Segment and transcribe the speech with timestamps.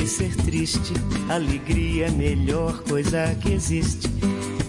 [0.00, 0.94] que ser triste.
[1.28, 4.08] Alegria é a melhor coisa que existe.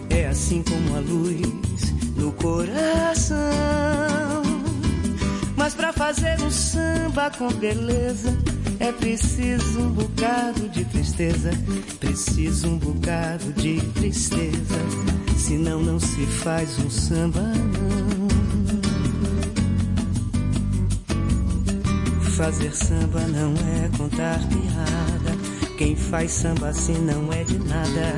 [0.10, 3.40] É assim como a luz no coração.
[5.56, 8.38] Mas pra fazer um samba com beleza,
[8.80, 11.52] é preciso um bocado de tristeza.
[12.00, 14.80] Preciso um bocado de tristeza.
[15.38, 17.54] Senão não se faz um samba,
[22.42, 25.38] Fazer samba não é contar piada.
[25.78, 28.16] Quem faz samba assim não é de nada.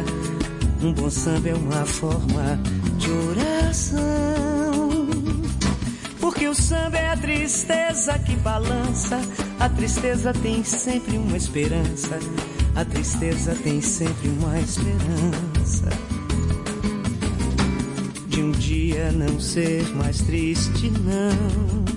[0.81, 2.57] Um bom samba é uma forma
[2.97, 5.09] de oração.
[6.21, 9.19] Porque o samba é a tristeza que balança.
[9.59, 12.17] A tristeza tem sempre uma esperança.
[12.77, 15.89] A tristeza tem sempre uma esperança.
[18.29, 21.92] De um dia não ser mais triste, não.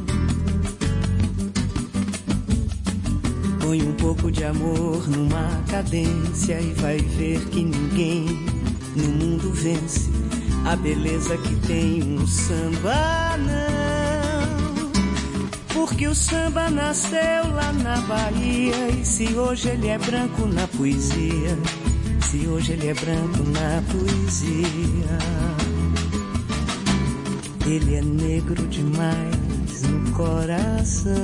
[3.67, 8.25] Põe um pouco de amor numa cadência e vai ver que ninguém
[8.95, 10.09] no mundo vence
[10.65, 14.93] a beleza que tem um samba, não.
[15.75, 21.59] Porque o samba nasceu lá na Bahia e se hoje ele é branco na poesia,
[22.31, 25.19] se hoje ele é branco na poesia,
[27.67, 31.17] ele é negro demais no coração.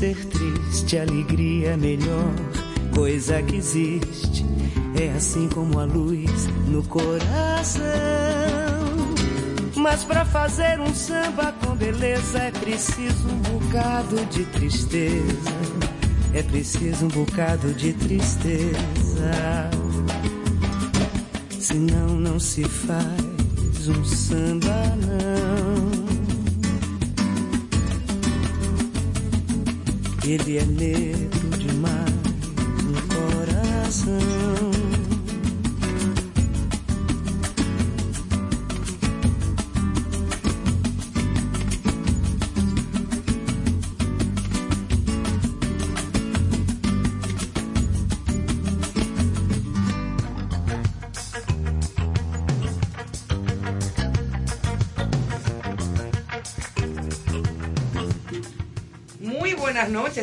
[0.00, 0.96] Ser triste.
[0.96, 2.34] Alegria é melhor
[2.94, 4.46] coisa que existe.
[4.98, 7.84] É assim como a luz no coração.
[9.76, 15.50] Mas para fazer um samba com beleza é preciso um bocado de tristeza.
[16.32, 19.70] É preciso um bocado de tristeza.
[21.58, 25.89] Senão não se faz um samba não.
[30.32, 32.14] Ele é negro demais
[32.84, 34.39] no coração.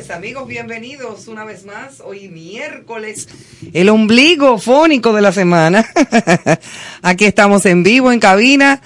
[0.07, 0.47] Noches, amigos.
[0.47, 2.01] Bienvenidos una vez más.
[2.03, 3.27] Hoy miércoles,
[3.73, 5.85] el ombligo fónico de la semana.
[7.01, 8.81] Aquí estamos en vivo, en cabina,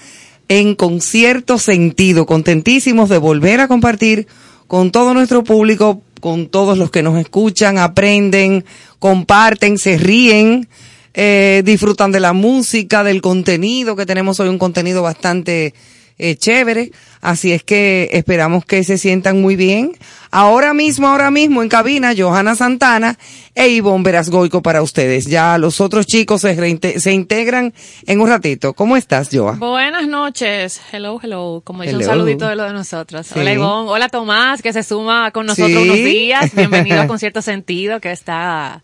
[0.48, 2.26] en concierto sentido.
[2.26, 4.28] Contentísimos de volver a compartir
[4.68, 8.66] con todo nuestro público, con todos los que nos escuchan, aprenden,
[9.00, 10.68] comparten, se ríen,
[11.14, 15.74] eh, disfrutan de la música, del contenido, que tenemos hoy un contenido bastante
[16.18, 16.92] eh, chévere.
[17.20, 19.94] Así es que esperamos que se sientan muy bien.
[20.34, 23.18] Ahora mismo, ahora mismo en cabina, Johanna Santana
[23.54, 25.26] e Ivonne Verasgoico para ustedes.
[25.26, 27.74] Ya los otros chicos se, se integran
[28.08, 28.74] en un ratito.
[28.74, 29.54] ¿Cómo estás, Joa?
[29.54, 30.82] Buenas noches.
[30.94, 31.62] Hello, hello.
[31.66, 33.28] Como dice un saludito de lo de nosotros.
[33.28, 33.38] Sí.
[33.40, 33.90] Hola Ivonne.
[33.92, 35.78] Hola Tomás, que se suma con nosotros Sí.
[35.90, 36.56] unos días.
[36.56, 38.82] Bienvenido a Concierto Sentido, que está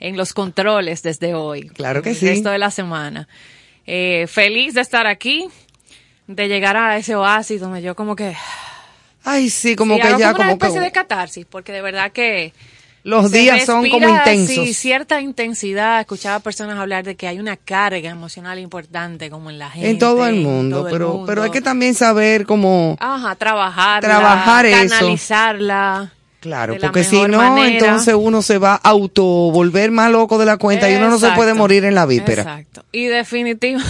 [0.00, 1.68] en los controles desde hoy.
[1.70, 2.26] Claro que el sí.
[2.28, 3.26] resto de la semana.
[3.86, 5.48] Eh, feliz de estar aquí,
[6.26, 8.34] de llegar a ese oasis donde yo como que...
[9.24, 12.10] Ay, sí, como sí, que ya, como una como especie de catarsis, porque de verdad
[12.12, 12.52] que...
[13.02, 14.66] los días son como intensos.
[14.66, 16.00] Sí, cierta intensidad.
[16.00, 19.90] Escuchaba personas hablar de que hay una carga emocional importante como en la gente.
[19.90, 21.26] en todo el mundo, todo el pero, mundo.
[21.26, 24.00] pero hay que también saber cómo, Ajá, trabajarla.
[24.08, 24.94] Trabajar eso.
[24.94, 26.12] Canalizarla.
[26.40, 27.68] Claro, porque si no, manera.
[27.68, 31.18] entonces uno se va a auto volver más loco de la cuenta y uno no
[31.18, 32.42] se puede morir en la víspera.
[32.42, 32.84] Exacto.
[32.92, 33.80] Y definitivo.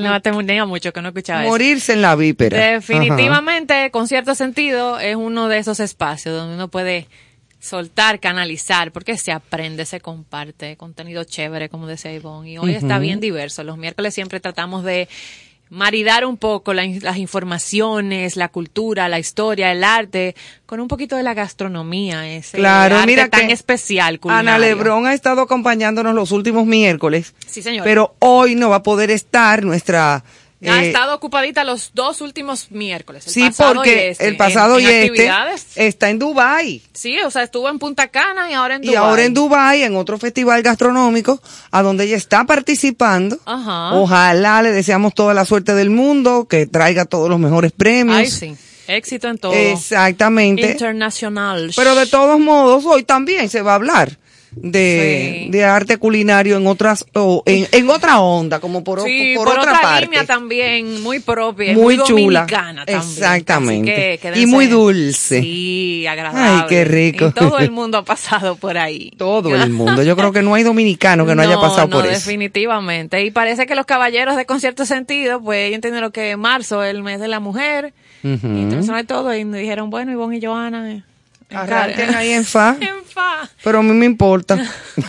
[0.00, 1.50] no tenía mucho que no escuchaba eso.
[1.50, 2.72] Morirse en la víspera.
[2.72, 7.08] Definitivamente, con cierto sentido, es uno de esos espacios donde uno puede
[7.60, 12.50] soltar, canalizar, porque se aprende, se comparte, contenido chévere, como decía Ivonne.
[12.50, 13.62] Y hoy está bien diverso.
[13.64, 15.08] Los miércoles siempre tratamos de
[15.70, 20.34] maridar un poco la las informaciones, la cultura, la historia, el arte,
[20.66, 24.14] con un poquito de la gastronomía, ese Claro, arte mira tan que especial.
[24.14, 24.66] Ana culinario.
[24.66, 27.34] Lebrón ha estado acompañándonos los últimos miércoles.
[27.46, 27.84] Sí, señor.
[27.84, 30.24] Pero hoy no va a poder estar nuestra...
[30.66, 33.26] Ha eh, estado ocupadita los dos últimos miércoles.
[33.26, 35.14] el sí, pasado porque y este, el pasado en- y en
[35.54, 38.88] este está en Dubai Sí, o sea, estuvo en Punta Cana y ahora en Y
[38.88, 38.96] Dubái.
[38.98, 41.40] ahora en Dubai en otro festival gastronómico,
[41.70, 43.38] a donde ella está participando.
[43.46, 43.94] Ajá.
[43.94, 48.18] Ojalá le deseamos toda la suerte del mundo, que traiga todos los mejores premios.
[48.18, 48.54] Ay, sí.
[48.86, 49.52] Éxito en todo.
[49.54, 50.72] Exactamente.
[50.72, 51.70] Internacional.
[51.76, 54.18] Pero de todos modos, hoy también se va a hablar
[54.52, 55.50] de, Sí.
[55.50, 59.58] de arte culinario en otras, o en, en otra onda, como por, Sí, por, por,
[59.58, 60.06] otra, otra, parte.
[60.06, 62.40] línea también, muy propia, y Muy muy, chula.
[62.40, 62.98] dominicana también.
[62.98, 64.18] Exactamente.
[64.18, 65.40] Que Y muy dulce.
[65.42, 66.62] Sí, agradable.
[66.62, 67.26] Ay, qué rico.
[67.28, 69.12] Y todo el mundo ha pasado por ahí.
[69.18, 70.02] Todo el mundo.
[70.02, 72.14] Yo creo que no hay dominicano que no, haya pasado no, por eso.
[72.14, 73.24] definitivamente.
[73.24, 76.90] Y parece que los caballeros de concierto sentido, pues ellos entienden lo que marzo es
[76.90, 77.92] el mes de la mujer,
[78.24, 78.46] Ujú.
[78.46, 81.02] internacional y todo, y me dijeron, bueno, Ivonne y Joana, eh,
[81.52, 82.76] Arranquen ahí en fa.
[82.80, 83.48] en fa.
[83.62, 84.58] Pero a mí me importa.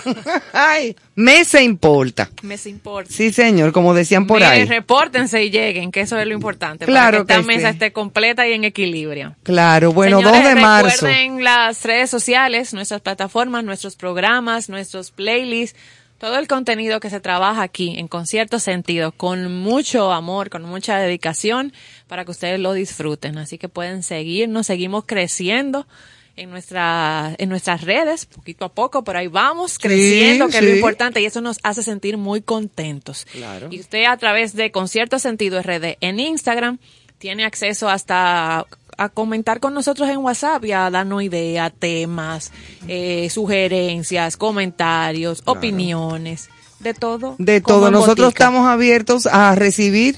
[0.53, 2.29] Ay, me se importa.
[2.41, 3.11] Me se importa.
[3.11, 4.65] Sí, señor, como decían por ahí.
[4.65, 6.85] repórtense y lleguen, que eso es lo importante.
[6.85, 7.73] Claro para que esta que mesa sí.
[7.73, 9.35] esté completa y en equilibrio.
[9.43, 11.05] Claro, bueno, Señores, 2 de marzo.
[11.05, 15.77] Recuerden las redes sociales, nuestras plataformas, nuestros programas, nuestros playlists,
[16.17, 20.99] todo el contenido que se trabaja aquí en Concierto Sentido, con mucho amor, con mucha
[20.99, 21.73] dedicación,
[22.07, 23.39] para que ustedes lo disfruten.
[23.39, 25.87] Así que pueden seguirnos, seguimos creciendo
[26.35, 30.75] en nuestra, en nuestras redes, poquito a poco, pero ahí vamos creciendo, que es lo
[30.75, 33.25] importante, y eso nos hace sentir muy contentos.
[33.31, 33.67] Claro.
[33.71, 36.79] Y usted a través de Concierto Sentido RD en Instagram
[37.17, 38.65] tiene acceso hasta
[38.97, 42.51] a comentar con nosotros en WhatsApp y a darnos ideas, temas,
[42.87, 47.35] eh, sugerencias, comentarios, opiniones, de todo.
[47.37, 47.89] De todo.
[47.89, 48.45] Nosotros botica.
[48.45, 50.17] estamos abiertos a recibir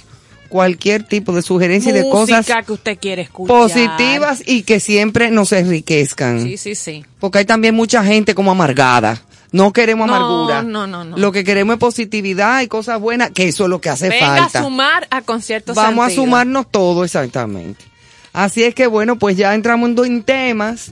[0.54, 3.58] cualquier tipo de sugerencia y de cosas Música que usted quiere escuchar.
[3.58, 6.44] positivas y que siempre nos enriquezcan.
[6.44, 7.04] Sí, sí, sí.
[7.20, 9.20] Porque hay también mucha gente como amargada.
[9.52, 10.62] No queremos No, amargura.
[10.62, 11.18] no, no, no.
[11.18, 14.44] Lo que queremos es positividad y cosas buenas, que eso es lo que hace Venga
[14.44, 14.60] falta.
[14.60, 17.84] a sumar a conciertos Vamos a sumarnos todo, exactamente.
[18.32, 20.92] Así es que bueno, pues ya entramos en temas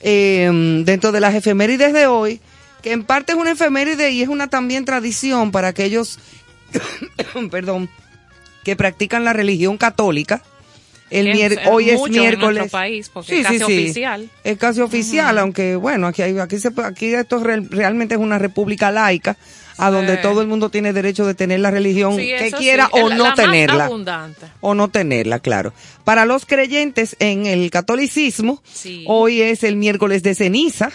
[0.00, 2.42] eh, dentro de las efemérides de hoy.
[2.82, 6.18] que en parte es una efeméride y es una también tradición para aquellos,
[7.50, 7.88] perdón,
[8.68, 10.42] que practican la religión católica.
[11.08, 12.58] El Es- mier- es hoy es en miércoles.
[12.58, 14.28] nuestro país, porque es casi oficial.
[14.44, 18.90] Es casi oficial, aunque bueno, aquí aquí se, aquí esto real- realmente es una república
[18.90, 19.38] laica,
[19.78, 23.14] a donde todo el mundo tiene derecho de tener la religión que quiera o la-
[23.16, 24.46] no la tenerla abundante.
[24.60, 25.72] o no tenerla, claro.
[26.04, 28.62] Para los creyentes en el catolicismo,
[29.06, 30.90] hoy es el miércoles de ceniza,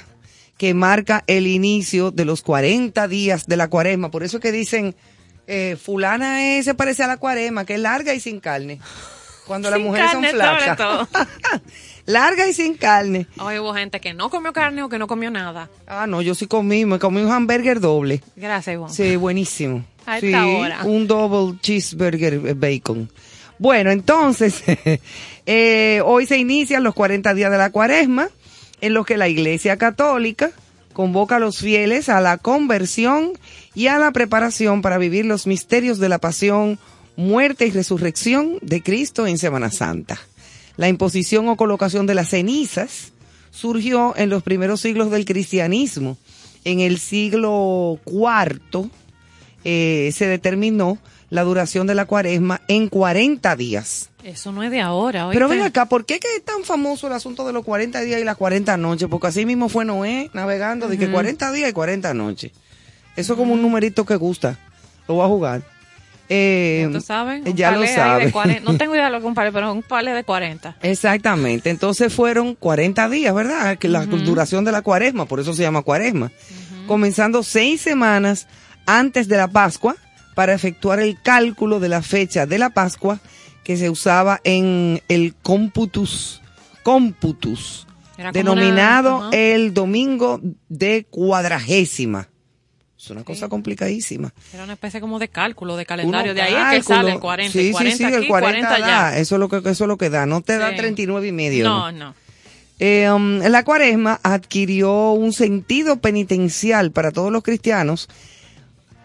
[0.59, 4.11] que marca el inicio de los 40 días de la cuaresma.
[4.11, 4.93] Por eso es que dicen,
[5.47, 8.79] eh, fulana es- se parece a la cuaresma, que es larga y sin carne.
[9.47, 10.77] Cuando las mujeres carne, son sobre flacas.
[10.77, 11.07] todo.
[12.05, 13.27] larga y sin carne.
[13.39, 15.69] Hoy hubo gente que no comió carne o que no comió nada.
[15.87, 18.21] Ah, no, yo sí comí, me comí un hamburger doble.
[18.35, 18.93] Gracias, Ivonne.
[18.93, 19.83] Sí, buenísimo.
[20.05, 20.79] A sí, esta hora.
[20.83, 23.09] un double cheeseburger eh, bacon.
[23.59, 24.63] Bueno, entonces,
[25.45, 28.29] eh, hoy se inician los 40 días de la cuaresma,
[28.81, 30.51] en los que la Iglesia Católica
[30.93, 33.33] convoca a los fieles a la conversión
[33.75, 36.79] y a la preparación para vivir los misterios de la pasión,
[37.15, 40.19] muerte y resurrección de Cristo en Semana Santa.
[40.77, 43.11] La imposición o colocación de las cenizas
[43.51, 46.17] surgió en los primeros siglos del cristianismo.
[46.65, 48.89] En el siglo IV
[49.63, 50.97] eh, se determinó
[51.33, 54.11] la duración de la cuaresma en 40 días.
[54.23, 55.27] Eso no es de ahora.
[55.31, 55.57] Pero ¿oíste?
[55.57, 58.23] ven acá, ¿por qué que es tan famoso el asunto de los 40 días y
[58.23, 59.07] las 40 noches?
[59.09, 62.51] Porque así mismo fue Noé navegando de que 40 días y 40 noches.
[63.15, 64.59] Eso es como un numerito que gusta.
[65.07, 65.61] Lo voy a jugar.
[66.29, 67.43] Eh, ¿Tú sabes?
[67.43, 68.31] Un Ya lo sabes.
[68.31, 68.71] 40.
[68.71, 70.77] No tengo idea de lo que un palé, pero un palé de 40.
[70.83, 71.71] Exactamente.
[71.71, 73.79] Entonces fueron 40 días, ¿verdad?
[73.79, 76.31] Que la duración de la cuaresma, por eso se llama cuaresma.
[76.85, 78.47] Comenzando seis semanas
[78.85, 79.95] antes de la Pascua
[80.35, 83.19] para efectuar el cálculo de la fecha de la Pascua
[83.63, 85.33] que se usaba en el
[88.17, 89.37] Era como denominado una- ajá.
[89.37, 92.29] el domingo de cuadragésima.
[92.97, 94.33] Es una cosa complicadísima.
[94.53, 96.31] Era una especie como de cálculo, de calendario.
[96.31, 96.95] Uno de ahí es que cálculo.
[96.97, 97.51] sale el 40.
[97.59, 99.07] Sí, 40 sí, sí, aquí, el 40, 40 da.
[99.07, 99.17] allá.
[99.19, 100.25] Eso es lo que, eso es lo que da.
[100.25, 100.77] No te da Sí.
[100.77, 101.65] 39 y medio.
[101.67, 102.15] No, no.
[102.79, 108.07] Eh, um, la cuaresma adquirió un sentido penitencial para todos los cristianos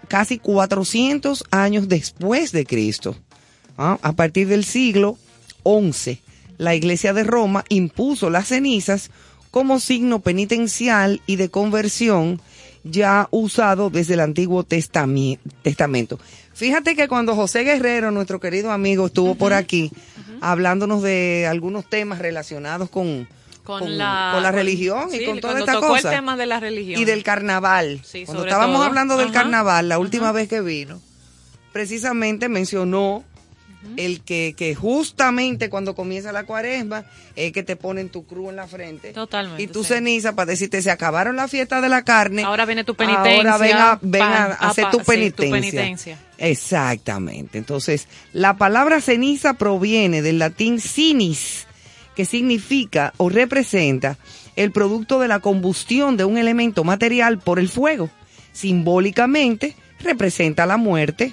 [0.09, 3.17] casi 400 años después de Cristo.
[3.77, 5.17] Ah, A partir del siglo
[5.65, 6.21] XI,
[6.57, 9.11] la Iglesia de Roma impuso las cenizas
[9.51, 12.41] como signo penitencial y de conversión
[12.85, 16.19] ya usado desde el Antiguo Testamento.
[16.55, 19.93] Fíjate que cuando José Guerrero, nuestro querido amigo, estuvo por aquí
[20.41, 23.29] hablándonos de algunos temas relacionados con,
[23.69, 26.09] Con, la, con la religión y con toda esta cosa.
[26.11, 26.99] el tema de la religión.
[27.01, 28.01] Y del carnaval.
[28.03, 28.85] Sí, Cuando estábamos todo.
[28.87, 30.33] hablando del Ajá, carnaval, la última ajá.
[30.33, 31.01] vez que vino,
[31.73, 33.25] precisamente mencionó
[33.97, 37.05] el que, que justamente cuando comienza la cuaresma
[37.37, 39.13] es que te ponen tu cruz en la frente.
[39.13, 39.91] Totalmente, Y tu sí.
[39.95, 42.43] ceniza para decirte, se acabaron la fiesta de la carne.
[42.43, 43.53] Ahora viene tu penitencia.
[43.53, 45.53] Ahora ven a, ven a hacer tu sí, penitencia.
[45.61, 46.19] penitencia.
[46.39, 47.57] Exactamente.
[47.59, 51.67] Entonces, la palabra ceniza proviene del latín cinis,
[52.19, 54.19] que significa o representa
[54.57, 58.11] el producto de la combustión de un elemento material por el fuego.
[58.51, 61.33] Simbólicamente, representa la muerte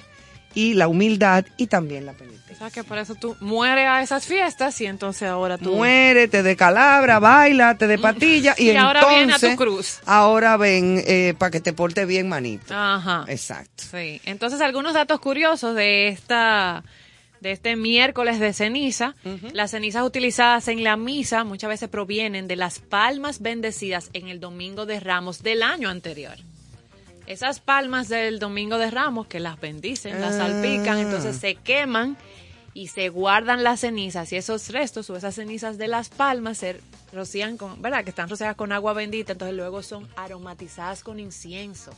[0.54, 2.56] y la humildad y también la O penitencia.
[2.56, 5.74] sea que por eso tú mueres a esas fiestas y entonces ahora tú...
[5.74, 9.98] Muérete de calabra, baila, te de patilla y, Y ahora viene a tu entonces, cruz.
[10.06, 11.02] Ahora ven
[11.36, 12.72] para que te porte bien, manito.
[12.72, 13.24] Ajá.
[13.26, 13.82] Exacto.
[13.90, 14.20] Sí.
[14.24, 16.84] Entonces, algunos datos curiosos de esta
[17.40, 19.14] de este miércoles de ceniza.
[19.52, 24.40] Las cenizas utilizadas en la misa muchas veces provienen de las palmas bendecidas en el
[24.40, 26.36] Domingo de Ramos del año anterior.
[27.26, 31.02] Esas palmas del Domingo de Ramos que las bendicen, las salpican, Ah.
[31.02, 32.16] entonces se queman
[32.72, 36.80] y se guardan las cenizas y esos restos o esas cenizas de las palmas se
[37.12, 38.04] rocían con, ¿verdad?
[38.04, 41.90] Que están rociadas con agua bendita, entonces luego son aromatizadas con incienso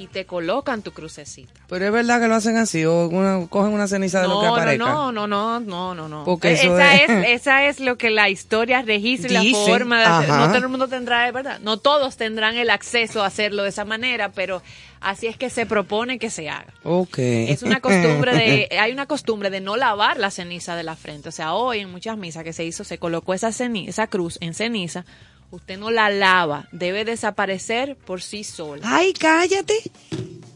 [0.00, 1.52] y te colocan tu crucecita.
[1.68, 4.46] Pero es verdad que lo hacen así, o una- cogen una ceniza de lo que
[4.46, 4.84] No, aparezca.
[4.84, 6.24] no, no, no, no, no, no.
[6.24, 7.24] Porque Eh, eso esa es- es...
[7.42, 10.28] esa es lo que la historia registra y la forma de hacer.
[10.30, 11.58] No todo el mundo tendrá, es verdad.
[11.60, 14.62] No todos tendrán el acceso a hacerlo de esa manera, pero
[15.00, 16.72] así es que se propone que se haga.
[16.82, 17.18] Ok.
[17.18, 21.28] Es una costumbre de, hay una costumbre de no lavar la ceniza de la frente.
[21.28, 24.38] O sea, hoy en muchas misas que se hizo, se colocó esa, ceni- esa cruz
[24.40, 25.04] en ceniza.
[25.50, 28.82] Usted no la lava, debe desaparecer por sí sola.
[28.84, 29.74] Ay, cállate.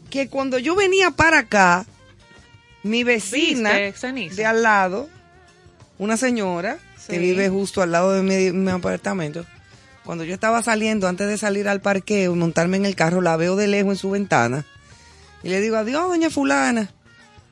[0.09, 1.85] Que cuando yo venía para acá,
[2.83, 5.09] mi vecina de al lado,
[5.97, 9.45] una señora que vive justo al lado de mi, mi apartamento,
[10.05, 13.35] cuando yo estaba saliendo, antes de salir al parqueo y montarme en el carro, la
[13.37, 14.65] veo de lejos en su ventana
[15.45, 16.89] y le digo, adiós, doña fulana.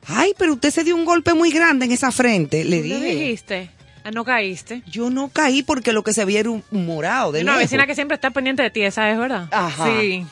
[0.06, 2.64] Ay, pero usted se dio un golpe muy grande en esa frente.
[2.64, 3.70] Le ¿Tú le dije, dijiste?
[4.04, 4.82] Ah, no caíste.
[4.86, 7.64] yo no caí porque lo que se veía era un morado de Una lejos.
[7.64, 9.48] vecina que siempre está pendiente de ti, esa es verdad.
[9.50, 9.86] Ajá.
[9.98, 10.24] Sí.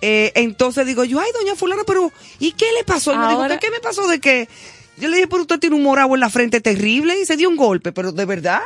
[0.00, 3.12] Eh, entonces digo yo, ay, doña fulana, pero ¿y qué le pasó?
[3.12, 4.48] Y me dijo, ¿qué, qué me pasó de que?
[4.98, 7.48] Yo le dije, pero usted tiene un morado en la frente terrible y se dio
[7.48, 8.60] un golpe, pero de verdad.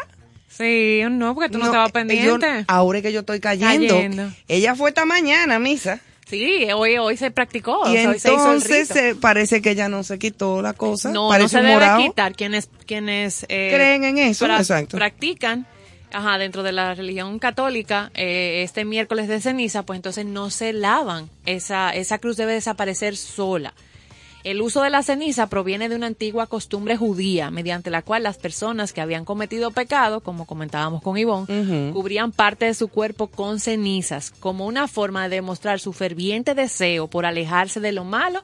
[0.48, 2.46] Sí, no, porque tú no, No, estabas eh, pendiente.
[2.58, 3.94] yo- ahora es que yo estoy cayendo.
[3.94, 4.30] Cayendo.
[4.48, 6.00] Ella fue esta mañana a misa.
[6.30, 7.82] Sí, hoy, hoy se practicó.
[7.86, 11.10] y o sea, se entonces eh, parece que ella no se quitó la cosa.
[11.10, 14.96] No, no parece se un debe quitar quienes, quienes eh, Creen en eso, exacto.
[14.96, 15.66] practican,
[16.12, 20.72] ajá, dentro de la religión católica, eh, este miércoles de ceniza, pues entonces no se
[20.72, 21.28] lavan.
[21.46, 23.74] Esa, esa cruz debe desaparecer sola.
[24.42, 28.38] El uso de la ceniza proviene de una antigua costumbre judía, mediante la cual las
[28.38, 33.60] personas que habían cometido pecado, como comentábamos con Ivonne, cubrían parte de su cuerpo con
[33.60, 38.42] cenizas, como una forma de demostrar su ferviente deseo por alejarse de lo malo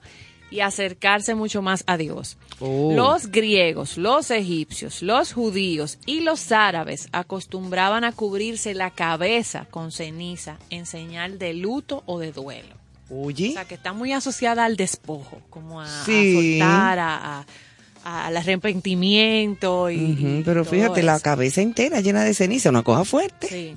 [0.50, 2.36] y acercarse mucho más a Dios.
[2.60, 2.92] Oh.
[2.94, 9.92] Los griegos, los egipcios, los judíos y los árabes acostumbraban a cubrirse la cabeza con
[9.92, 12.75] ceniza en señal de luto o de duelo.
[13.10, 13.50] Oye.
[13.50, 17.38] O sea, que está muy asociada al despojo, como a, soltar, a,
[18.04, 23.48] a- al arrepentimiento y, pero fíjate, la cabeza entera llena de ceniza, una cosa fuerte.
[23.48, 23.76] Sí.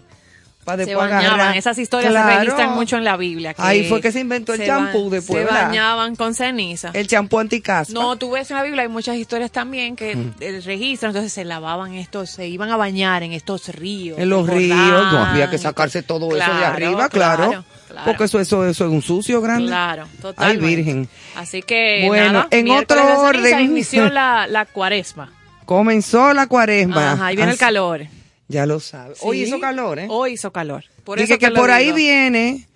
[0.69, 1.57] Para Se después bañaban, agarrar.
[1.57, 2.29] esas historias Claro.
[2.29, 3.53] se registran mucho en la Biblia.
[3.53, 5.67] que Ahí fue que se inventó el champú ba- después, Se ¿verdad?
[5.67, 6.91] bañaban con ceniza.
[6.93, 7.93] El champú anticaspa.
[7.93, 11.45] No, tú ves en la Biblia hay muchas historias también que eh, registran, entonces se
[11.45, 14.17] lavaban estos, se iban a bañar en estos ríos.
[14.19, 15.11] en los ríos, Jordán.
[15.13, 17.49] no había que sacarse todo eso de arriba, claro.
[17.49, 18.05] claro, claro.
[18.05, 19.67] Porque eso, eso, eso es un sucio grande.
[19.67, 20.65] Claro, Ay, totalmente.
[20.67, 21.09] virgen.
[21.35, 23.59] Así que, Bueno, nada, en otro de orden.
[23.61, 25.31] inició la, la cuaresma.
[25.65, 27.11] Comenzó la cuaresma.
[27.13, 28.01] Ajá, ahí viene el calor.
[28.50, 29.20] Ya lo sabes.
[29.22, 30.07] Hoy hizo calor, ¿eh?
[30.09, 30.83] Hoy hizo calor.
[31.03, 31.98] Por eso que, que por ahí digo.
[31.98, 32.68] viene,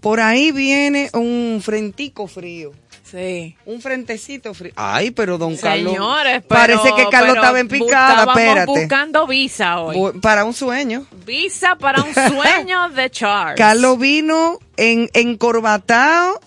[0.00, 2.72] por ahí viene un frentico frío.
[3.04, 3.56] Sí.
[3.66, 4.72] Un frentecito frío.
[4.74, 5.92] Ay, pero don Carlos.
[5.92, 8.66] Señores, pero, Parece que Carlos estaba en picada, espérate.
[8.66, 10.18] buscando visa hoy.
[10.20, 11.06] Para un sueño.
[11.24, 13.58] Visa para un sueño de Charles.
[13.58, 16.40] Carlos vino en encorbatado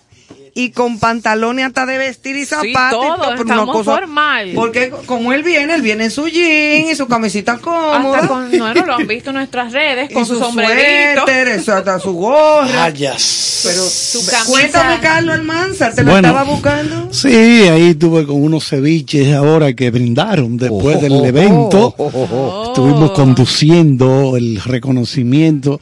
[0.64, 2.72] y con pantalones hasta de vestir y zapatos.
[3.04, 4.52] y todo, pero estamos formal.
[4.54, 8.16] Porque como él viene, él viene en su jean y su camisita cómoda.
[8.18, 11.22] Hasta con, no, no, lo han visto en nuestras redes, y con su, sombrerito.
[11.24, 12.68] suéter, eso, hasta su gorra.
[12.82, 13.60] Vayas.
[13.64, 14.44] Pero Su camisa.
[14.50, 16.28] cuéntame, Carlos Almanzar, ¿te lo Bueno.
[16.28, 17.12] estaba buscando?
[17.12, 21.94] Sí, ahí estuve con unos ceviches ahora que brindaron después Oh, del oh, evento.
[21.98, 22.64] oh, oh, oh.
[22.68, 25.80] Estuvimos conduciendo el reconocimiento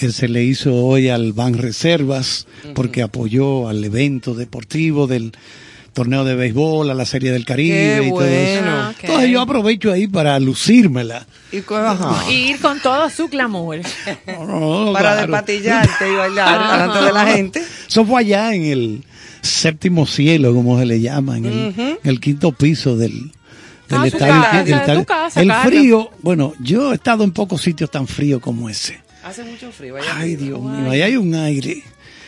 [0.00, 5.32] que se le hizo hoy al Ban Reservas porque apoyó al evento deportivo del
[5.92, 8.62] torneo de béisbol, a la Serie del Caribe Qué y todo eso.
[8.62, 8.76] bueno.
[8.78, 8.94] Ah.
[9.02, 11.26] Entonces yo aprovecho ahí para lucírmela.
[11.52, 13.28] Y ir con todo su.
[14.26, 15.20] No, no, Para claro.
[15.32, 16.72] despatillarte y bailar Ajá.
[16.78, 17.62] delante de la gente.
[17.88, 19.04] Eso fue allá en el
[19.42, 23.32] séptimo cielo, como se le llama, en el, en el quinto piso del,
[23.90, 24.34] Ah, estadio.
[24.40, 25.66] casa, casa, el Carlos.
[25.66, 29.00] frío, bueno, yo he estado en pocos sitios tan fríos como ese.
[29.24, 29.94] Hace mucho frío.
[30.14, 31.82] Ay, Dios mío, ahí hay un aire.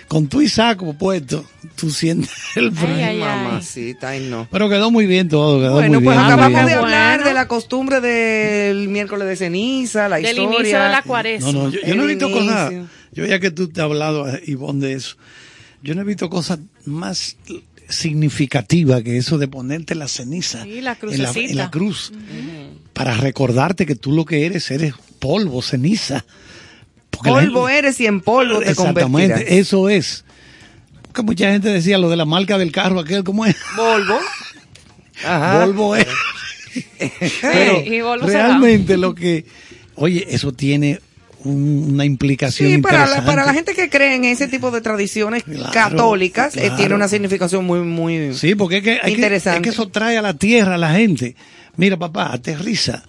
[0.09, 1.43] Con tu y saco puesto,
[1.75, 2.95] tú sientes el frío.
[2.97, 3.45] Ay, ay, ay.
[3.47, 4.47] Mamacita, ay no.
[4.51, 6.25] Pero quedó muy bien todo, quedó Bueno, muy pues bien.
[6.27, 6.67] muy acabamos bien.
[6.67, 6.85] de Bueno.
[6.97, 10.59] hablar de la costumbre del miércoles de ceniza, la Del historia.
[10.59, 11.53] inicio de la cuaresma.
[11.53, 12.73] No, no, yo, yo no he visto cosas.
[12.73, 12.89] inicio.
[13.13, 15.17] Yo ya que tú te has hablado, Ivonne, de eso,
[15.83, 17.37] yo no he visto cosas más
[17.89, 22.13] significativas que eso de ponerte la ceniza Sí, la en, la, en la cruz
[22.93, 26.25] para recordarte que tú lo que eres eres polvo, ceniza.
[27.31, 29.31] Polvo gente- eres y en polvo te convertirás.
[29.41, 30.25] Exactamente, eso es.
[31.03, 33.57] Porque mucha gente decía lo de la marca del carro aquel, ¿cómo es?
[33.77, 34.19] Volvo.
[35.25, 35.65] Ajá.
[35.67, 36.07] Volvo es.
[36.99, 37.09] Sí,
[37.87, 39.45] y Volvo realmente lo que,
[39.97, 41.01] oye, eso tiene
[41.45, 43.27] un- una implicación Sí, para la, interesante.
[43.31, 47.09] para la gente que cree en ese tipo de tradiciones Claro, católicas, eh, tiene una
[47.09, 48.33] significación muy, muy...
[48.35, 49.59] Sí, porque es que, hay que, Interesante.
[49.59, 51.35] es que eso trae a la tierra a la gente.
[51.77, 53.03] Mira, papá, aterriza.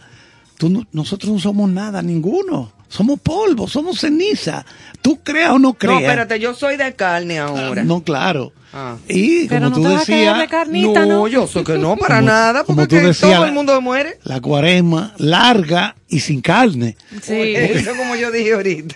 [0.57, 2.73] Tú no- nosotros no somos nada, ninguno.
[2.93, 4.63] Somos polvo, somos ceniza.
[5.01, 5.95] Tú creas o no creas.
[5.95, 7.83] No, espérate, yo soy de carne ahora.
[7.83, 8.53] No, claro.
[8.71, 8.97] Ah.
[9.07, 11.27] Y Pero como no tú te vas a quedar decías, de carnita, ¿no?
[11.27, 13.81] yo sé que no, para Como- nada, como porque tú que decías, todo el mundo
[13.81, 14.19] muere.
[14.23, 16.97] la cuaresma larga y sin carne.
[17.21, 18.95] Sí, Eso como yo dije ahorita.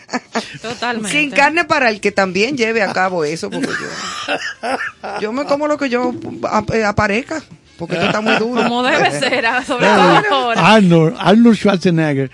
[0.62, 1.12] totalmente.
[1.12, 4.77] Sin carne para el que también lleve a cabo eso, porque yo,
[5.21, 6.13] yo me como lo que yo
[6.49, 7.43] ap- eh, aparezca,
[7.77, 8.63] porque esto está muy duro.
[8.63, 10.73] Como debe ser, ah, sobre todo ahora.
[10.75, 12.31] Arnold, Arnold Schwarzenegger.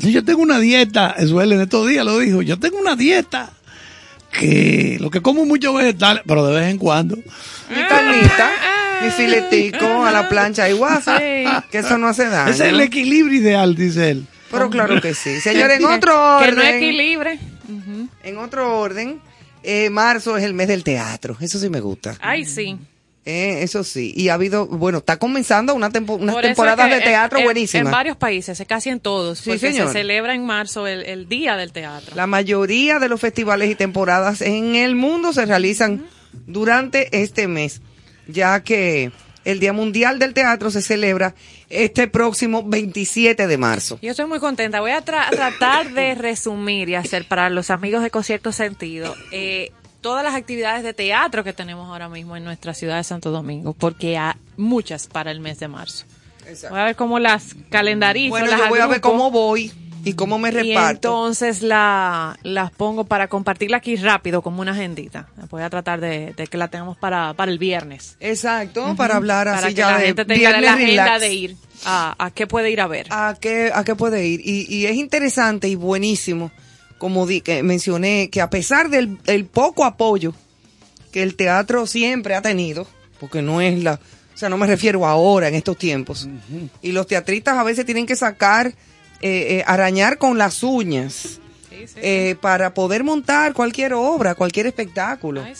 [0.00, 3.50] Si Yo tengo una dieta, él en estos días lo dijo, yo tengo una dieta
[4.32, 7.16] que lo que como mucho vegetales, pero de vez en cuando.
[7.16, 8.50] Mi carnita,
[9.02, 11.44] mi filetico a la plancha y guasa, Sí.
[11.70, 12.50] que eso no hace daño.
[12.50, 14.26] Ese es el equilibrio ideal, dice él.
[14.50, 15.40] Pero claro que sí.
[15.40, 17.38] Señores, en Que- otro Que orden, no equilibre.
[18.24, 19.20] en otro orden,
[19.62, 21.36] eh, marzo es el mes del teatro.
[21.40, 22.16] Eso sí me gusta.
[22.20, 22.76] Ay, sí.
[23.26, 24.12] Eh, eso sí.
[24.14, 27.42] Y ha habido, bueno, está comenzando una tempo- unas temporadas es que de teatro en-
[27.42, 27.86] en- buenísimas.
[27.86, 29.86] En varios países, casi en todos, Sí, porque señor.
[29.88, 32.14] se celebra en marzo el, el Día del Teatro.
[32.16, 36.04] La mayoría de los festivales y temporadas en el mundo se realizan
[36.46, 37.80] durante este mes,
[38.28, 39.10] ya que
[39.44, 41.34] el Día Mundial del Teatro se celebra
[41.70, 43.98] este próximo 27 de marzo.
[44.02, 44.80] Yo estoy muy contenta.
[44.80, 49.70] Voy a tra- tratar de resumir y hacer para los amigos de Concierto Sentido eh,
[50.04, 53.72] todas las actividades de teatro que tenemos ahora mismo en nuestra ciudad de Santo Domingo,
[53.72, 56.04] porque hay muchas para el mes de marzo.
[56.68, 58.28] Voy a ver cómo las calendarizo.
[58.28, 59.72] Bueno, las yo voy a ver cómo voy
[60.04, 61.08] y cómo me Y reparto.
[61.08, 65.28] entonces la, las pongo para compartirla aquí rápido como una agendita.
[65.50, 68.18] Voy a tratar de, de que la tengamos para, para el viernes.
[68.20, 71.20] Exacto, para hablar para así que ya la de gente tenga la agenda relax.
[71.22, 73.06] de ir a, a qué puede ir a ver.
[73.08, 74.42] ¿A qué, a qué puede ir?
[74.44, 76.50] Y, y es interesante y buenísimo,
[76.98, 80.34] como di, que mencioné, que a pesar del el poco apoyo
[81.12, 82.86] que el teatro siempre ha tenido,
[83.20, 86.28] porque no es la, o sea, no me refiero ahora en estos tiempos,
[86.82, 88.74] y los teatristas a veces tienen que sacar, eh,
[89.20, 95.42] eh, arañar con las uñas Sí, sí, eh, para poder montar cualquier obra, cualquier espectáculo.
[95.42, 95.54] Ay.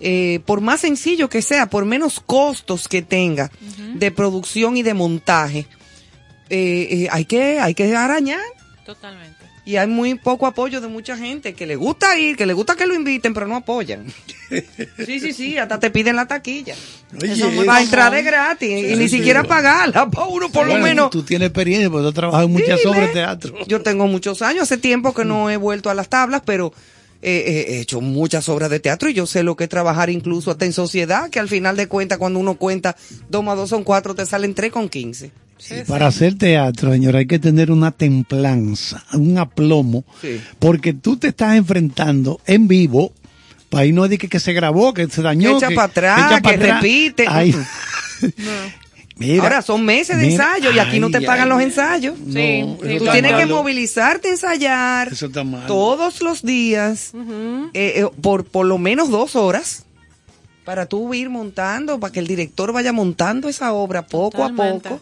[0.00, 3.52] Eh, por más sencillo que sea, por menos costos que tenga
[3.94, 5.66] de producción y de montaje,
[6.50, 8.40] hay que hay que arañar
[8.84, 9.41] Totalmente.
[9.64, 12.74] Y hay muy poco apoyo de mucha gente que le gusta ir, que le gusta
[12.74, 14.06] que lo inviten, pero no apoyan.
[15.06, 16.74] sí, sí, sí, hasta te piden la taquilla.
[17.20, 19.48] Oye, Eso eso- va a entrar de gratis y Sí, ni sí, siquiera sí.
[19.48, 21.10] pagarla para uno por lo menos.
[21.10, 23.54] Tú tienes experiencia, porque tú has trabajado en muchas Sí, obras de teatro.
[23.66, 26.72] Yo tengo muchos años, hace tiempo que no he vuelto a las tablas, pero
[27.22, 30.10] eh, eh, he hecho muchas obras de teatro y yo sé lo que es trabajar
[30.10, 32.96] incluso hasta en sociedad, que al final de cuentas cuando uno cuenta
[33.28, 35.30] dos más dos son cuatro, te salen tres con quince.
[35.70, 40.40] Y para hacer teatro, señor, hay que tener una templanza, un aplomo, Sí.
[40.58, 43.12] porque tú te estás enfrentando en vivo,
[43.70, 45.56] para ahí no es de que, que se grabó, que se dañó.
[45.56, 46.82] Echa que- pa' atrás, echa pa' que atrás.
[46.82, 47.24] repite.
[47.28, 47.54] Ay.
[49.16, 51.64] Mira, Ahora son meses de mira, ensayo y aquí no te pagan ay, los ay.
[51.66, 52.16] ensayos.
[52.18, 55.66] Sí, sí, Tú tienes que movilizarte, a ensayar Eso está mal.
[55.66, 57.12] todos los días
[57.74, 59.84] eh, eh, por por lo menos dos horas
[60.64, 65.00] para tú ir montando, para que el director vaya montando esa obra poco a poco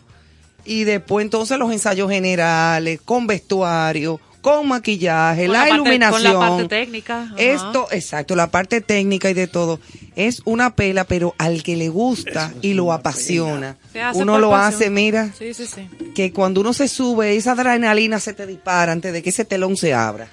[0.64, 6.23] y después entonces los ensayos generales con vestuario, con maquillaje, Con la, la parte- iluminación,
[6.23, 7.35] con la parte técnica, ajá.
[7.37, 9.81] Esto, exacto, la parte técnica y de todo
[10.16, 13.77] es una pela, pero al que le gusta y lo apasiona,
[14.14, 14.75] uno lo pasión.
[14.75, 15.88] hace, mira, Sí, sí, sí.
[16.14, 19.77] que cuando uno se sube, esa adrenalina se te dispara antes de que ese telón
[19.77, 20.29] se abra.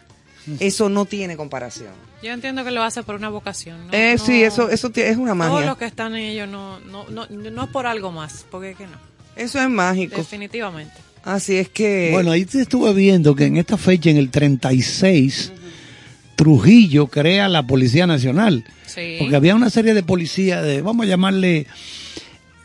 [0.62, 1.92] Eso no tiene comparación.
[2.24, 3.88] Yo entiendo que lo hace por una vocación.
[3.88, 3.94] ¿no?
[3.94, 5.66] eh, No- sí, eso, eso es una Todos magia.
[5.68, 8.78] los que están en ello no, no, no, no es por algo más, porque es
[8.78, 8.98] que no.
[9.38, 10.18] Eso es mágico.
[10.18, 10.94] Definitivamente.
[11.24, 12.10] Así es que.
[12.12, 15.52] Bueno, ahí te estuve viendo que en esta fecha, en el 36,
[16.36, 18.64] Trujillo crea la Policía Nacional.
[18.86, 19.18] Sí.
[19.20, 21.68] Porque había una serie de policías, de, vamos a llamarle,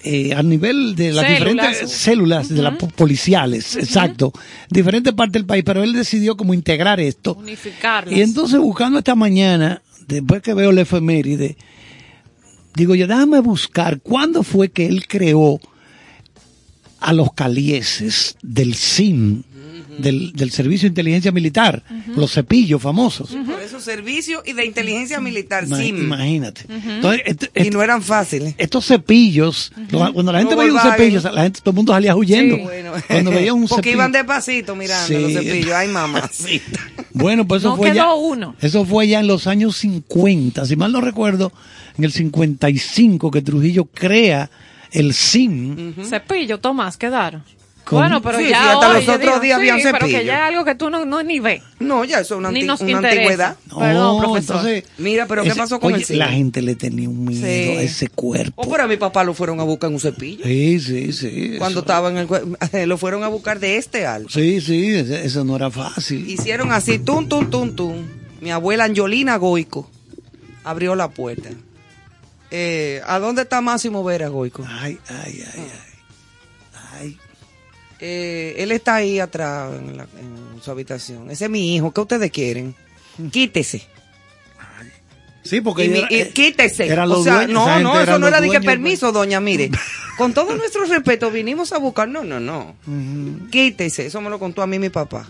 [0.05, 1.39] eh, a nivel de las Células.
[1.39, 4.33] diferentes células de las po- policiales, exacto,
[4.71, 7.35] diferentes partes del país, pero él decidió como integrar esto.
[7.35, 8.15] Unificarlas.
[8.17, 11.57] Y entonces buscando esta mañana, después que veo la efeméride,
[12.75, 15.61] digo yo, déjame buscar cuándo fue que él creó
[17.03, 19.43] a los calieses del SIM,
[19.99, 21.83] del, del Servicio de Inteligencia Militar,
[22.17, 23.31] los cepillos famosos.
[23.47, 25.99] Por esos servicios y de inteligencia militar, SIM.
[25.99, 26.63] Imagínate.
[26.69, 28.55] Entonces, et- Y et- no eran fáciles.
[28.57, 31.93] estos cepillos, lo- cuando la gente No veía un cepillo, la gente, todo el mundo
[31.93, 32.57] salía huyendo.
[32.57, 32.93] Sí, bueno.
[33.07, 33.97] Cuando veía un Porque cepillo.
[33.97, 35.15] iban despacito mirando Sí.
[35.19, 35.73] los cepillos.
[35.73, 36.31] Ay, mamá.
[37.15, 38.15] Bueno, pues eso No fue quedó ya.
[38.15, 38.57] uno.
[38.63, 41.53] Eso fue ya en los años 50, si mal no recuerdo,
[41.99, 44.51] en el 55 que Trujillo crea
[44.93, 45.95] el SIM.
[46.05, 47.43] Cepillo, Tomás, quedaron.
[47.85, 49.81] Con- Bueno, pero Sí, ya sí, hasta hoy, los yo otros digo, días había un
[49.81, 50.23] sí, pero que cepillo.
[50.23, 51.63] ya es algo que tú no, no ni ves.
[51.81, 53.19] No, ya eso es una, Ni anti- nos una interesa.
[53.19, 53.57] antigüedad.
[53.77, 54.57] Perdón, profesor.
[54.59, 56.19] entonces, Mira, pero ¿qué ese- pasó con oye, el?
[56.21, 57.77] La gente le tenía un miedo Sí.
[57.77, 58.63] a ese cuerpo.
[58.63, 60.45] O pero a mi papá lo fueron a buscar en un cepillo.
[60.45, 61.55] Sí, sí, sí.
[61.59, 62.29] Cuando eso- estaba en el...
[62.89, 64.31] Lo fueron a buscar de este al.
[64.31, 66.31] Sí, sí, eso no era fácil.
[66.31, 67.97] Hicieron así, tum, tum, tum, tum.
[68.41, 69.91] Mi abuela Angelina Goico
[70.63, 71.51] abrió la puerta.
[72.55, 74.63] Eh, ¿A dónde está Máximo Vera Goico?
[74.69, 75.71] Ay, ay, ay, ay.
[77.01, 77.19] Ay.
[77.99, 81.31] Eh, él está ahí atrás en, la- en su habitación.
[81.31, 81.93] Ese es mi hijo.
[81.95, 82.75] ¿Qué ustedes quieren?
[83.31, 83.87] Quítese.
[85.45, 86.87] Sí, porque Y mi- era- y eh, quítese.
[86.87, 89.71] eran o sea, dueños, no, no, eso no era de que dueños, permiso, doña, mire.
[90.19, 92.07] Con todo nuestro respeto, vinimos a buscar.
[92.07, 92.77] No, no, no.
[92.87, 93.49] Ujú.
[93.51, 94.07] Quítese.
[94.07, 95.27] Eso me lo contó a mí mi papá.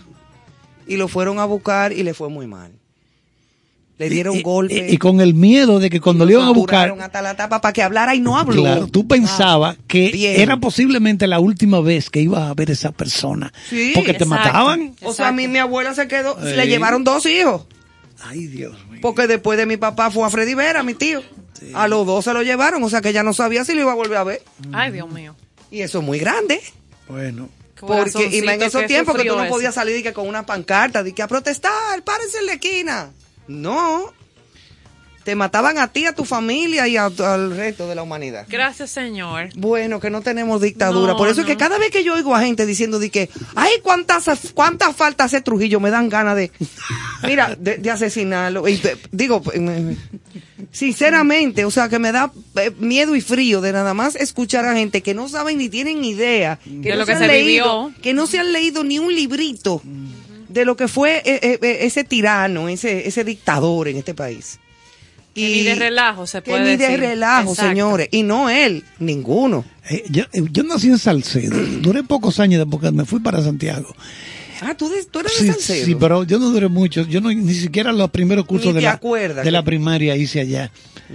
[0.85, 2.73] Y lo fueron a buscar y le fue muy mal.
[3.99, 4.91] Le dieron Y- golpes.
[4.91, 7.61] Y, y con el miedo de que cuando le iban a buscar, hasta la tapa
[7.61, 8.61] para que hablara y no habló.
[8.63, 10.41] claro, tú pensabas que Bien.
[10.41, 13.53] era posiblemente la última vez que ibas a ver esa persona.
[13.69, 14.45] Sí, porque te exacto.
[14.45, 14.95] mataban.
[15.03, 17.65] O sea, a mí mi abuela se quedó, le llevaron dos hijos.
[18.23, 18.99] Ay, Dios mío.
[19.01, 21.21] Porque después de mi papá fue a Freddy Vera, mi tío.
[21.73, 23.91] A los dos se lo llevaron, o sea que ella no sabía si lo iba
[23.91, 24.41] a volver a ver.
[24.73, 25.35] Ay, Dios mío.
[25.71, 26.59] Y eso es muy grande.
[27.07, 27.47] Bueno,
[27.79, 29.53] Porque y en esos que tiempos que tú no eso.
[29.53, 33.09] podías salir y que con una pancarta, de que a protestar, párense en la esquina.
[33.47, 34.13] No.
[35.23, 38.45] Te mataban a ti, a tu familia y a- al resto de la humanidad.
[38.49, 39.51] Gracias, Señor.
[39.55, 41.13] Bueno, que no tenemos dictadura.
[41.13, 43.29] No, Por eso es que cada vez que yo oigo a gente diciendo de que,
[43.55, 46.51] ay, cuántas, cuántas faltas hace Trujillo, me dan ganas de,
[47.25, 48.67] mira, de, de asesinarlo.
[48.67, 48.81] Y,
[49.13, 49.95] digo, eh,
[50.73, 54.73] sinceramente, o sea, que me da eh, miedo y frío de nada más escuchar a
[54.75, 57.85] gente que no saben ni tienen idea, que De no lo que han se leído,
[57.85, 58.01] vivió.
[58.01, 59.81] que no se han leído ni un librito
[60.53, 64.59] de lo que fue eh, eh, eh, ese tirano, ese, ese dictador en este país.
[65.33, 66.99] Que ni de relajo se que puede ni de decir.
[66.99, 67.69] relajo, Exacto.
[67.69, 68.07] señores.
[68.11, 69.65] Y no él, ninguno.
[69.89, 71.57] eh, yo, yo nací en Salcedo.
[71.81, 73.95] Duré pocos años después que me fui para Santiago.
[74.61, 75.85] Ah, tú, de- tú eres Sí, de Salcedo.
[75.87, 77.01] sí, pero yo no duré mucho.
[77.07, 80.39] Yo no, ni siquiera los primeros cursos de la, acuerdas de la que- primaria hice
[80.41, 80.71] allá.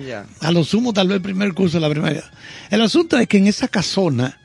[0.06, 0.26] Ya.
[0.40, 2.24] A lo sumo, tal vez el primer curso de la primaria.
[2.70, 4.38] El asunto es que en esa casona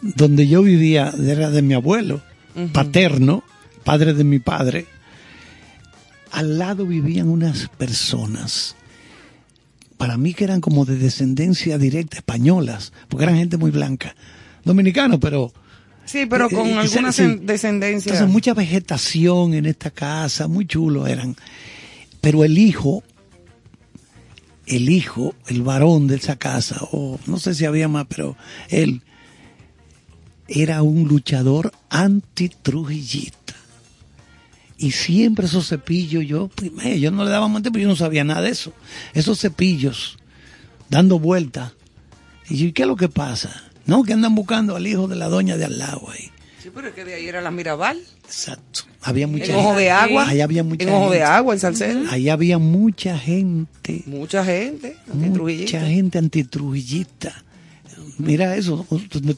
[0.00, 2.22] donde yo vivía, era de mi abuelo,
[2.72, 3.42] paterno,
[3.90, 4.86] padre de mi padre,
[6.30, 8.76] al lado vivían unas personas,
[9.96, 14.14] para mí que eran como de descendencia directa españolas, porque eran gente muy blanca,
[14.64, 15.52] dominicanos, pero...
[16.04, 17.40] Sí, pero con Eh, eh, alguna sí.
[17.42, 18.12] descendencia.
[18.12, 21.34] Entonces, mucha vegetación en esta casa, muy chulo eran.
[22.20, 23.02] Pero el hijo,
[24.66, 28.36] el hijo, el varón de esa casa, o no sé si había más, pero
[28.68, 29.02] él
[30.46, 33.39] era un luchador antitrujillista.
[34.82, 38.24] Y siempre esos cepillos, yo, primero, yo no le daba mente, pero yo no sabía
[38.24, 38.72] nada de eso.
[39.12, 40.16] Esos cepillos,
[40.88, 41.72] dando vueltas.
[42.48, 43.62] Y yo, ¿y qué es lo que pasa?
[43.84, 46.30] No, que andan buscando al hijo de la doña de al lado ahí.
[46.62, 48.00] Sí, pero es que de ahí era la Mirabal.
[48.24, 48.84] Exacto.
[49.02, 50.26] Había mucha En Ojo de Agua.
[50.26, 51.24] Ahí había mucha En Ojo de gente.
[51.24, 52.10] Agua, en Salcedo.
[52.10, 54.02] Ahí había mucha gente.
[54.06, 54.96] Mucha gente.
[55.12, 57.44] Mucha gente antitrujillista.
[58.20, 58.86] Mira eso,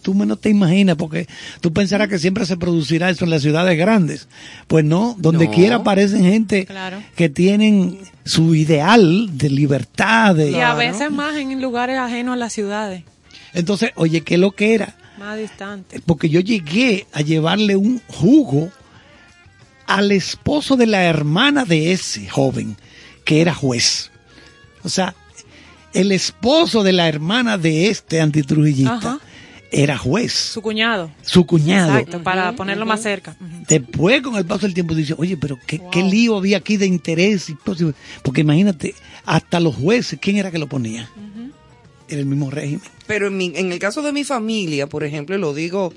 [0.03, 1.27] tú menos te imaginas, porque
[1.61, 4.29] tú pensarás que siempre se producirá eso en las ciudades grandes.
[4.67, 5.51] Pues no, donde No.
[5.53, 7.03] quiera aparecen gente Claro.
[7.17, 10.35] que tienen su ideal de libertad.
[10.35, 10.51] De...
[10.51, 13.05] Y a veces más en lugares ajenos a las ciudades,
[13.55, 14.97] Entonces, oye, ¿qué es lo que era?
[15.19, 16.01] más distantes.
[16.05, 18.71] porque yo llegué a llevarle un jugo
[19.87, 22.77] al esposo de la hermana de ese joven,
[23.25, 24.11] que era juez.
[24.85, 25.15] O sea,
[25.95, 29.21] el esposo de la hermana de este antitrujillista Ajá.
[29.71, 31.11] era juez, Su cuñado.
[31.23, 31.97] su cuñado.
[31.99, 33.37] Exacto, para ponerlo más cerca.
[33.69, 36.87] Después, con el paso del tiempo, dice, oye, pero qué, qué lío había aquí de
[36.87, 37.49] interés.
[37.51, 37.95] y cosas".
[38.23, 41.09] Porque imagínate, hasta los jueces, ¿quién era que lo ponía?
[42.09, 42.83] Era el mismo régimen.
[43.07, 45.93] Pero en, mi- en el caso de mi familia, por ejemplo, y lo digo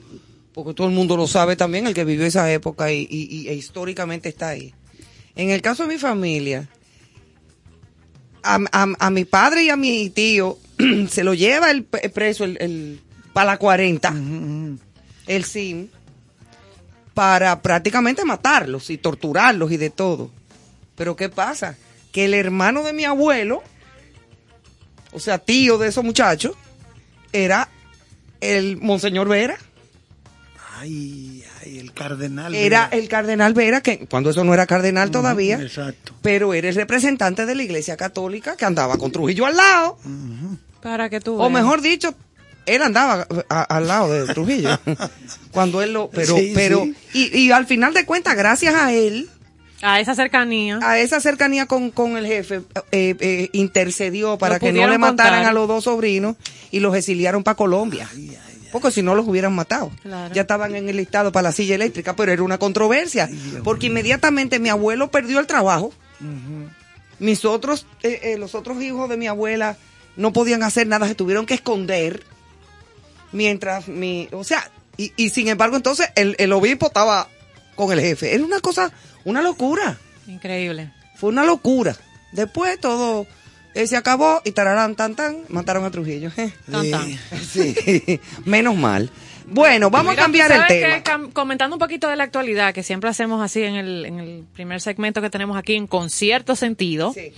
[0.53, 3.47] porque todo el mundo lo sabe también, el que vivió esa época y, y- y-
[3.49, 4.73] e históricamente está ahí.
[5.35, 6.69] En el caso de mi familia,
[8.45, 10.57] a, a- a mi padre y a mi tío
[11.09, 13.01] se lo lleva el preso el, el-
[13.33, 14.13] para la 40,
[15.27, 15.89] el SIM,
[17.13, 20.31] para prácticamente matarlos y torturarlos y de todo.
[20.95, 21.75] Pero ¿qué pasa?
[22.13, 23.61] Que el hermano de mi abuelo,
[25.11, 26.53] o sea, tío de esos muchachos,
[27.33, 27.67] era
[28.39, 29.57] el Monseñor Vera.
[30.77, 31.34] Ay,
[31.65, 32.53] ay, el cardenal.
[32.55, 36.13] Era el cardenal Vera, que cuando eso no era cardenal todavía, Exacto.
[36.21, 39.97] pero era el representante de la iglesia católica que andaba con Trujillo al lado.
[40.81, 42.13] Para que tú O mejor dicho,
[42.65, 44.79] él andaba a- al lado de Trujillo.
[45.51, 46.09] cuando él lo.
[46.09, 46.95] Pero, Sí, pero, sí.
[47.33, 49.29] Y, y al final de cuentas, gracias a él,
[49.81, 50.79] A esa cercanía.
[50.81, 54.97] a esa cercanía con, con el jefe, eh, eh, intercedió para Lo que no le
[54.97, 55.49] mataran contar.
[55.49, 56.35] a los dos sobrinos
[56.71, 58.07] y los exiliaron para Colombia.
[58.75, 59.89] Porque si no los hubieran matado.
[60.01, 60.33] Claro.
[60.33, 63.29] Ya estaban en el listado para la silla eléctrica, pero era una controversia.
[63.63, 65.93] Porque inmediatamente mi abuelo perdió el trabajo.
[67.19, 69.77] Mis otros, eh, eh, los otros hijos de mi abuela
[70.17, 72.23] no podían hacer nada, se tuvieron que esconder.
[73.31, 77.29] Mientras mi, o sea, y, y sin embargo entonces el, el obispo estaba
[77.75, 78.35] con el jefe.
[78.35, 78.91] Era una cosa,
[79.23, 79.97] una locura.
[80.27, 80.91] Increíble.
[81.15, 81.95] Fue una locura.
[82.33, 83.25] Después todo
[83.75, 86.31] eh, se acabó y tararán, tan, tan, mataron a Trujillo.
[86.71, 87.19] Tan, tan.
[87.45, 87.75] Sí,
[88.45, 89.11] menos mal.
[89.47, 91.03] Bueno, vamos Mira, a cambiar el tema.
[91.03, 94.43] que comentando un poquito de la actualidad, que siempre hacemos así en el, en el
[94.53, 97.13] primer segmento que tenemos aquí, en concierto sentido.
[97.13, 97.31] Sí.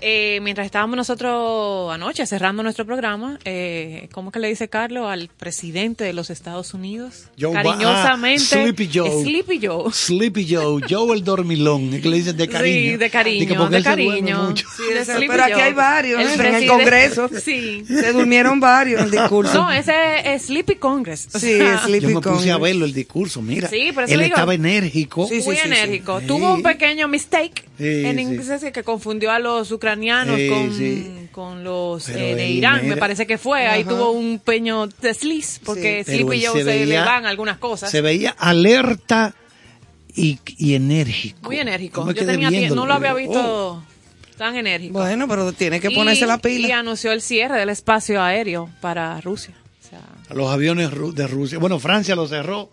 [0.00, 5.28] Eh, mientras estábamos nosotros anoche cerrando nuestro programa, eh, ¿cómo que le dice Carlos al
[5.36, 7.24] presidente de los Estados Unidos?
[7.38, 8.44] Joe Cariñosamente.
[8.44, 9.22] ah, Sleepy Joe.
[9.24, 9.92] Sleepy Joe.
[9.92, 12.90] Sleepy Joe, Joe el dormilón, es que le dicen de cariño.
[12.92, 14.42] Sí, de cariño, de cariño.
[14.44, 14.68] mucho.
[14.76, 17.28] Sí, De ese- Sleepy pero aquí hay varios en el Congreso.
[17.44, 17.84] Sí.
[17.86, 19.54] Se durmieron varios en el discurso.
[19.54, 19.92] No, ese
[20.32, 21.28] es Sleepy Congress.
[21.34, 22.54] O Sí, sea, Sleepy Yo me puse Congress.
[22.54, 23.68] a verlo el discurso, mira.
[23.68, 25.26] Sí, por eso él digo- estaba enérgico.
[25.26, 26.20] Sí, sí, muy enérgico.
[26.20, 26.26] Sí.
[26.28, 29.87] Tuvo un pequeño mistake Sí, en inglés que confundió a los ucranianos
[30.36, 31.28] Sí, con, sí.
[31.32, 33.66] con los eh, de Irán, me parece que fue.
[33.66, 37.26] Ahí tuvo un peño desliz, porque Pero Sleepy él Joe se se, le veía- van
[37.26, 37.90] algunas cosas.
[37.90, 39.34] Se veía alerta
[40.14, 41.38] y, y enérgico.
[41.42, 42.04] Muy enérgico.
[42.06, 43.82] Yo Yo tenía no lo había visto oh.
[44.36, 44.94] tan enérgico.
[44.98, 46.78] Bueno, pero tiene que ponerse Y- la Y pila.
[46.78, 49.54] anunció el cierre del espacio aéreo para Rusia.
[49.84, 51.58] O sea, a los aviones de Rusia.
[51.58, 52.70] Bueno, Francia lo cerró.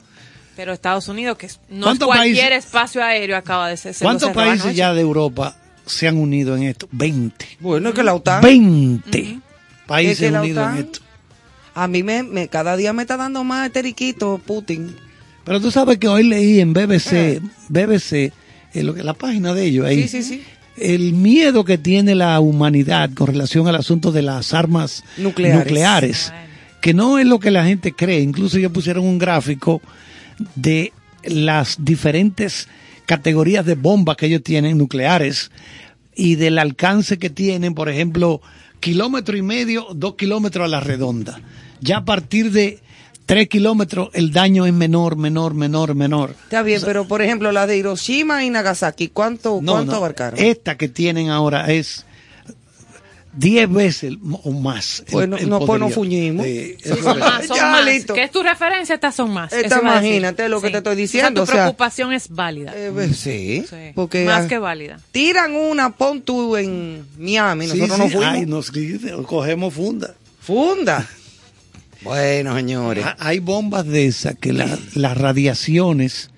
[0.56, 3.94] pero Estados Unidos, que es- no es ¿Cuántos cualquier países- espacio aéreo, acaba de ser.
[4.02, 4.76] ¿Cuántos países anoche.
[4.76, 6.88] ya de Europa se han unido en esto?
[6.92, 7.46] 20.
[7.60, 8.42] Bueno, que la OTAN.
[8.42, 9.40] 20
[9.88, 11.00] países Es que la unidos en esto.
[11.74, 14.96] A mí me, me- cada día me está dando más teriquito Putin.
[15.44, 18.32] Pero tú sabes que hoy leí en BBC, BBC,
[18.74, 20.08] en lo que, la página de ellos ahí, Eh.
[20.08, 20.44] Sí, sí, sí.
[20.78, 25.60] el miedo que tiene la humanidad con relación al asunto de las armas Nucleares.
[25.60, 26.46] nucleares, Bueno.
[26.82, 28.22] que no es lo que la gente cree.
[28.22, 29.82] Incluso ellos pusieron un gráfico
[30.56, 30.92] de
[31.24, 32.68] las diferentes
[33.06, 35.52] categorías de bombas que ellos tienen nucleares
[36.16, 38.42] y del alcance que tienen, por ejemplo,
[38.80, 41.40] kilómetro y medio, dos kilómetros a la redonda.
[41.82, 42.80] Ya a partir de
[43.26, 46.36] tres kilómetros el daño es menor, menor, menor, menor.
[46.44, 50.40] Está bien, pero por ejemplo, la de Hiroshima y Nagasaki, ¿cuánto, No, cuánto no, abarcaron?
[50.40, 52.05] Esta que tienen ahora es
[53.38, 55.00] 10 veces o más.
[55.00, 56.46] el- Pues no- el no, pues no fuñimos.
[56.46, 57.20] Sí, Sí, eso son es.
[57.20, 57.86] más, son Ya, más.
[57.86, 58.14] listo.
[58.14, 58.96] ¿Qué es tu referencia?
[58.96, 59.52] Estas son más.
[59.54, 62.74] Esta imagínate lo que te estoy diciendo, O o sea, sea- tu preocupación es válida.
[62.76, 65.00] Eh, pues, sí, Sí, porque más ah, que válida.
[65.12, 68.26] tiran una, pon tú en Miami, nosotros sí, no fuimos.
[68.26, 68.72] ay, nos
[69.28, 70.16] cogemos funda.
[70.40, 71.08] Funda.
[72.04, 73.04] Bueno, señores.
[73.04, 76.30] Ha- Hay bombas de esas que la- las radiaciones,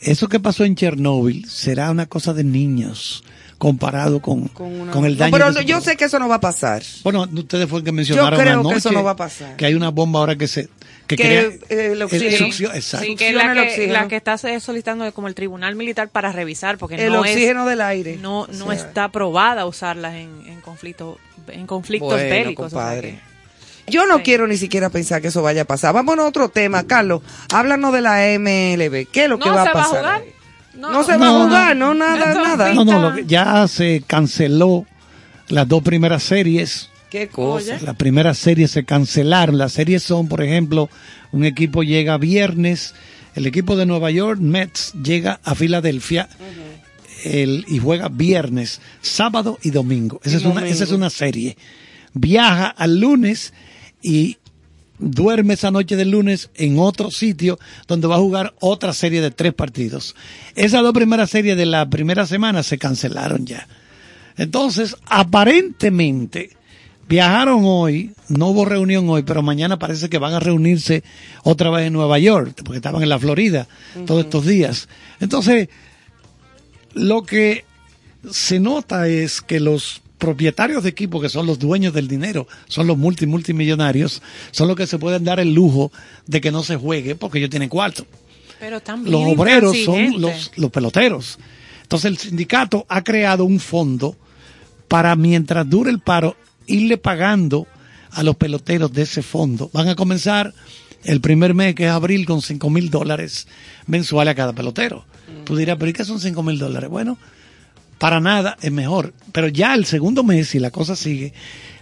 [0.00, 3.24] eso que pasó en Chernóbil será una cosa de niños
[3.58, 5.32] comparado con, con, una- el No, daño.
[5.32, 6.82] pero que no, se yo sé que eso no va a pasar.
[7.04, 9.56] Bueno, ustedes fue el que mencionaron Yo creo que anoche eso no va a pasar.
[9.56, 10.68] Que hay una bomba ahora que se
[11.06, 12.46] que, Que, crea eh, el oxígeno.
[12.74, 13.06] exacto.
[13.06, 13.92] Sí, que la el que, oxígeno.
[13.92, 17.70] la que está solicitando como el tribunal militar para revisar, porque El no oxígeno es,
[17.70, 18.16] del aire.
[18.20, 22.72] no, no O sea, está aprobada usarlas en, en conflicto, en conflictos Bueno, bélicos.
[22.72, 23.20] o sea que-
[23.88, 24.22] Yo no Sí.
[24.24, 25.94] quiero ni siquiera pensar que eso vaya a pasar.
[25.94, 27.22] Vámonos a otro tema, Carlos.
[27.54, 29.06] Háblanos de la MLB.
[29.06, 29.98] ¿Qué es lo que ¿No va a va a pasar?
[30.00, 30.22] jugar?
[30.78, 31.18] No, No, se no.
[31.18, 32.74] va a jugar, no, nada, nada.
[32.74, 34.86] No, no, Ahorita- lo que- ya se canceló
[35.48, 36.90] las dos primeras series.
[37.10, 37.78] Qué cosa.
[37.82, 39.56] Las primeras series se cancelaron.
[39.58, 40.90] Las series son, por ejemplo,
[41.32, 42.94] un equipo llega viernes,
[43.34, 46.28] el equipo de Nueva York, Mets, llega a Filadelfia
[47.24, 50.20] el- y juega viernes, sábado y domingo.
[50.24, 50.74] Esa, Y es una, domingo.
[50.74, 51.56] esa es una serie.
[52.12, 53.52] Viaja al lunes
[54.02, 54.38] y
[54.98, 59.30] duerme esa noche del lunes en otro sitio donde va a jugar otra serie de
[59.30, 60.14] tres partidos.
[60.54, 63.66] Esas dos primeras series de la primera semana se cancelaron ya.
[64.36, 66.50] Entonces, aparentemente,
[67.08, 71.02] viajaron hoy, no hubo reunión hoy, pero mañana parece que van a reunirse
[71.42, 73.66] otra vez en Nueva York, porque estaban en la Florida
[74.06, 74.88] todos estos días.
[75.20, 75.68] Entonces,
[76.92, 77.64] lo que
[78.30, 82.86] se nota es que los propietarios de equipo, que son los dueños del dinero, son
[82.86, 85.92] los multi multimillonarios, son los que se pueden dar el lujo
[86.26, 88.06] de que no se juegue porque ellos tienen cuarto
[88.58, 91.38] Pero también los obreros son los, los peloteros.
[91.82, 94.16] Entonces el sindicato ha creado un fondo
[94.88, 97.66] para mientras dure el paro irle pagando
[98.10, 99.70] a los peloteros de ese fondo.
[99.72, 100.52] Van a comenzar
[101.04, 103.46] el primer mes, que es abril, con 5 mil dólares
[103.86, 105.04] mensuales a cada pelotero.
[105.44, 106.90] Tú dirás, pero ¿y qué son 5 mil dólares?
[106.90, 107.18] Bueno,
[107.98, 109.12] para nada es mejor.
[109.32, 111.32] Pero ya el segundo mes, si la cosa sigue,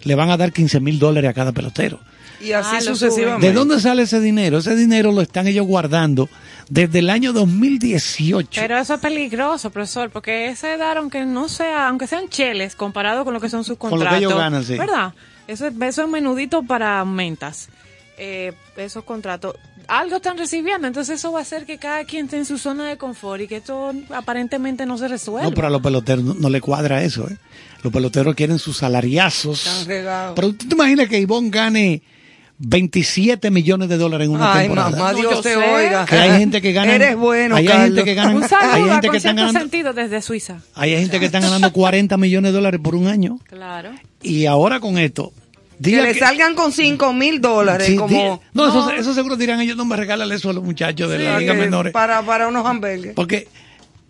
[0.05, 2.01] le van a dar 15 mil dólares a cada pelotero.
[2.41, 3.47] Y así Ah, sucesivamente.
[3.47, 4.59] ¿De dónde sale ese dinero?
[4.59, 6.29] Ese dinero lo están ellos guardando
[6.69, 8.61] desde el año 2018.
[8.61, 13.25] Pero eso es peligroso, profesor, porque ese dar, aunque no sea, aunque sean cheles comparado
[13.25, 14.77] con lo que son sus Con lo que contratos, ellos ganan, sí.
[14.77, 15.15] ¿verdad?
[15.47, 17.69] Eso, es- eso es menudito para mentas,
[18.19, 19.57] eh, esos contratos.
[19.87, 22.89] Algo están recibiendo, entonces eso va a hacer que cada quien esté en su zona
[22.89, 25.49] de confort y que esto aparentemente no se resuelva.
[25.51, 27.37] No, pero a los peloteros no, no le cuadra eso, ¿eh?
[27.83, 29.67] Los peloteros quieren sus salariazos.
[29.67, 30.33] Están regados.
[30.37, 32.03] Pero tú te imaginas que Ivonne gane
[32.59, 34.91] 27 millones de dólares en una Ay, temporada.
[34.91, 35.57] mamá, No, Dios te sé.
[35.57, 36.07] oiga.
[36.07, 36.95] Que hay gente que gana.
[36.95, 37.85] Eres bueno, hay Carlos.
[37.89, 38.35] gente que gana.
[38.37, 39.61] Un hay saludo a gente que están ganando.
[39.61, 40.61] Sentido desde Suiza.
[40.75, 43.39] Hay gente que están ganando 40 millones de dólares por un año.
[43.49, 43.91] Claro.
[44.23, 45.33] Y ahora con esto.
[45.83, 48.09] Que le que- salgan con 5 mil dólares Sí, como...
[48.09, 48.91] di- no, Eso, No.
[48.91, 51.55] eso seguro dirán ellos, no me regalan eso a los muchachos de Sí, la Liga
[51.55, 51.93] Menores.
[51.93, 53.13] Para, para unos hamburgues.
[53.15, 53.49] Porque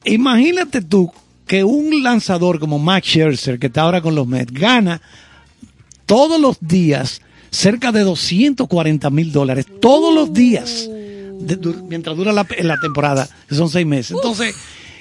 [0.04, 1.10] imagínate tú
[1.46, 5.00] que un lanzador como Max Scherzer, que está ahora con los Mets, gana
[6.06, 10.88] todos los días cerca de 240 mil dólares, todos los días,
[11.40, 14.12] de- du- mientras dura la, la temporada, que son seis meses.
[14.16, 14.54] Entonces,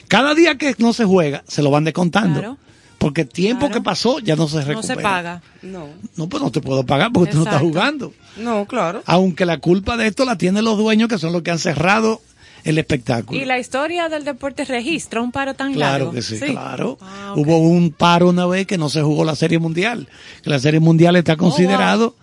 [0.07, 2.39] cada día que no se juega, se lo van descontando.
[2.39, 2.57] Claro.
[3.03, 3.73] Porque tiempo Claro.
[3.73, 4.75] que pasó ya no se recupera.
[4.75, 5.41] No se paga.
[5.61, 7.69] No, No, pues no te puedo pagar porque tú no estás Exacto.
[7.73, 8.13] jugando.
[8.37, 9.03] no, claro.
[9.05, 12.21] Aunque la culpa de esto la tienen los dueños, que son los que han cerrado
[12.63, 13.37] el espectáculo.
[13.37, 16.11] ¿Y la historia del deporte registra un paro tan Claro largo?
[16.13, 16.97] que sí, claro.
[17.01, 17.33] Ah.
[17.35, 20.07] Hubo un paro una vez que no se jugó la Serie Mundial.
[20.43, 22.15] Que la Serie Mundial está considerado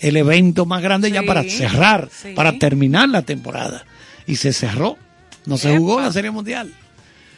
[0.00, 2.30] el evento más grande ya Oh, para cerrar, sí.
[2.34, 3.84] para terminar la temporada.
[4.26, 4.98] Y se cerró.
[5.46, 5.78] No se Epa.
[5.78, 6.72] jugó la Serie Mundial.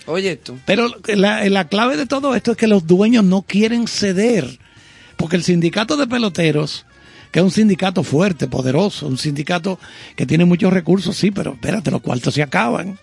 [0.06, 0.58] Oye tú.
[0.64, 4.58] Pero la, la clave de todo esto es que los dueños no quieren ceder.
[5.16, 6.86] Porque el sindicato de peloteros,
[7.32, 9.78] que es un sindicato fuerte, poderoso, un sindicato
[10.14, 12.98] que tiene muchos recursos, sí, pero espérate, los cuartos se acaban.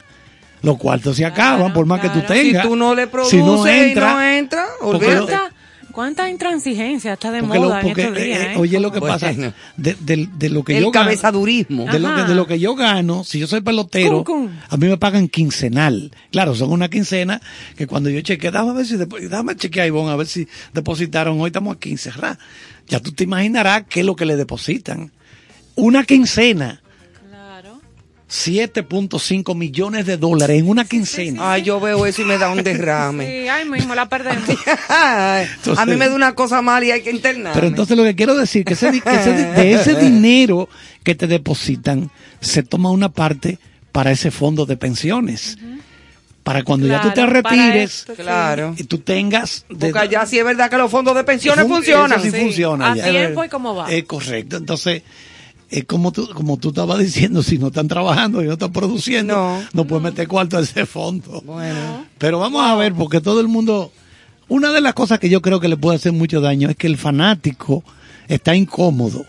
[0.62, 2.36] Los cuartos se acaban, por más que tú claro.
[2.36, 2.64] Si tengas.
[2.64, 5.38] tú no le Si produces no y entra, no entra, olvídate.
[5.94, 8.39] ¿Cuánta, intransigencia está de porque lo- moda porque, en estos días?
[8.41, 8.58] eh, eh?
[8.58, 11.86] oye lo que pasa de, de- de lo que El yo gano, cabezadurismo.
[11.86, 14.52] de lo, que, de lo que yo gano, si yo soy pelotero, Cum, cum.
[14.70, 16.12] a mí me pagan quincenal.
[16.32, 17.39] Claro, son una quincena
[17.78, 21.48] que cuando yo chequeé, déjame ver si, déjame chequear, Ivonne, a ver si depositaron, hoy
[21.48, 22.38] estamos a 15, ¿verdad?
[22.88, 25.12] Ya tú te imaginarás qué es lo que le depositan.
[25.76, 26.82] Una quincena.
[28.30, 31.53] 7.5 millones de dólares en una quincena.
[31.53, 33.26] Ay, yo veo eso y me da un derrame.
[33.43, 34.43] Sí, ay mismo la perdemos.
[34.89, 37.53] A mí me da una cosa mal y hay que internarme.
[37.53, 40.69] Pero entonces lo que quiero decir que, ese, que ese de ese dinero
[41.03, 42.09] que te depositan
[42.39, 43.59] se toma una parte
[43.91, 45.57] para ese fondo de pensiones.
[46.43, 48.21] Para cuando ya tú te retires esto, sí.
[48.21, 48.76] Claro.
[48.78, 49.65] y tú tengas...
[49.69, 52.19] de- Porque allá sí es verdad que los fondos de pensiones Fun- funcionan.
[52.19, 53.09] eso sí funciona A ya.
[53.09, 53.89] tiempo y cómo va.
[53.89, 54.57] Es correcto.
[54.57, 55.03] Entonces,
[55.74, 59.34] es como tú, como tú estabas diciendo, si no están trabajando y no están produciendo,
[59.36, 59.61] No.
[59.74, 61.41] no, puedes meter cuarto a ese fondo.
[61.45, 62.05] Bueno.
[62.17, 63.91] Pero vamos a ver, porque todo el mundo.
[64.49, 66.86] Una de las cosas que yo creo que le puede hacer mucho daño es que
[66.88, 67.84] el fanático
[68.28, 69.26] está incómodo.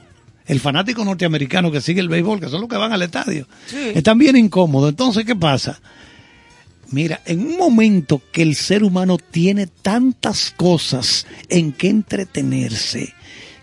[0.47, 3.47] El fanático norteamericano que sigue el béisbol, que son los que van al estadio,
[3.95, 4.91] están bien incómodos.
[4.91, 5.81] Entonces, ¿qué pasa?
[6.91, 13.15] Mira, en un momento que el ser humano tiene tantas cosas en que entretenerse,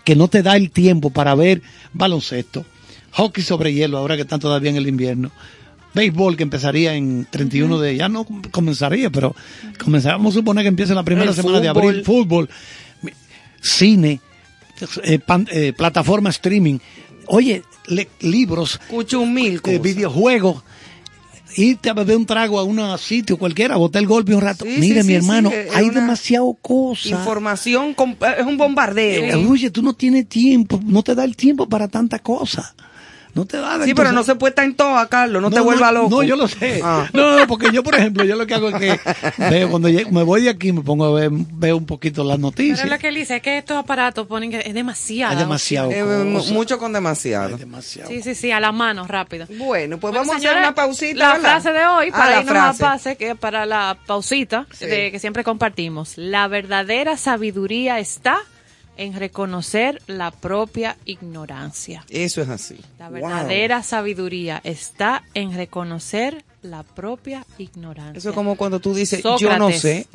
[0.04, 2.64] que no te da el tiempo para ver baloncesto,
[3.12, 5.30] hockey sobre hielo, ahora que están todavía en el invierno,
[5.94, 9.36] béisbol que empezaría en 31 de, ya no comenzaría, pero
[9.82, 12.48] comenzamos a suponer que empieza la primera El semana de abril, fútbol,
[13.60, 14.20] cine,
[15.04, 16.78] eh, pan- eh, plataforma streaming,
[17.26, 19.60] oye, le- libros, Cuchumil.
[19.66, 20.62] eh, videojuegos,
[21.56, 24.64] irte a beber un trago a un sitio cualquiera, botar el golpe un rato.
[24.64, 27.08] Sí, Mire, sí, mi hermano, sí, hay demasiado cosa.
[27.08, 27.94] Información,
[28.38, 29.50] es un bombardeo.
[29.50, 32.74] Oye, tú no tienes tiempo, no te da el tiempo para tanta cosa.
[33.34, 33.82] No te da.
[33.84, 36.10] Sí, pero no se puede estar en toa, Carlos, no, te vuelva loco.
[36.10, 36.80] No, yo lo sé.
[36.84, 37.08] Ah.
[37.14, 39.00] No, no, porque yo, por ejemplo, yo lo que hago es que
[39.50, 42.38] veo, cuando llego- me voy de aquí, me pongo a ver, veo un poquito las
[42.38, 42.80] noticias.
[42.80, 45.32] Pero lo que él dice es que estos aparatos ponen que es demasiado.
[45.32, 45.90] Hay demasiado.
[45.90, 46.04] Eh,
[46.52, 47.54] mucho con demasiado.
[47.54, 48.10] Hay demasiado.
[48.10, 49.46] Sí, sí, sí, a la mano, rápido.
[49.56, 51.18] Bueno, pues Bueno, vamos a hacer una pausita.
[51.18, 51.40] La ¿verdad?
[51.62, 54.86] frase de hoy, Ah, para la irnos a pase, que para la pausita Sí.
[54.86, 56.18] de que siempre compartimos.
[56.18, 58.36] La verdadera sabiduría está
[58.96, 62.04] en reconocer la propia ignorancia.
[62.10, 62.78] Eso es así.
[62.98, 63.14] La Wow.
[63.20, 68.16] verdadera sabiduría está en reconocer la propia ignorancia.
[68.18, 70.06] Eso es como cuando tú dices, yo no sé.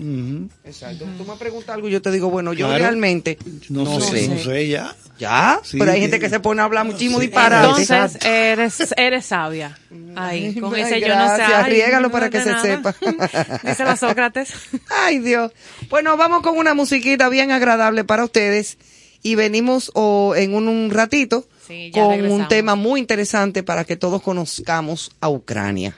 [0.63, 1.05] Exacto.
[1.17, 2.83] Tú me preguntas algo y yo te digo, bueno, yo Claro.
[2.83, 3.37] realmente
[3.69, 4.27] No, no, sé, sé.
[4.29, 4.95] no sé ya.
[5.19, 5.59] ¿Ya?
[5.63, 7.25] Sí, pero hay que- gente que se pone a hablar muchísimo Sí.
[7.27, 7.81] disparate.
[7.81, 9.77] Entonces, eres, eres sabia.
[10.15, 11.35] Ahí, con Ay, ese yo no sé.
[11.37, 12.61] gracias, ay, riégalo no para que se nada.
[12.61, 12.95] sepa.
[13.63, 14.53] Díselo a Sócrates.
[14.89, 15.51] Ay, Dios.
[15.89, 18.77] Bueno, vamos con una musiquita bien agradable para ustedes
[19.23, 23.95] y venimos oh, en un, un ratito Sí, con un tema muy interesante para que
[23.97, 25.97] todos conozcamos a Ucrania.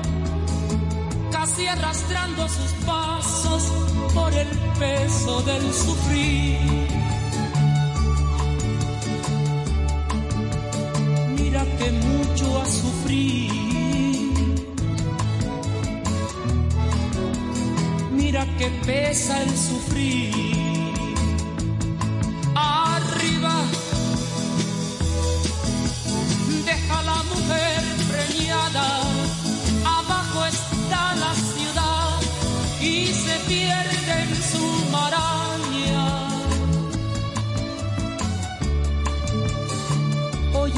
[1.41, 3.63] casi arrastrando sus pasos
[4.13, 6.59] por el peso del sufrir.
[11.35, 13.51] Mira que mucho a sufrir.
[18.11, 20.60] Mira que pesa el sufrir.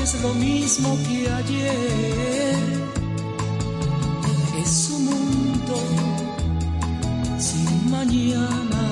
[0.03, 2.55] es lo mismo que ayer.
[4.61, 5.75] Es un mundo
[7.39, 8.83] sin mañana.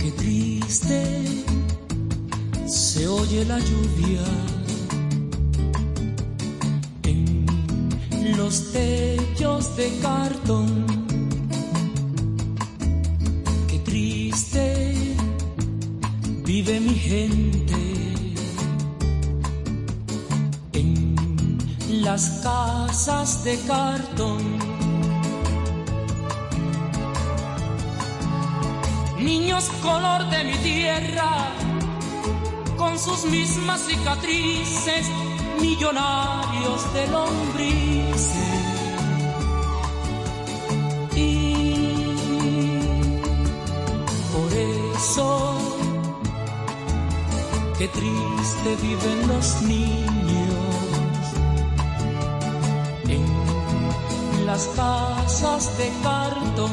[0.00, 1.00] Qué triste
[2.66, 4.26] se oye la lluvia
[7.02, 10.89] en los techos de cartón.
[23.00, 24.58] Casas de cartón.
[29.18, 31.30] Niños color de mi tierra,
[32.76, 35.06] con sus mismas cicatrices,
[35.60, 38.34] millonarios de lombrices.
[41.16, 42.04] Y
[44.34, 44.52] por
[44.94, 45.58] eso,
[47.78, 50.09] qué triste viven los niños
[54.50, 56.72] las casas de cartón.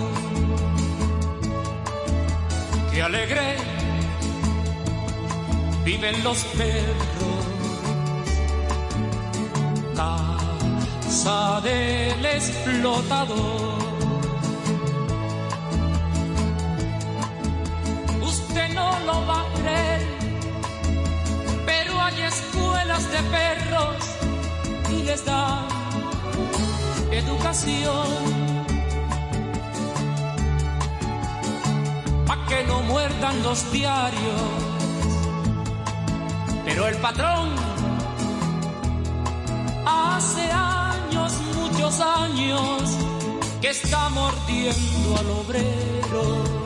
[2.91, 3.47] Qué alegre
[5.86, 7.43] viven los perros.
[9.95, 13.78] Casa del explotador.
[18.34, 20.01] Usted no lo va a creer,
[21.69, 23.97] pero hay escuelas de perros
[24.95, 25.76] y les dan
[27.18, 28.07] educación.
[32.26, 34.68] Pa' que no muerdan los diarios
[36.68, 37.49] pero el patrón
[39.86, 42.82] hace años, muchos años,
[43.61, 46.57] que está mordiendo al obrero.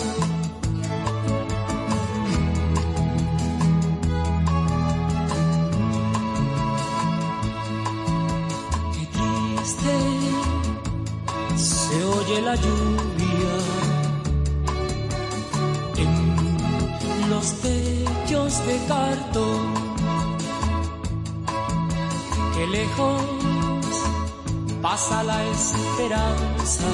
[25.02, 26.86] Pasa la esperanza.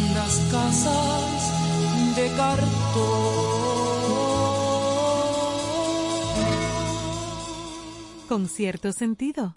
[0.00, 2.64] En las casas de cartón.
[8.28, 9.54] Con cierto sentido.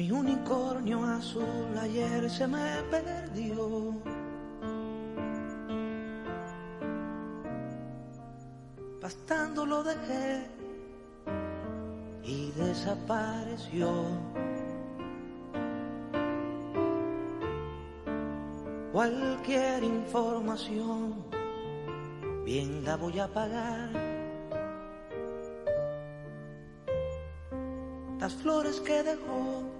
[0.00, 3.92] Mi unicornio azul ayer se me perdió.
[8.98, 10.48] Pastando lo dejé
[12.22, 13.90] y desapareció.
[18.92, 21.26] Cualquier información,
[22.46, 23.90] bien la voy a pagar.
[28.18, 29.79] Las flores que dejó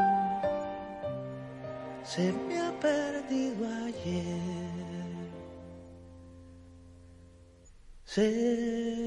[2.13, 5.31] se me ha perdido ayer.
[8.03, 9.00] Se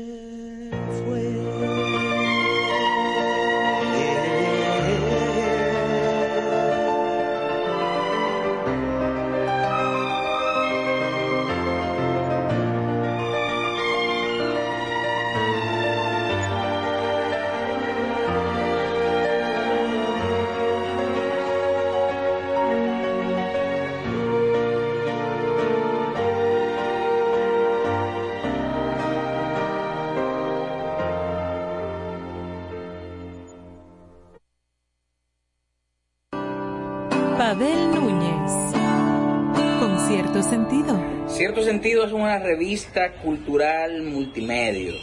[41.44, 44.94] Cierto sentido es una revista cultural multimedia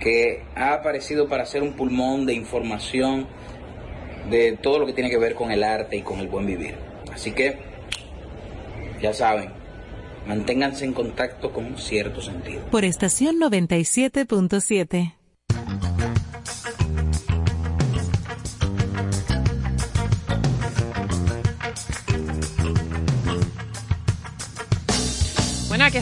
[0.00, 3.26] que ha aparecido para ser un pulmón de información
[4.30, 6.76] de todo lo que tiene que ver con el arte y con el buen vivir.
[7.12, 7.58] Así que,
[9.02, 9.50] ya saben,
[10.26, 12.62] manténganse en contacto con cierto sentido.
[12.70, 15.16] Por estación 97.7.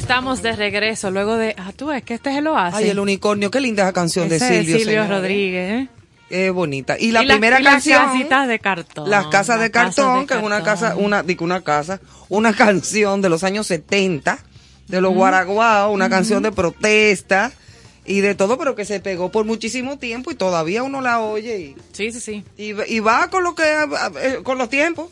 [0.04, 1.54] estamos de regreso luego de.
[1.58, 2.78] Ah, tú ves que este es el oasis.
[2.78, 4.76] Ay, el unicornio, qué linda esa canción de Silvio.
[4.78, 5.08] Silvio señores.
[5.10, 5.72] Rodríguez.
[5.82, 5.88] ¿eh?
[6.28, 6.96] Qué bonita.
[6.98, 8.04] Y la Y primera y las canción.
[8.04, 9.08] casitas de cartón.
[9.10, 13.22] Las casas de cartón, de que es una casa, una, digo una casa, una canción
[13.22, 14.38] de los años 70,
[14.88, 17.52] de los Guaraguao, una canción de protesta
[18.04, 21.58] y de todo, pero que se pegó por muchísimo tiempo y todavía uno la oye
[21.60, 22.44] y, Sí, sí, sí.
[22.58, 23.62] y, y va con lo que,
[24.20, 25.08] eh, con los tiempos.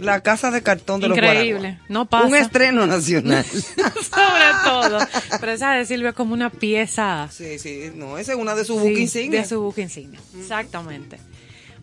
[0.00, 1.78] La casa de cartón de los Increíble.
[1.88, 2.26] No pasa.
[2.26, 3.44] Un estreno nacional.
[3.44, 4.98] Sobre todo.
[5.40, 7.28] Pero esa de Silvio es como una pieza.
[7.30, 9.42] sí, sí, no, esa es una de sus Sí, book insignia.
[9.42, 10.20] De su buque insignia.
[10.38, 11.18] Exactamente.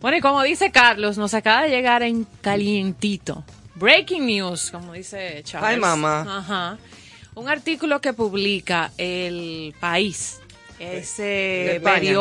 [0.00, 3.44] Bueno, y como dice Carlos, nos acaba de llegar en calientito.
[3.74, 5.70] Breaking news, como dice Charles.
[5.70, 6.38] Ay, mamá.
[6.38, 6.78] Ajá.
[7.34, 10.40] Un artículo que publica El País,
[10.78, 12.14] ese España.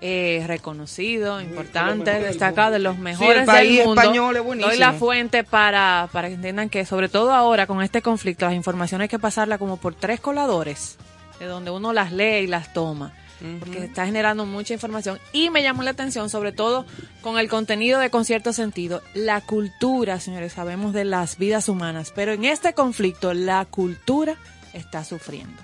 [0.00, 4.00] Eh, reconocido, importante, destacado, de los mejores el País del mundo.
[4.00, 4.70] español es buenísimo.
[4.70, 8.54] Doy la fuente para, para que entiendan que, sobre todo ahora con este conflicto, las
[8.54, 10.96] informaciones hay que pasarlas como por tres coladores,
[11.38, 13.12] de donde uno las lee y las toma
[13.58, 16.84] porque está generando mucha información y me llamó la atención sobre todo
[17.22, 22.12] con el contenido de con cierto sentido la cultura señores sabemos de las vidas humanas
[22.14, 24.36] pero en este conflicto la cultura
[24.74, 25.60] está sufriendo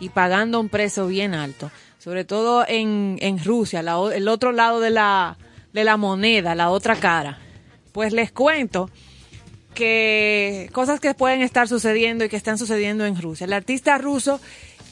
[0.00, 4.80] y pagando un precio bien alto sobre todo en, en Rusia la el otro lado
[4.80, 5.36] de la
[5.72, 7.38] de la moneda la otra cara
[7.92, 8.90] pues les cuento
[9.74, 13.44] que cosas que pueden estar sucediendo y que están sucediendo en Rusia.
[13.44, 14.40] El artista ruso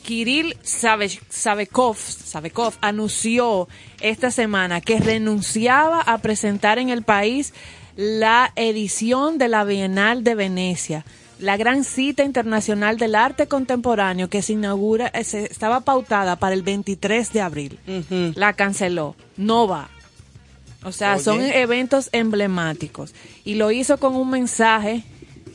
[0.05, 3.69] Kirill Savekov, Savekov anunció
[4.01, 7.53] esta semana que renunciaba a presentar en el país
[7.97, 11.05] la edición de la Bienal de Venecia,
[11.39, 16.55] la gran cita internacional del arte contemporáneo que se inaugura, eh, se- estaba pautada para
[16.55, 17.79] el 23 de abril.
[18.35, 19.89] La canceló, no va.
[20.85, 21.23] O sea, Oye.
[21.25, 23.13] son eventos emblemáticos.
[23.45, 25.03] Y lo hizo con un mensaje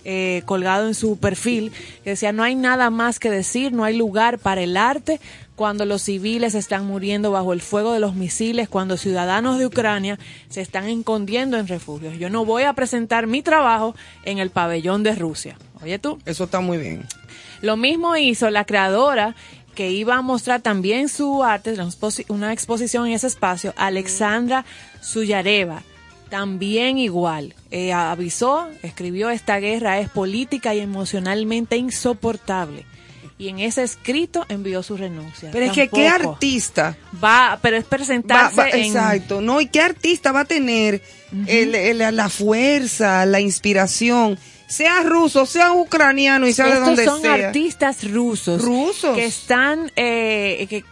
[0.04, 1.72] eh, colgado en su perfil,
[2.04, 5.20] que decía, no hay nada más que decir, no hay lugar para el arte
[5.62, 10.18] cuando los civiles están muriendo bajo el fuego de los misiles, cuando ciudadanos de Ucrania
[10.50, 12.18] se están escondiendo en refugios.
[12.18, 13.96] Yo no voy a presentar mi trabajo
[14.26, 15.60] en el pabellón de Rusia.
[15.84, 16.18] Oye tú.
[16.26, 17.06] Eso está muy bien.
[17.62, 19.36] Lo mismo hizo la creadora
[19.76, 24.66] que iba a mostrar también su arte, una exposi- una exposición en ese espacio, Alexandra
[25.00, 25.84] Suyareva.
[26.32, 32.84] También igual, Eh, avisó, escribió, esta guerra es política y emocionalmente insoportable.
[33.42, 35.50] Y en ese escrito envió su renuncia.
[35.52, 38.84] Pero es que qué artista va, pero es presentarse va- en...
[38.86, 41.02] exacto, no, y qué artista va a tener
[41.48, 44.38] el- el- la fuerza, la inspiración,
[44.68, 47.34] sea ruso, sea ucraniano y sea de Estos donde son sea.
[47.34, 48.62] artistas rusos.
[48.62, 49.16] Rusos.
[49.18, 50.84] Que están, eh, que,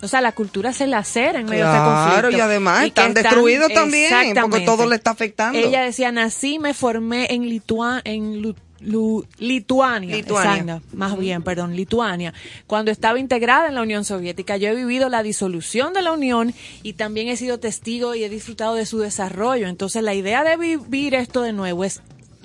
[0.00, 2.36] o sea, la cultura se lacera en medio de este Claro, conflicto.
[2.38, 5.58] y además están destruidos también, porque todo le está afectando.
[5.58, 10.74] Ella decía, nací, me formé en, Litua- en Lu- Lu- Lituania, Lituania.
[10.76, 12.32] exacto, más bien, perdón, Lituania,
[12.66, 14.56] cuando estaba integrada en la Unión Soviética.
[14.56, 18.28] Yo he vivido la disolución de la Unión y también he sido testigo y he
[18.28, 19.66] disfrutado de su desarrollo.
[19.68, 22.00] Entonces, la idea de vivir esto de nuevo es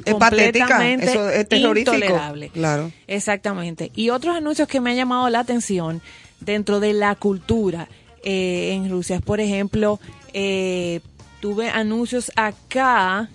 [0.06, 1.94] Es patética, completamente eso es terrorífico.
[1.94, 2.50] intolerable.
[2.50, 2.92] Claro.
[3.08, 3.92] Exactamente.
[3.96, 6.02] Y otros anuncios que me han llamado la atención
[6.40, 7.88] dentro de la cultura
[8.24, 10.00] eh, en Rusia, por ejemplo,
[10.34, 11.00] eh,
[11.42, 13.30] tuve anuncios acá,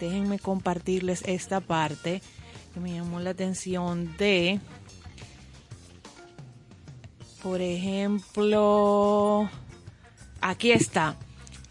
[0.00, 2.20] déjenme compartirles esta parte
[2.72, 4.60] que me llamó la atención de,
[7.42, 9.48] por ejemplo,
[10.40, 11.16] aquí está.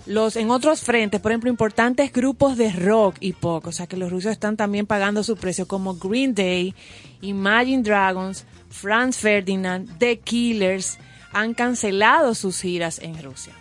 [0.05, 3.97] Los en otros frentes, por ejemplo, importantes grupos de rock y pop, o sea que
[3.97, 6.73] los rusos están también pagando su precio como Green Day,
[7.21, 10.97] Imagine Dragons, Franz Ferdinand, The Killers
[11.33, 13.53] han cancelado sus giras en Rusia.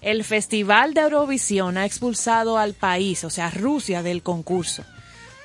[0.00, 4.84] El Festival de Eurovisión ha expulsado al país, o sea, Rusia del concurso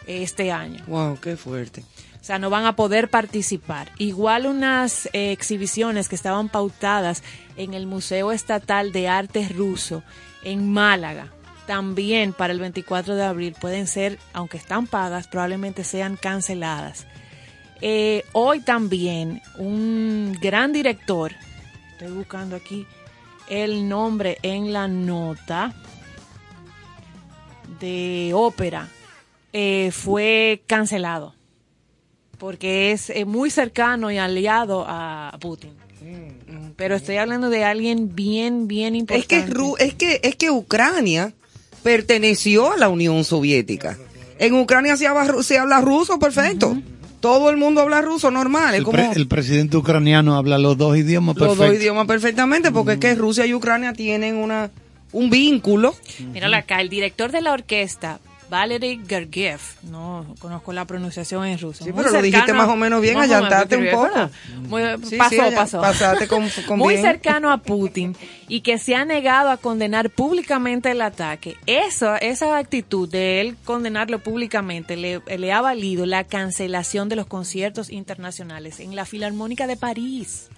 [0.07, 0.83] este año.
[0.87, 1.83] Wow, qué fuerte.
[2.21, 3.91] O sea, no van a poder participar.
[3.97, 7.21] Igual unas eh, exhibiciones que estaban pautadas
[7.57, 10.03] en el Museo Estatal de Arte Ruso
[10.43, 11.27] en Málaga,
[11.65, 17.07] también para el 24 de abril pueden ser, aunque están pagas, probablemente sean canceladas.
[17.81, 21.33] Eh, hoy también un gran director,
[21.91, 22.85] estoy buscando aquí
[23.49, 25.73] el nombre en la nota
[27.79, 28.87] de ópera,
[29.53, 31.35] eh, fue cancelado
[32.39, 35.71] porque es eh, muy cercano y aliado a Putin.
[36.75, 39.27] Pero estoy hablando de alguien bien, bien Es importante.
[39.27, 41.31] que, Ru- es que es que Ucrania
[41.83, 43.97] perteneció a la Unión Soviética.
[44.39, 46.77] En Ucrania se habla, ru- se habla ruso perfecto.
[47.21, 48.73] Todo el mundo habla ruso normal.
[48.73, 51.67] Es El, como pre- el presidente ucraniano habla los dos idiomas los perfectos.
[51.73, 54.71] dos idiomas perfectamente porque es que Rusia y Ucrania tienen una
[55.13, 55.95] un vínculo.
[56.33, 58.19] Míralo acá, el director de la orquesta,
[58.53, 61.83] Valery Gergiev, no conozco la pronunciación en ruso.
[61.83, 64.29] Sí, pero lo dijiste más o menos bien, allantaste un poco.
[64.69, 65.81] Muy- Sí, pasó, sí, pasó.
[65.81, 67.03] pasaste con- con muy bien.
[67.05, 68.15] cercano a Putin
[68.47, 71.57] y que se ha negado a condenar públicamente el ataque.
[71.65, 77.25] Eso, esa actitud de él condenarlo públicamente le, le ha valido la cancelación de los
[77.25, 80.49] conciertos internacionales en la Filarmónica de París.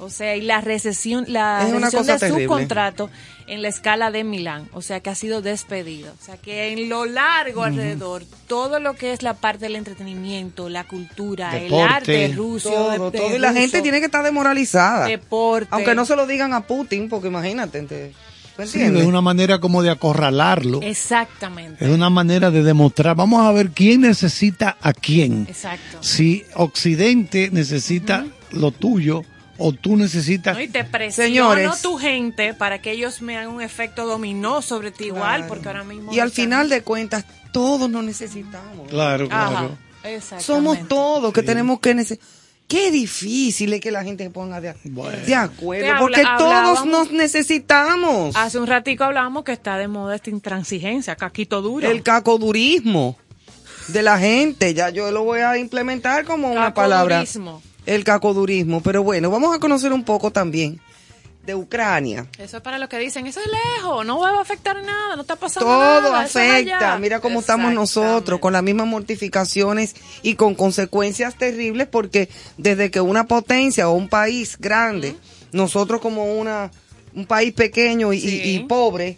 [0.00, 3.10] O sea, y la recesión, la Es recesión de su contrato
[3.46, 6.12] en la escala de Milán, o sea que ha sido despedido.
[6.20, 10.68] O sea que en lo largo alrededor, todo lo que es la parte del entretenimiento,
[10.68, 13.28] la cultura, el arte ruso, Todo, de- todo.
[13.30, 15.06] de Y la ruso, gente tiene que estar demoralizada.
[15.06, 15.68] deporte.
[15.72, 18.12] Aunque no se lo digan a Putin, porque imagínate, te-
[18.56, 20.80] ¿tú Sí, es una manera como de acorralarlo.
[20.82, 21.82] Exactamente.
[21.84, 23.16] Es una manera de demostrar.
[23.16, 25.46] Vamos a ver quién necesita a quién.
[25.48, 25.98] Exacto.
[26.02, 29.22] Si Occidente necesita lo tuyo
[29.60, 30.56] o tú necesitas.
[30.56, 30.62] ¿no?
[30.62, 31.82] Y te presiono Señores.
[31.82, 35.46] tu gente para que ellos me hagan un efecto dominó sobre ti igual, Claro.
[35.48, 36.12] porque ahora mismo...
[36.12, 38.88] Y al están- final de cuentas, todos nos necesitamos.
[38.88, 39.76] Claro, claro.
[40.38, 42.26] Somos todos que tenemos que necesitar.
[42.66, 45.18] Qué difícil es que la gente se ponga de, Bueno.
[45.26, 48.36] de acuerdo, habla- porque todos hablábamos- nos necesitamos.
[48.36, 51.90] Hace un ratico hablamos que está de moda esta intransigencia, caquito duro.
[51.90, 53.16] El cacodurismo
[53.88, 57.16] de la gente, ya yo lo voy a implementar como una palabra.
[57.16, 57.60] Cacodurismo.
[57.94, 58.80] El cacodurismo.
[58.82, 60.80] Pero bueno, vamos a conocer un poco también
[61.44, 62.26] de Ucrania.
[62.38, 65.22] Eso es para los que dicen, eso es lejos, no va a afectar nada, no
[65.22, 66.24] está pasando Todo nada.
[66.24, 66.76] es afecta.
[66.92, 66.98] allá".
[66.98, 72.28] Mira cómo estamos nosotros, con las mismas mortificaciones y con consecuencias terribles, porque
[72.58, 75.16] desde que una potencia o un país grande,
[75.52, 76.70] nosotros como una
[77.14, 78.40] un país pequeño y, y- Sí.
[78.44, 79.16] y pobre,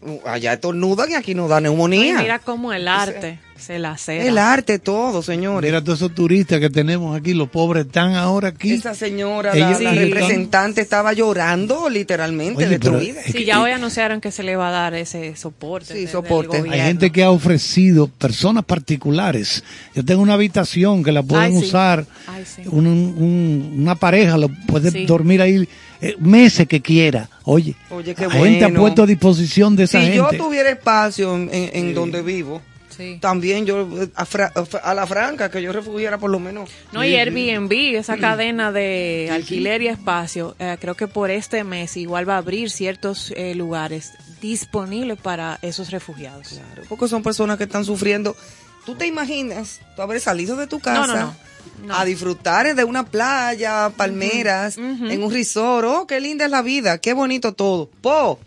[0.00, 2.18] uh, allá estornudan y aquí nos da neumonía.
[2.20, 4.24] mira cómo el arte Se la cera.
[4.24, 5.68] El arte, todo, señores.
[5.68, 8.72] Mira todos esos turistas que tenemos aquí, los pobres están ahora aquí.
[8.72, 13.22] Esa señora, la, representante, estaba llorando literalmente, Oye, pero- destruida.
[13.30, 15.94] Sí, ya hoy anunciaron que se le va a dar ese soporte.
[15.94, 16.62] Sí, de- soporte.
[16.70, 19.62] Hay gente que ha ofrecido, personas particulares.
[19.94, 21.66] Yo tengo una habitación que la pueden Ay, sí.
[21.66, 22.62] usar, Ay, sí.
[22.70, 25.04] un- un- una pareja lo puede Sí.
[25.06, 25.68] dormir ahí
[26.00, 27.28] eh, meses que quiera.
[27.42, 30.44] Oye, Oye, qué la gente ha puesto a disposición de esa Si yo gente.
[30.44, 32.62] tuviera espacio en, en- en donde vivo,
[32.98, 33.16] Sí.
[33.20, 36.68] también yo a, fra- a la franca, que yo refugiara por lo menos.
[36.92, 41.96] No, y Airbnb, esa cadena de alquiler y espacio, eh, creo que por este mes
[41.96, 46.48] igual va a abrir ciertos eh, lugares disponibles para esos refugiados.
[46.48, 48.36] Claro, porque son personas que están sufriendo.
[48.84, 51.48] ¿Tú te imaginas tú haber salido de tu casa No, no, no.
[51.86, 51.94] No.
[51.94, 55.86] a disfrutar de una playa, palmeras, en un resort?
[55.86, 57.88] Oh, qué linda es la vida, qué bonito todo.
[58.00, 58.40] Po,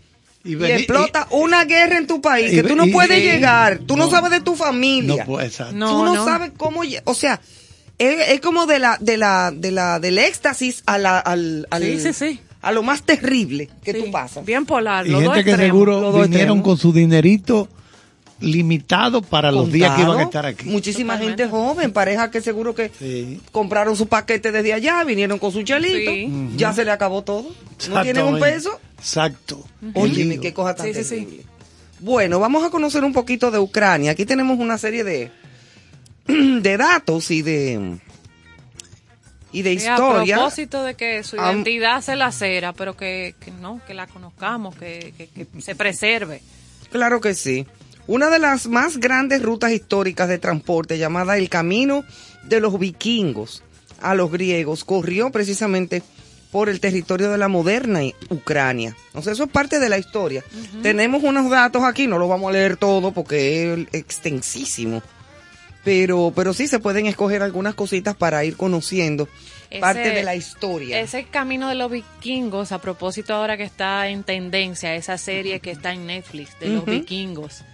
[0.44, 3.22] Y y, explota una guerra en tu país y que tú no y- puedes y-
[3.22, 4.10] llegar, tú no, no.
[4.10, 5.24] sabes de tu familia.
[5.24, 5.74] No, pues, exacto.
[5.76, 6.24] No, tú no, no.
[6.24, 7.40] sabes cómo, o sea,
[7.98, 11.82] es, es como de la, de la, de la, del éxtasis a la, al, al-
[11.82, 12.40] Sí, sí, sí.
[12.60, 14.44] a lo más terrible que Sí, tú pasas.
[14.44, 15.06] Bien polar.
[15.06, 15.74] Y los dos gente que extremos.
[15.76, 16.64] seguro dos vinieron extremos.
[16.64, 17.68] con su dinerito
[18.42, 20.66] limitado para los días que iban a estar aquí.
[20.68, 21.44] Muchísima Totalmente.
[21.44, 23.40] gente joven, pareja que seguro que Sí.
[23.52, 26.50] compraron su paquete desde allá, vinieron con su chelito, Sí.
[26.56, 27.42] ya se le acabó todo.
[27.88, 28.40] No tienen un Exactamente.
[28.40, 28.80] peso.
[28.98, 29.64] Exacto.
[30.40, 31.08] Qué cosa tan Sí, sí, sí.
[31.16, 31.44] terrible.
[32.00, 34.10] Bueno, vamos a conocer un poquito de Ucrania.
[34.12, 35.30] Aquí tenemos una serie de,
[36.26, 37.98] de datos y de
[39.54, 40.36] y de Sí, a historia.
[40.36, 44.74] propósito de que su identidad se la cera, pero que, que no, que la conozcamos,
[44.76, 46.40] que, que- que se preserve.
[46.90, 47.66] Claro que sí.
[48.06, 52.04] Una de las más grandes rutas históricas de transporte llamada el Camino
[52.44, 53.62] de los Vikingos
[54.00, 56.02] a los griegos corrió precisamente
[56.50, 58.94] por el territorio de la moderna Ucrania.
[59.14, 60.42] O sea, eso es parte de la historia.
[60.82, 65.02] Tenemos unos datos aquí, no los vamos a leer todo porque es extensísimo.
[65.84, 69.28] Pero, pero sí se pueden escoger algunas cositas para ir conociendo
[69.70, 71.00] Ese- parte de la historia.
[71.00, 75.70] Ese camino de los vikingos, a propósito ahora que está en tendencia, esa serie que
[75.70, 77.64] está en Netflix de los vikingos.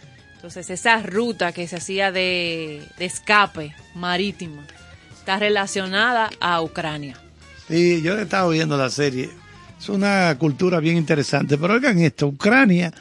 [0.48, 4.62] Entonces, esa ruta que se hacía de, escape marítimo
[5.12, 7.20] está relacionada a Ucrania.
[7.68, 9.28] Sí, yo he estado viendo la serie.
[9.78, 11.58] Es una cultura bien interesante.
[11.58, 12.94] Pero oigan esto, Ucrania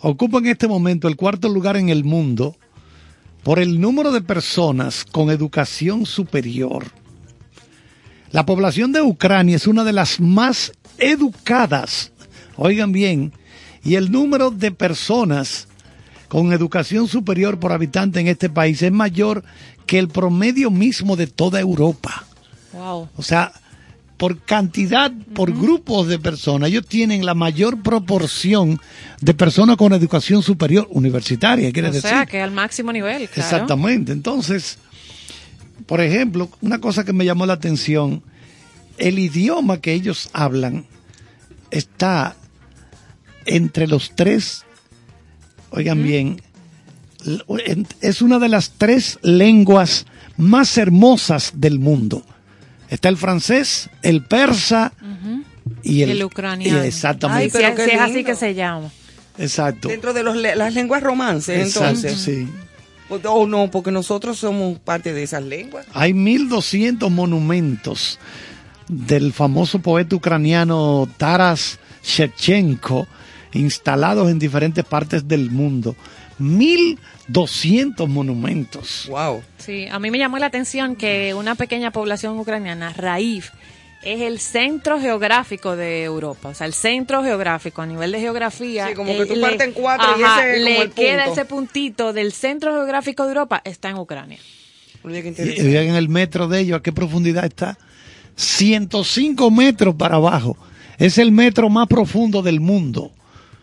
[0.00, 2.56] ocupa en este momento el cuarto lugar en el mundo
[3.44, 6.86] por el número de personas con educación superior.
[8.32, 12.10] La población de Ucrania es una de las más educadas,
[12.56, 13.32] oigan bien,
[13.84, 15.68] y el número de personas
[16.30, 19.42] con educación superior por habitante en este país es mayor
[19.84, 22.24] que el promedio mismo de toda Europa.
[22.72, 23.08] Wow.
[23.16, 23.52] O sea,
[24.16, 28.80] por cantidad, por grupos de personas, ellos tienen la mayor proporción
[29.20, 32.10] de personas con educación superior universitaria, quiere O decir.
[32.10, 33.42] sea, que al máximo nivel, claro.
[33.42, 34.12] Exactamente.
[34.12, 34.78] Entonces,
[35.86, 38.22] por ejemplo, una cosa que me llamó la atención,
[38.98, 40.86] el idioma que ellos hablan
[41.72, 42.36] está
[43.46, 44.64] entre los tres,
[45.70, 46.40] oigan bien,
[48.00, 50.06] es una de las tres lenguas
[50.36, 52.24] más hermosas del mundo.
[52.88, 54.92] Está el francés, el persa
[55.82, 56.82] y el, El ucraniano.
[56.84, 57.58] y exactamente.
[57.64, 58.90] Ay, pero es así que se llama.
[59.38, 59.88] Exacto.
[59.88, 62.20] Dentro de los las lenguas romances, Exacto, entonces.
[62.20, 62.48] sí.
[63.08, 65.86] O o no, porque nosotros somos parte de esas lenguas.
[65.92, 68.18] Hay 1200 monumentos
[68.88, 73.06] del famoso poeta ucraniano Taras Shevchenko
[73.52, 75.96] instalados en diferentes partes del mundo.
[76.38, 79.06] 1200 monumentos.
[79.08, 79.42] Wow.
[79.58, 83.50] Sí, a mí me llamó la atención que una pequeña población ucraniana, Raif,
[84.02, 86.48] es el centro geográfico de Europa.
[86.48, 88.88] O sea, el centro geográfico a nivel de geografía.
[88.88, 90.90] Sí, como que eh, tú le- partes en cuatro y ese es como le el
[90.92, 91.32] queda punto.
[91.40, 94.38] ese puntito del centro geográfico de Europa, está en Ucrania.
[95.02, 95.62] Oye, qué Y, interesante.
[95.62, 97.76] y vean el metro de ellos, a qué profundidad está.
[98.36, 100.56] 105 metros para abajo.
[100.98, 103.12] Es el metro más profundo del mundo.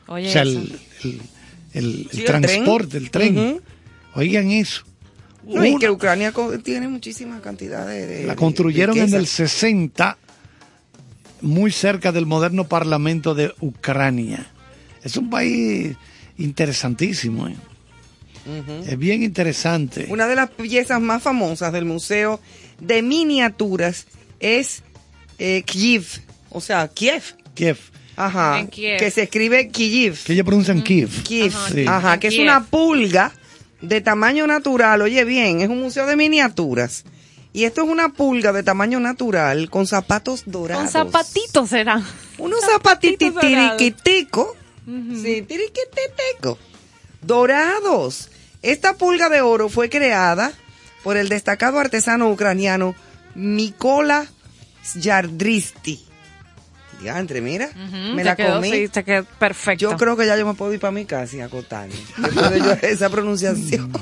[0.07, 0.51] Oye, o sea, eso.
[0.51, 1.21] el, el-
[1.73, 3.03] el- Sí, el el transporte, tren.
[3.03, 3.61] el tren.
[4.15, 4.83] Oigan eso.
[5.45, 6.33] No, y que Ucrania
[6.63, 8.05] tiene muchísima cantidad de.
[8.05, 10.17] de- La de construyeron en el 60,
[11.41, 14.51] muy cerca del moderno parlamento de Ucrania.
[15.03, 15.95] Es un país
[16.37, 17.47] interesantísimo.
[17.47, 17.55] ¿eh?
[18.87, 20.07] Es bien interesante.
[20.09, 22.39] Una de las piezas más famosas del Museo
[22.79, 24.07] de Miniaturas
[24.39, 24.83] es
[25.37, 26.05] eh, Kiev.
[26.49, 27.23] O sea, Kiev.
[27.53, 27.77] Kiev.
[28.17, 28.59] Ajá.
[28.59, 28.99] En Kiev.
[28.99, 30.17] Que se escribe Kiev.
[30.25, 31.23] Que ellos pronuncian Kiev.
[31.23, 31.53] Kiev.
[31.55, 31.85] Ajá, Sí.
[31.87, 33.31] Ajá, En que es una pulga
[33.81, 35.01] de tamaño natural.
[35.03, 37.05] Oye bien, es un museo de miniaturas.
[37.53, 40.83] Y esto es una pulga de tamaño natural con zapatos dorados.
[40.83, 42.05] Con zapatitos serán.
[42.37, 43.77] Unos zapatitos dorados.
[43.77, 44.47] tiriquiticos.
[44.85, 46.57] Sí, tiriquititico.
[47.21, 48.29] Dorados.
[48.61, 50.51] Esta pulga de oro fue creada
[51.03, 52.95] por el destacado artesano ucraniano
[53.35, 54.27] Mikola
[54.95, 56.06] Yardristy.
[57.01, 57.69] Diantre, mira,
[58.13, 58.71] me la quedó, comí.
[58.71, 59.89] sí, te quedó perfecto.
[59.91, 61.93] Yo creo que ya yo me puedo ir para mi casa y acotarme.
[62.17, 63.91] Después de yo esa pronunciación.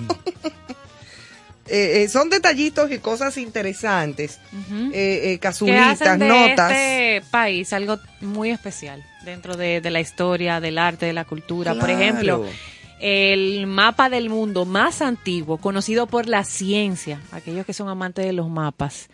[1.67, 4.39] Eh, eh, son detallitos y cosas interesantes.
[4.53, 6.71] Eh, eh, que casulitas, hacen de notas.
[6.71, 11.73] este país algo muy especial dentro de, de la historia, del arte, de la cultura.
[11.73, 12.45] Por ejemplo,
[12.99, 18.33] el mapa del mundo más antiguo, conocido por la ciencia, aquellos que son amantes de
[18.33, 19.09] los mapas,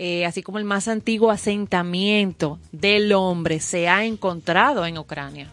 [0.00, 5.50] eh, así como el más antiguo asentamiento del hombre se ha encontrado en Ucrania.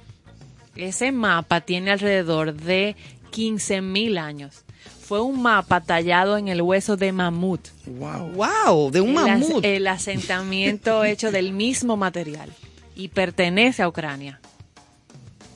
[0.75, 2.95] Ese mapa tiene alrededor de
[3.31, 4.61] 15.000 años.
[5.01, 7.69] Fue un mapa tallado en el hueso de mamut.
[7.87, 8.33] Wow.
[8.33, 9.65] Wow, de un El as- mamut.
[9.65, 12.53] El, asentamiento hecho del mismo material
[12.95, 14.39] y pertenece a Ucrania.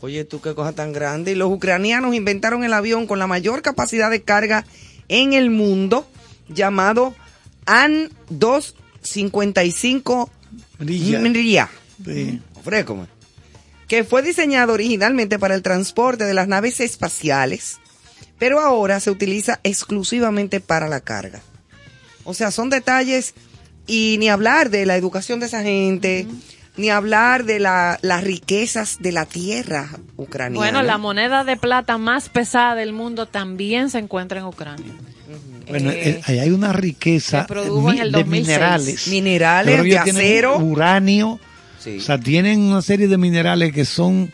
[0.01, 1.33] Oye, tú qué cosa tan grande.
[1.33, 4.65] Y los ucranianos inventaron el avión con la mayor capacidad de carga
[5.09, 6.07] en el mundo,
[6.47, 7.13] llamado
[7.69, 10.29] An-255
[10.79, 11.19] Brilla.
[11.19, 11.69] Mriya.
[12.05, 12.39] Sí.
[12.55, 13.07] Ofrécome.
[13.87, 17.79] Que fue diseñado originalmente para el transporte de las naves espaciales,
[18.37, 21.41] pero ahora se utiliza exclusivamente para la carga.
[22.23, 23.33] O sea, son detalles
[23.87, 26.27] y ni hablar de la educación de esa gente,
[26.77, 30.59] ni hablar de la- las riquezas de la tierra ucraniana.
[30.63, 34.93] Bueno, la moneda de plata más pesada del mundo también se encuentra en Ucrania.
[35.69, 38.27] Bueno, Eh, eh, ahí hay una riqueza en el de 2006.
[38.27, 39.07] minerales.
[39.07, 40.57] Minerales, de acero.
[40.57, 41.39] Uranio.
[41.79, 41.97] Sí.
[41.97, 44.31] O sea, tienen una serie de minerales que son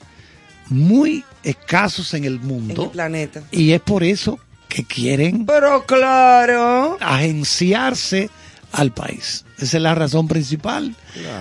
[0.69, 2.83] muy escasos en el en mundo.
[2.85, 3.43] el planeta.
[3.51, 6.97] Y es por eso que quieren Pero claro.
[6.99, 8.29] agenciarse
[8.71, 9.45] al país.
[9.57, 10.93] Esa es la razón principal.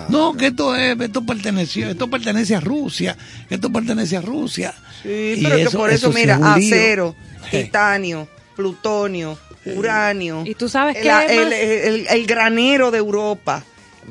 [0.09, 3.17] No, que esto es, esto perteneció, esto pertenece a Rusia,
[3.51, 4.73] esto pertenece a Rusia.
[5.03, 7.17] Sí, Y pero que por eso, mira, acero,
[7.51, 9.37] titanio, plutonio,
[9.67, 10.43] uranio.
[10.47, 11.31] ¿Y tú sabes qué la- más?
[11.31, 13.65] el, el- el granero de Europa.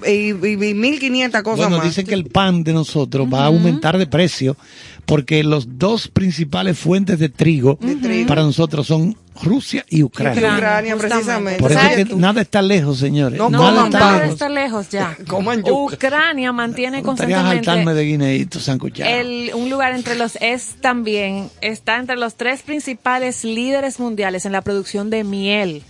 [0.08, 1.86] Y, y- y 1500 cosas Bueno, más.
[1.86, 4.58] dicen que el pan de nosotros va a aumentar de precio
[5.06, 8.28] porque los dos principales fuentes de trigo, trigo.
[8.28, 10.54] para nosotros son Rusia y Ucrania.
[10.56, 11.60] Ucrania, precisamente.
[11.60, 12.20] Por eso ¿Sabes es que tú?
[12.20, 13.38] nada está lejos, señores.
[13.38, 14.34] No No, nada coman está nada lejos.
[14.34, 15.18] está lejos ya.
[15.28, 15.64] Coman.
[15.70, 18.60] Ucrania mantiene saltarme constantemente de guineíto
[18.98, 24.52] el, un lugar entre los es también está entre los tres principales líderes mundiales en
[24.52, 25.84] la producción de miel.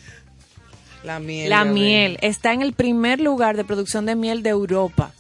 [1.04, 1.50] La miel.
[1.50, 5.12] La miel está en el primer lugar de producción de miel de Europa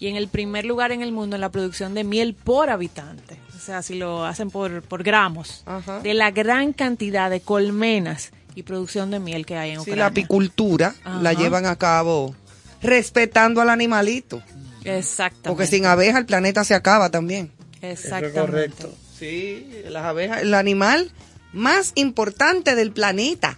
[0.00, 3.38] y en el primer lugar en el mundo en la producción de miel por habitante.
[3.56, 6.00] O sea, si lo hacen por, por gramos, Ajá.
[6.00, 9.84] de la gran cantidad de colmenas y producción de miel que hay en ven.
[9.84, 10.04] Sí, Ucrania.
[10.04, 12.34] la apicultura la llevan a cabo
[12.82, 14.42] respetando al animalito.
[14.84, 15.48] Exactamente.
[15.48, 17.50] Porque sin abeja el planeta se acaba también.
[17.80, 18.86] Exactamente.
[19.18, 21.10] Sí, las abejas, el animal
[21.52, 23.56] más importante del planeta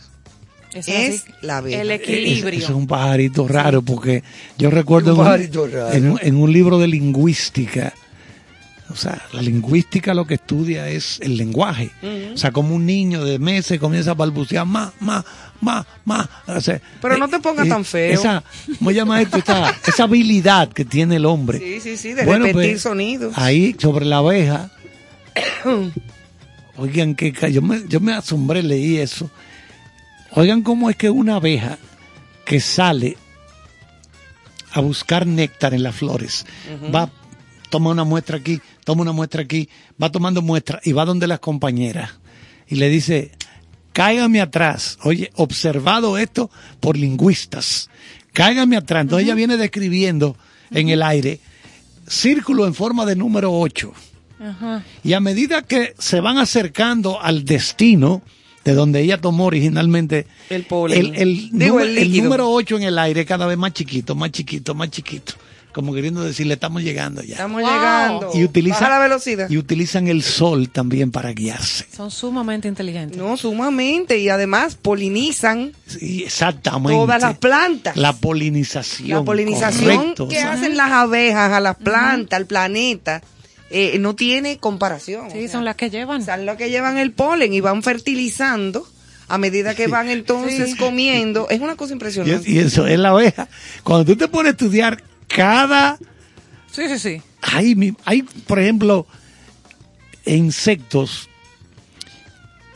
[0.77, 1.33] Eso es así.
[1.43, 1.81] la abeja.
[1.83, 2.59] El Ese- equilibrio.
[2.59, 4.23] ese es un pajarito raro porque
[4.59, 5.93] yo recuerdo Un en un, pajarito raro.
[5.93, 7.93] en un- en un libro de lingüística,
[8.89, 11.91] o sea, la lingüística lo que estudia es el lenguaje.
[12.33, 15.25] O sea, como un niño de meses comienza a balbucear más, más,
[15.61, 16.29] más, más.
[16.47, 18.13] O sea, Pero no te pongas eh, tan feo.
[18.15, 18.45] Esa,
[18.79, 19.39] ¿cómo llama esto?
[19.39, 21.59] Esa, esa habilidad que tiene el hombre.
[21.59, 23.35] Sí, sí, sí, de Bueno, repetir pues, sonidos.
[23.37, 24.71] Ahí, sobre la abeja.
[26.79, 29.31] Oigan, que yo me, yo me asombré, leí eso.
[30.37, 31.79] Oigan, cómo es que una abeja
[32.45, 33.17] que sale
[34.71, 36.45] a buscar néctar en las flores
[36.95, 37.11] va,
[37.71, 39.71] toma una muestra aquí, toma una muestra aquí,
[40.01, 42.11] va tomando muestra y va donde las compañeras
[42.69, 43.33] y le dice,
[43.95, 44.99] cáigame atrás.
[45.05, 47.89] Oye, observado esto por lingüistas,
[48.35, 49.05] cáigame atrás.
[49.05, 50.37] Entonces ella viene describiendo
[50.71, 51.41] en el aire
[52.07, 53.91] círculo en forma de número 8.
[54.39, 54.85] Ajá.
[55.03, 58.21] Y a medida que se van acercando al destino
[58.67, 61.15] de donde ella tomó originalmente El polen.
[61.15, 64.31] el, el Digo, número, el número 8 en el aire cada vez más chiquito, más
[64.33, 65.33] chiquito, más chiquito.
[65.73, 67.35] Como queriendo decirle, estamos llegando ya.
[67.35, 67.71] Estamos Wow.
[67.71, 68.31] llegando.
[68.35, 69.51] Y, utiliza- Baja la velocidad.
[69.51, 71.85] y utilizan el sol también para guiarse.
[71.95, 73.19] Son sumamente inteligentes.
[73.19, 74.19] No, sumamente.
[74.19, 76.99] Y además polinizan Sí, exactamente.
[76.99, 77.95] todas las plantas.
[77.97, 79.11] La polinización.
[79.11, 80.29] La polinización correcto.
[80.29, 83.23] que hacen las abejas a las plantas, al planeta,
[83.71, 85.31] eh, no tiene comparación.
[85.31, 86.25] Sí, O sea, son las que llevan.
[86.25, 88.87] son las que llevan el polen y van fertilizando
[89.29, 91.49] a medida que van entonces comiendo.
[91.51, 92.37] Es una cosa impresionante.
[92.37, 93.49] es- y eso es la abeja.
[93.83, 95.99] Cuando tú te pones a estudiar cada
[96.71, 97.23] Sí, sí, sí.
[97.43, 99.07] hay, hay, por ejemplo,
[100.25, 101.29] insectos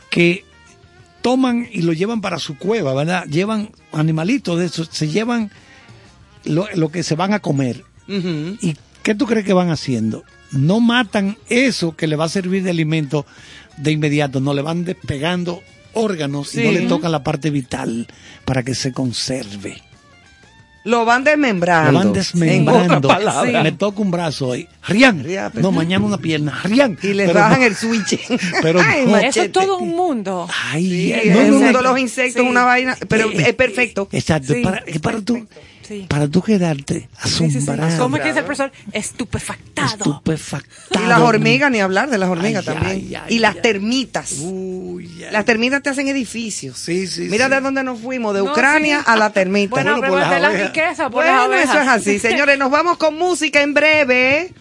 [0.09, 0.43] que
[1.21, 3.25] toman y lo llevan para su cueva, ¿verdad?
[3.27, 5.51] Llevan animalitos de esos, se llevan
[6.43, 7.83] lo, lo que se van a comer.
[8.07, 10.23] ¿Y qué tú crees que van haciendo?
[10.51, 13.25] No matan eso que le va a servir de alimento
[13.77, 15.61] de inmediato, no le van despegando
[15.93, 16.63] órganos y Sí.
[16.65, 18.07] no le tocan la parte vital
[18.45, 19.81] para que se conserve.
[20.83, 21.91] Lo van desmembrando.
[21.91, 23.07] Lo van En desmembrando.
[23.07, 23.63] palabras.
[23.63, 24.67] Me toca un brazo hoy.
[24.87, 25.23] Rian.
[25.23, 25.51] Rian.
[25.55, 26.59] No, mañana una pierna.
[26.63, 26.97] Rian.
[27.03, 27.65] Y les bajan no.
[27.67, 28.19] el switch.
[28.63, 29.15] Pero Ay, no.
[29.17, 30.47] Eso es todo un mundo.
[30.71, 31.77] Ay, Sí, el no, no, mundo no.
[31.77, 32.49] de los insectos Sí.
[32.49, 34.09] una vaina, pero Eh, es perfecto.
[34.11, 34.53] Exacto.
[34.55, 34.61] Sí.
[34.63, 35.45] Para, es para tú,
[35.91, 36.05] Sí.
[36.09, 37.57] para tú quedarte Sí, sí, sí.
[37.57, 37.97] asombrado.
[38.01, 38.71] ¿Cómo es que dice el profesor?
[38.93, 39.87] Estupefactado.
[39.89, 41.03] Estupefactado.
[41.05, 42.95] Y las hormigas, ni hablar de las hormigas Ay, también.
[42.95, 43.61] ay, ay, y las ay.
[43.61, 44.35] termitas.
[44.39, 45.31] Uy, ay.
[45.31, 46.77] Las termitas te hacen edificios.
[46.77, 47.51] Sí, sí, Mira sí.
[47.55, 49.05] de dónde nos fuimos, de No, Ucrania sí.
[49.07, 49.69] a la termita.
[49.71, 50.67] Bueno, Bueno, pero por las de la abejas.
[50.67, 52.57] riqueza por las Bueno, eso es así, señores.
[52.57, 54.53] Nos vamos con música en breve.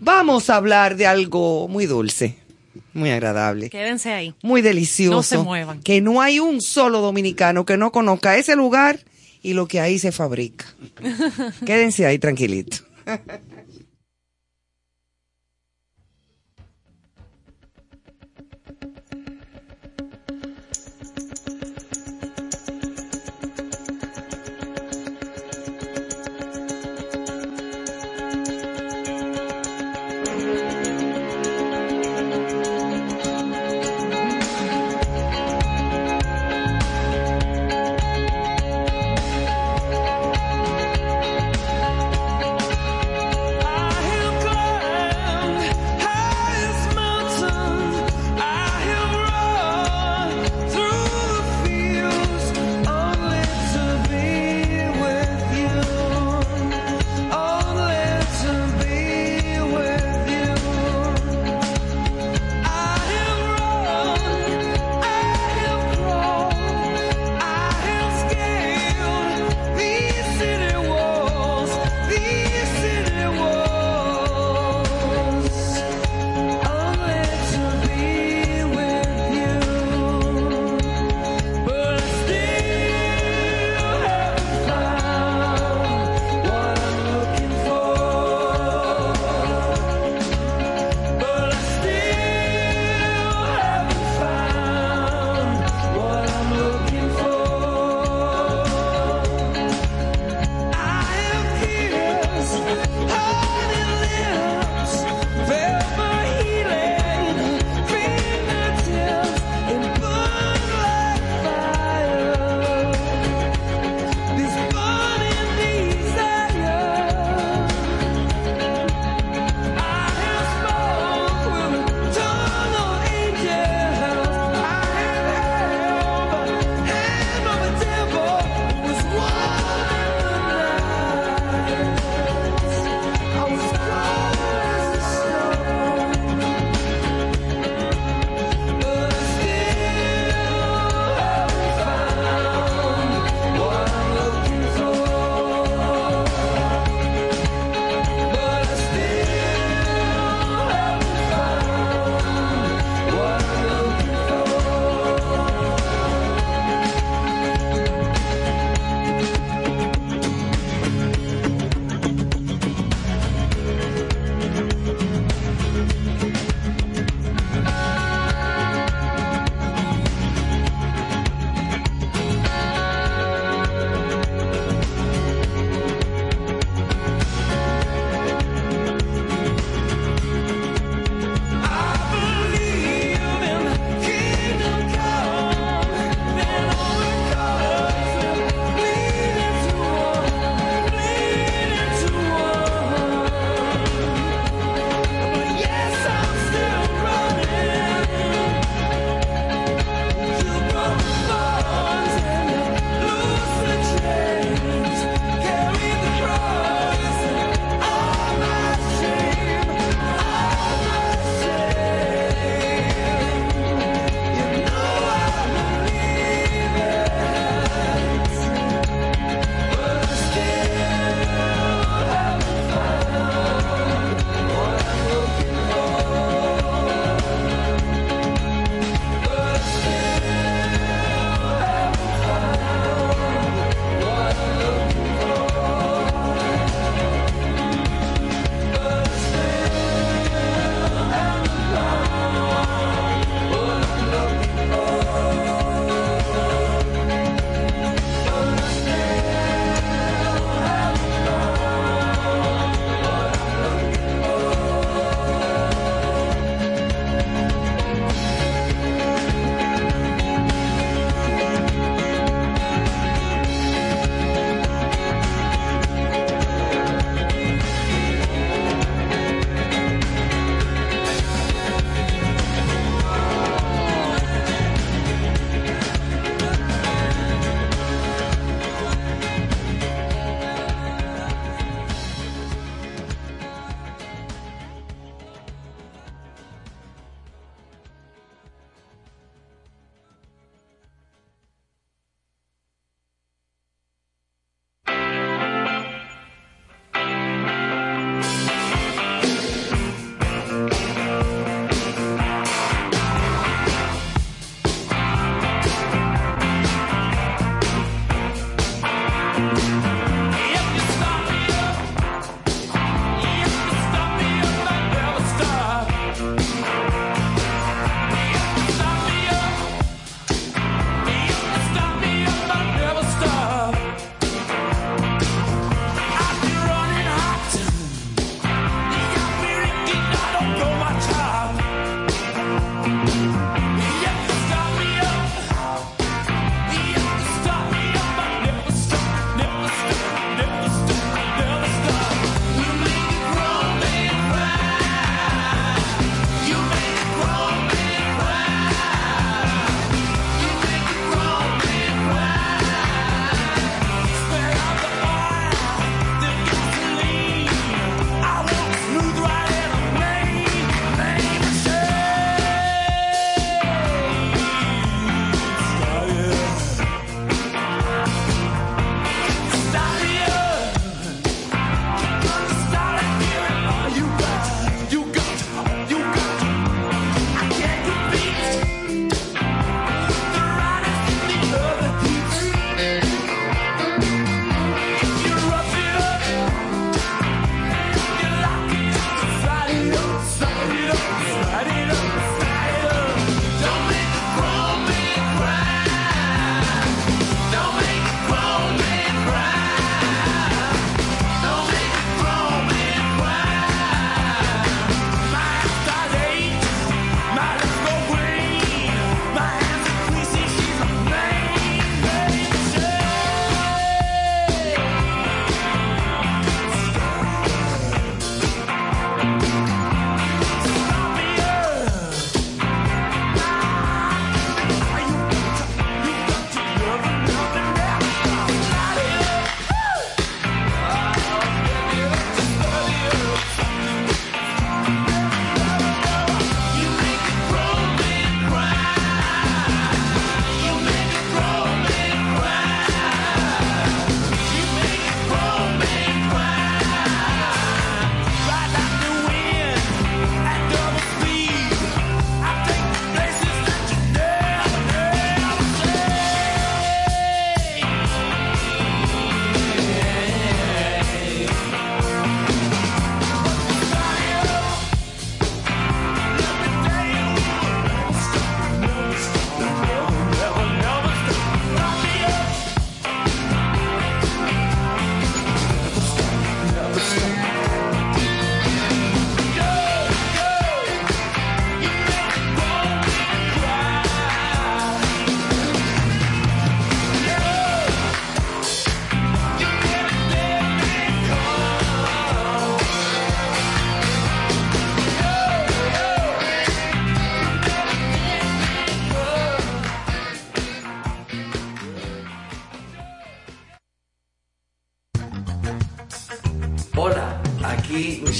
[0.00, 2.36] Vamos a hablar de algo muy dulce,
[2.94, 4.34] muy agradable, Quédense ahí.
[4.42, 5.16] muy delicioso.
[5.16, 5.80] No se muevan.
[5.82, 9.00] Que no hay un solo dominicano que no conozca ese lugar
[9.42, 10.66] y lo que ahí se fabrica.
[11.64, 12.84] Quédense ahí tranquilitos.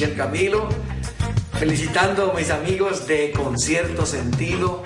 [0.07, 0.69] Camilo,
[1.59, 4.85] felicitando a mis amigos de Concierto Sentido,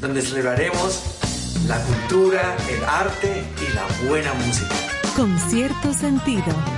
[0.00, 1.18] donde celebraremos
[1.68, 4.74] la cultura, el arte y la buena música.
[5.16, 6.77] Con cierto sentido.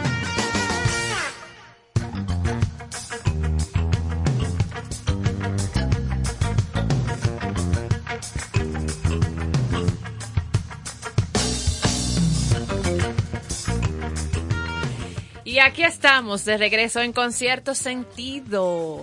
[16.37, 19.03] Estamos, de regreso en Concierto Sentido.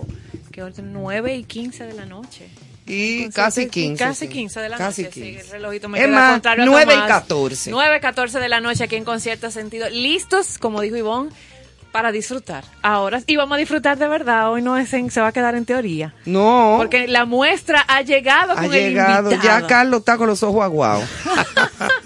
[0.52, 2.48] Que hora es 9 y 15 de la noche.
[2.86, 4.04] Y Concierto- casi y 15.
[4.04, 4.32] Casi sí.
[4.32, 5.14] 15 de la Casi noche.
[5.14, 5.40] sí, 15.
[5.44, 7.08] el relojito me Es queda más, contrario a 9 y Tomás.
[7.08, 7.70] 14.
[7.70, 9.88] 9 14 de la noche aquí en Concierto Sentido.
[9.90, 11.30] Listos, como dijo Ivonne,
[11.92, 12.64] para disfrutar.
[12.82, 14.50] Ahora, y vamos a disfrutar de verdad.
[14.50, 16.14] Hoy no es en- se va a quedar en teoría.
[16.24, 16.76] No.
[16.78, 19.30] Porque la muestra ha llegado ha con el llegado.
[19.32, 19.60] invitado.
[19.60, 21.04] Ya Carlos está con los ojos aguados.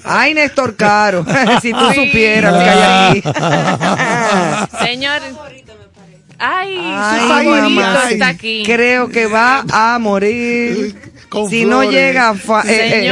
[0.05, 1.25] Ay, Néstor Caro.
[1.63, 2.07] si tú Sí.
[2.07, 4.69] supieras lo que hay aquí.
[4.85, 5.21] Señor.
[6.39, 8.63] Ay, Ay, su favorito mamá, está aquí.
[8.67, 10.95] Creo que va a morir.
[11.29, 12.35] Con si no llega a,
[12.69, 13.11] eh, eh,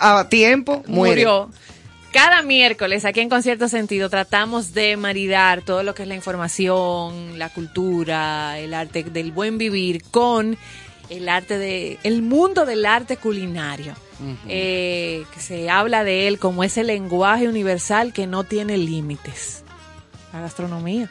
[0.00, 1.24] a- a tiempo, muere.
[1.26, 1.50] murió.
[2.12, 7.38] Cada miércoles aquí en Concierto Sentido tratamos de maridar todo lo que es la información,
[7.38, 10.56] la cultura, el arte del buen vivir con
[11.10, 13.94] el arte de el mundo del arte culinario.
[14.48, 19.61] Eh, que se habla de él como ese lenguaje universal que no tiene límites.
[20.32, 21.08] La gastronomía.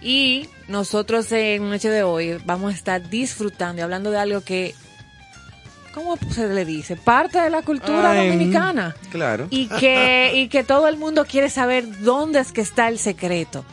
[0.00, 4.74] Y nosotros en Noche de hoy vamos a estar disfrutando y hablando de algo que
[5.92, 6.96] ¿cómo se le dice?
[6.96, 8.94] Parte de la cultura Ay, dominicana.
[9.10, 9.48] Claro.
[9.50, 13.64] Y que, y que todo el mundo quiere saber dónde es que está el secreto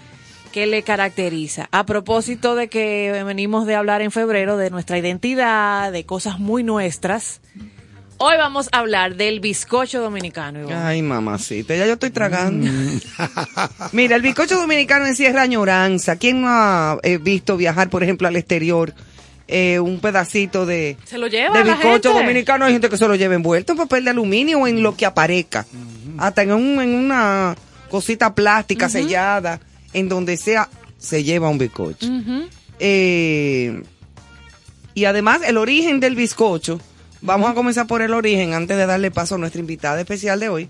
[0.52, 1.68] que le caracteriza.
[1.72, 6.64] A propósito de que venimos de hablar en febrero de nuestra identidad, de cosas muy
[6.64, 7.42] nuestras,
[8.18, 10.68] hoy vamos a hablar del bizcocho dominicano.
[10.74, 12.70] Ay, mamacita, ya yo estoy tragando.
[13.92, 16.16] Mira, el bizcocho dominicano encierra añoranza.
[16.18, 18.94] ¿Quién no ha eh, visto viajar, por ejemplo, al exterior?
[19.48, 22.24] eh, un pedacito de, Se lo lleva de bizcocho gente.
[22.24, 22.66] dominicano.
[22.66, 25.06] Hay gente que se lo lleva envuelto en papel de aluminio o en lo que
[25.06, 25.68] aparezca.
[26.18, 27.56] Hasta en, un- en una
[27.90, 29.60] cosita plástica sellada,
[29.94, 30.68] en donde sea,
[30.98, 32.08] se lleva un bizcocho.
[32.80, 33.84] Eh,
[34.96, 36.80] y además, el origen del bizcocho,
[37.26, 40.50] vamos a comenzar por el origen antes de darle paso a nuestra invitada especial de
[40.50, 40.70] hoy.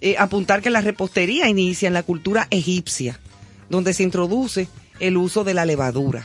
[0.00, 3.18] Eh, apuntar que la repostería inicia en la cultura egipcia,
[3.68, 4.68] donde se introduce
[5.00, 6.24] el uso de la levadura.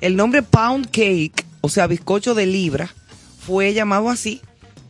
[0.00, 2.94] El nombre pound cake, o sea, bizcocho de libra,
[3.44, 4.40] fue llamado así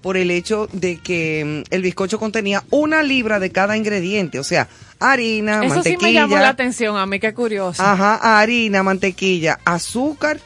[0.02, 4.44] por el hecho de que mm, el bizcocho contenía una libra de cada ingrediente, o
[4.44, 4.68] sea,
[5.11, 6.07] harina, Eso sí mantequilla.
[6.07, 7.83] me llamó la atención a mí, qué curioso.
[7.83, 10.39] Ajá, harina, mantequilla, azúcar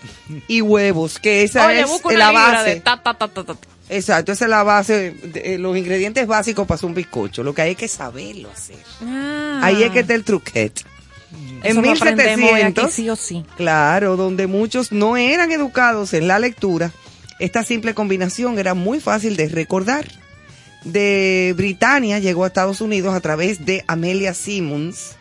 [0.49, 2.71] y huevos, que esa Oye, es una la base.
[2.71, 3.55] de ta, ta, ta, ta, ta.
[3.89, 7.43] Exacto, esa es la base, de, eh, los ingredientes básicos para hacer un bizcocho.
[7.45, 8.79] Lo que hay es que saberlo hacer.
[9.05, 9.61] Ah.
[9.63, 10.81] Ahí es que está el truquet.
[11.63, 13.45] Eso En lo aprendemos hoy aquí 1700, sí o sí.
[13.57, 16.91] claro, donde muchos no eran educados en la lectura,
[17.39, 20.07] esta simple combinación era muy fácil de recordar.
[20.87, 25.17] De Britania llegó a Estados Unidos a través de Amelia Simmons,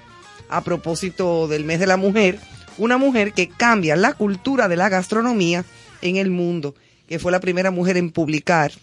[0.48, 2.38] a propósito del mes de la mujer,
[2.78, 5.66] una mujer que cambia la cultura de la gastronomía
[6.04, 6.76] en el mundo,
[7.10, 8.74] que fue la primera mujer en publicar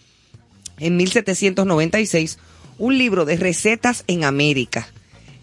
[0.77, 2.37] en 1796
[2.77, 4.85] un libro de recetas en América.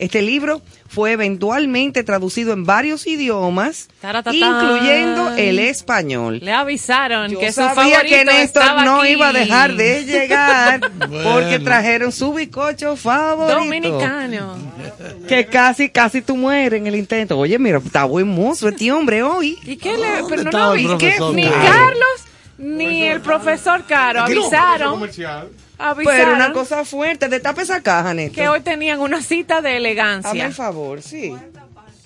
[0.00, 3.88] Este libro fue eventualmente traducido en varios idiomas,
[4.32, 6.40] incluyendo el español.
[6.42, 9.12] Le avisaron Yo que su sabía que Néstor no aquí.
[9.12, 10.80] iba a dejar de llegar
[11.22, 13.58] porque trajeron su bizcocho favorito.
[13.60, 14.56] Dominicano.
[15.28, 17.38] Que casi, casi tú mueres en el intento.
[17.38, 19.58] Oye, mira, está buen mozo este hombre hoy.
[19.64, 20.24] ¿Y qué le.?
[20.28, 20.74] Pero no
[21.32, 21.44] Ni?
[21.44, 22.24] Carlos
[22.60, 25.08] ni el profesor Caro avisaron.
[26.04, 28.34] Pero una cosa fuerte, destapa esa caja, Néstor.
[28.34, 30.46] que hoy tenían una cita de Hazme elegancia.
[30.46, 31.34] el favor, sí.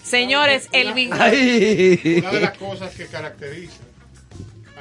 [0.03, 0.89] Señores, el.
[0.91, 3.73] Una de las cosas que caracteriza.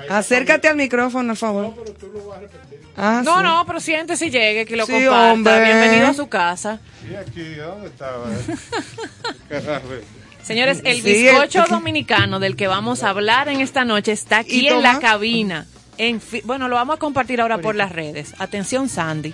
[0.10, 1.64] Acércate al micrófono, por favor.
[1.76, 2.80] familia- Pero tú lo vas a repetir.
[2.98, 3.44] Ah, No, sí.
[3.44, 5.32] no, pero siéntese y llegue, que lo Sí, comparta.
[5.34, 5.61] hombre.
[5.64, 6.80] Bienvenido a su casa.
[7.10, 8.26] Y aquí, ¿dónde estaba?
[10.44, 14.40] Señores, el Sí, bizcocho el- dominicano del que vamos a hablar en esta noche está
[14.40, 15.65] aquí ¿Y en la cabina.
[15.98, 18.34] En bueno, lo vamos a compartir ahora por las redes.
[18.40, 19.34] Atención, Sandy.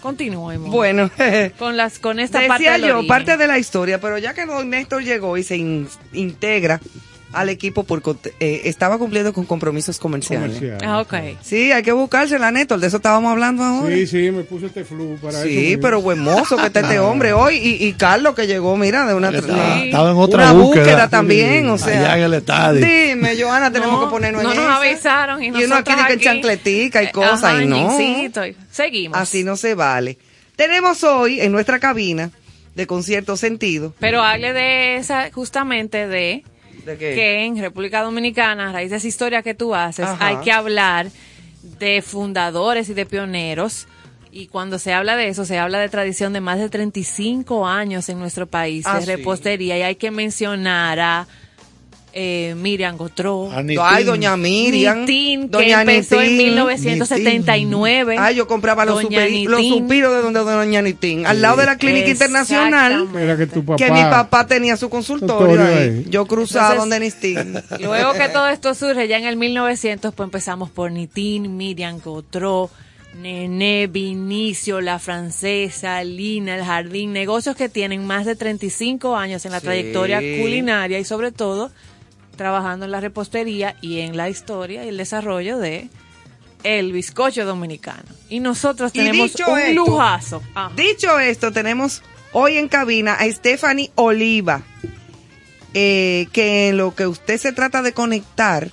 [0.00, 0.70] Continuemos.
[0.70, 1.10] Bueno,
[1.58, 3.08] Con las con esta parte decía del yo, origen.
[3.08, 6.80] parte de la historia, pero ya que don Néstor llegó y se in- integra
[7.32, 10.56] al equipo porque eh, estaba cumpliendo con compromisos comerciales.
[10.56, 10.78] Comercial.
[10.90, 11.14] Ah, ok.
[11.42, 13.94] Sí, hay que buscársela, Néstor, de eso estábamos hablando ahora.
[13.94, 15.42] Sí, sí, me puse este flu para.
[15.42, 15.82] Sí, mismo.
[15.82, 17.56] pero buen mozo que está este hombre hoy.
[17.56, 20.82] Y, y Carlos que llegó, mira, de una, Estaba, en otra una búsqueda.
[20.84, 21.98] búsqueda también, o sea.
[22.12, 22.86] Allá en el estadio.
[22.86, 24.76] Dime, Joana, tenemos No, que ponernos no en nos esa.
[24.78, 28.00] avisaron y Y uno aquí de que aquí, chancletica y eh, cosas, ajá, y no.
[28.00, 28.30] y-
[28.70, 29.18] Seguimos.
[29.18, 30.18] Así no se vale.
[30.56, 32.30] Tenemos hoy en nuestra cabina
[32.74, 33.94] de concierto sentido.
[33.98, 36.44] Pero hable de esa, justamente de
[36.88, 37.14] ¿De qué?
[37.14, 40.26] que en República Dominicana, a raíz de esa historia que tú haces, Ajá.
[40.26, 41.08] hay que hablar
[41.78, 43.86] de fundadores y de pioneros.
[44.30, 48.08] Y cuando se habla de eso, se habla de tradición de más de 35 años
[48.08, 49.16] en nuestro país Ah, de sí.
[49.16, 49.78] repostería.
[49.78, 51.26] Y hay que mencionar a
[52.12, 53.50] eh, Miriam Gotró.
[53.82, 55.00] Ay, doña Miriam.
[55.00, 56.46] Nitín, que doña empezó en Nitín.
[56.46, 58.16] 1979.
[58.18, 59.78] Ay, yo compraba los, superi- los Nitín.
[59.80, 61.26] suspiros de donde doña Nitín.
[61.26, 63.06] Al lado de la clínica internacional.
[63.12, 63.76] Mira que tu papá.
[63.76, 65.88] Que mi papá tenía su consultorio Consultorio ahí.
[65.88, 66.04] ahí.
[66.08, 67.84] Yo cruzaba Entonces, donde Nistín.
[67.84, 72.70] Luego que todo esto surge, ya en el 1900, pues empezamos por Nitín, Miriam Gotró,
[73.20, 79.52] Nené, Vinicio, La Francesa, Lina, El Jardín, negocios que tienen más de 35 años en
[79.52, 79.66] la Sí.
[79.66, 81.70] trayectoria culinaria y sobre todo
[82.38, 85.90] trabajando en la repostería y en la historia y el desarrollo de
[86.62, 88.04] el bizcocho dominicano.
[88.30, 90.42] Y nosotros Y tenemos dicho un esto, lujazo.
[90.54, 90.70] Ah.
[90.74, 92.02] Dicho esto, tenemos
[92.32, 94.62] hoy en cabina a Stephanie Oliva,
[95.74, 98.70] eh, que en lo que usted se trata de conectar,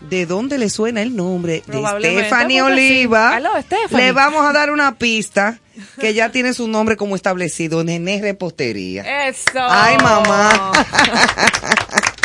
[0.00, 2.60] ¿de dónde le suena el nombre de Stephanie sí.
[2.60, 3.40] Oliva?
[3.62, 4.06] Stephanie.
[4.06, 5.58] Le vamos a dar una pista
[6.00, 9.28] que ya tiene su nombre como establecido, Nené Repostería.
[9.28, 9.58] Eso.
[9.58, 10.72] Ay, mamá.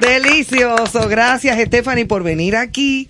[0.00, 1.08] Delicioso.
[1.08, 3.08] Gracias, Stephanie, por venir aquí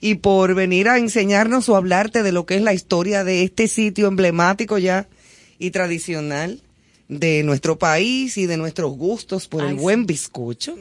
[0.00, 3.68] y por venir a enseñarnos o hablarte de lo que es la historia de este
[3.68, 5.06] sitio emblemático ya
[5.58, 6.60] y tradicional
[7.08, 10.76] de nuestro país y de nuestros gustos por el buen bizcocho.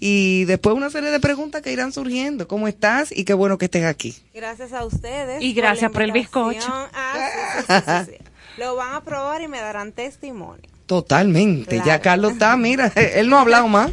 [0.00, 2.48] Y después una serie de preguntas que irán surgiendo.
[2.48, 3.10] ¿Cómo estás?
[3.10, 4.16] Y qué bueno que estés aquí.
[4.34, 5.42] Gracias a ustedes.
[5.42, 6.68] Y gracias por el bizcocho.
[6.68, 8.24] Ah, sí, sí, sí, sí, sí.
[8.58, 10.71] Lo van a probar y me darán testimonio.
[10.92, 11.80] Totalmente.
[11.86, 12.00] Ya.
[12.02, 13.92] Carlos está, mira, él no ha hablado más.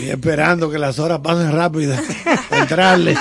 [0.00, 1.94] Y esperando que las horas pasen rápido
[2.48, 3.14] para entrarle.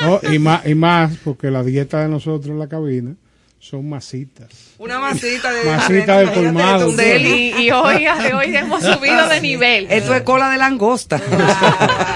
[0.00, 3.14] No, y, más, y más, porque la dieta de nosotros en la cabina
[3.60, 4.48] son masitas.
[4.78, 6.90] Una masita de Masita de colmado.
[6.90, 7.54] deli.
[7.56, 9.86] Y, y hoy, hoy hemos subido de nivel.
[9.88, 11.20] Esto es cola de langosta.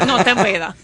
[0.09, 0.74] No te enveda.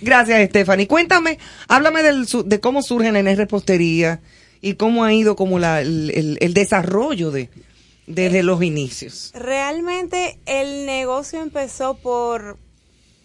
[0.00, 0.86] Gracias, Stephanie.
[0.86, 1.38] Cuéntame,
[1.68, 4.20] háblame del, de cómo surge Nené Repostería
[4.60, 7.50] y cómo ha ido como la, el, el- desarrollo de
[8.06, 9.32] desde los inicios.
[9.34, 12.56] Realmente el negocio empezó por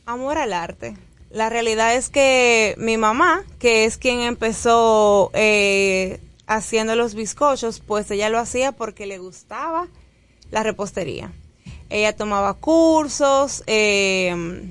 [0.05, 0.95] amor al arte.
[1.29, 8.09] La realidad es que mi mamá, que es quien empezó eh, haciendo los bizcochos, pues
[8.11, 9.87] ella lo hacía porque le gustaba
[10.49, 11.31] la repostería.
[11.89, 14.63] Ella tomaba cursos eh,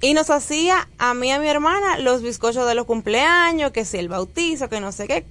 [0.00, 3.84] y nos hacía a mí y a mi hermana los bizcochos de los cumpleaños, que
[3.84, 5.24] si el bautizo, que no sé qué.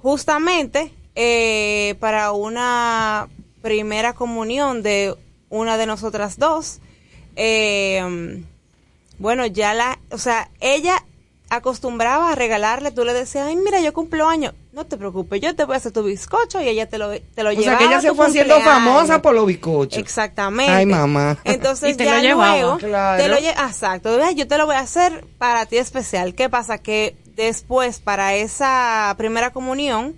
[0.00, 3.28] Justamente eh, para una
[3.62, 5.14] primera comunión de
[5.48, 6.78] una de nosotras dos,
[7.36, 8.42] eh,
[9.18, 11.04] bueno, ya la, o sea, ella
[11.50, 15.56] acostumbraba a regalarle, tú le decías, ay, mira, yo cumplo años, no te preocupes, yo
[15.56, 17.70] te voy a hacer tu bizcocho y ella te lo, te lo O llevaba.
[17.70, 19.98] sea, que ella se fue haciendo famosa por los bizcochos.
[19.98, 20.70] Exactamente.
[20.70, 21.38] Ay, mamá.
[21.44, 22.58] Entonces Y te ya lo llevaba.
[22.58, 23.22] luego Claro.
[23.22, 26.34] te lo exacto, "Ve, yo te lo voy a hacer para ti especial.
[26.34, 26.78] ¿Qué pasa?
[26.78, 30.16] Que después para esa primera comunión,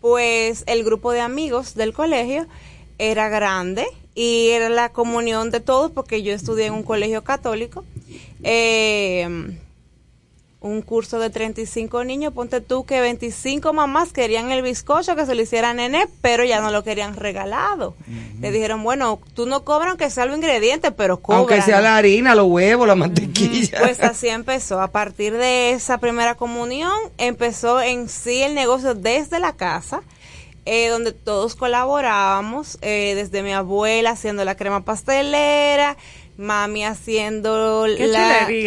[0.00, 2.46] pues el grupo de amigos del colegio
[2.98, 7.84] era grande y era la comunión de todos porque yo estudié en un colegio católico.
[8.42, 9.56] Eh,
[10.60, 15.34] un curso de 35 niños, ponte tú que 25 mamás querían el bizcocho que se
[15.34, 17.94] lo hiciera a Nené, pero ya no lo querían regalado.
[18.40, 21.38] Le dijeron, bueno, tú no cobras aunque sea los ingredientes, pero cobra.
[21.38, 23.78] Aunque sea la harina, los huevos, la mantequilla.
[23.80, 24.82] Pues así empezó.
[24.82, 30.02] A partir de esa primera comunión, empezó en sí el negocio desde la casa,
[30.66, 35.96] eh, donde todos colaborábamos, eh, desde mi abuela haciendo la crema pastelera,
[36.40, 38.06] mami haciendo Qué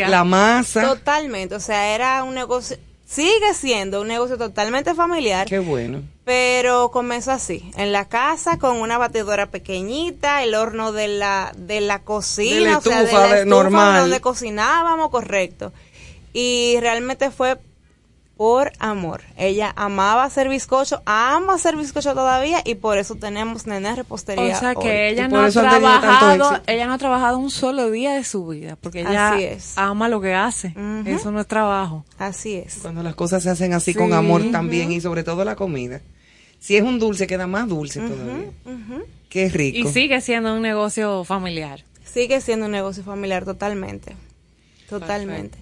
[0.07, 0.83] la, masa.
[0.83, 6.01] Totalmente, o sea, era un negocio, sigue siendo un negocio totalmente familiar, Qué bueno.
[6.23, 11.81] pero comenzó así, en la casa con una batidora pequeñita, el horno de la de
[11.81, 14.01] la cocina, De la o sea, de la estufa normal.
[14.01, 15.73] donde cocinábamos, correcto.
[16.31, 17.57] Y realmente fue
[18.37, 19.21] por amor.
[19.37, 24.55] Ella amaba hacer bizcocho, ama hacer bizcocho todavía y por eso tenemos Nené Repostería.
[24.55, 24.83] O sea hoy.
[24.83, 28.75] que ella no ha trabajado, ella no ha trabajado un solo día de su vida,
[28.81, 29.77] porque ella Así es.
[29.77, 30.73] ama lo que hace.
[31.05, 32.05] Eso no es trabajo.
[32.17, 32.79] Así es.
[32.81, 33.99] Cuando las cosas se hacen así Sí.
[33.99, 36.01] con amor también y sobre todo la comida.
[36.59, 38.49] Si es un dulce, queda más dulce todavía.
[38.65, 39.03] Ujú.
[39.29, 39.77] Qué rico.
[39.77, 41.83] Y sigue siendo un negocio familiar.
[42.03, 44.15] Sigue siendo un negocio familiar totalmente.
[44.89, 45.57] Totalmente.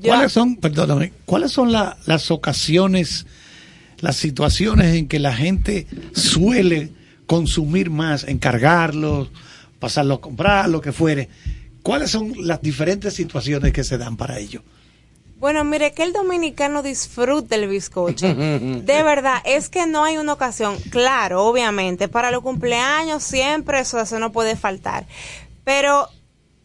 [0.00, 3.26] Yo- ¿Cuáles son, perdóname, cuáles son la- las ocasiones,
[3.98, 6.92] las situaciones en que la gente suele
[7.26, 9.30] consumir más, encargarlos,
[9.78, 11.28] pasarlo a comprar, lo que fuere?
[11.82, 14.62] ¿Cuáles son las diferentes situaciones que se dan para ello?
[15.38, 18.26] Bueno, mire que el dominicano disfruta el bizcocho.
[18.34, 24.00] De verdad, es que no hay una ocasión, claro, obviamente, para los cumpleaños siempre eso,
[24.00, 25.06] eso no puede faltar.
[25.64, 26.08] Pero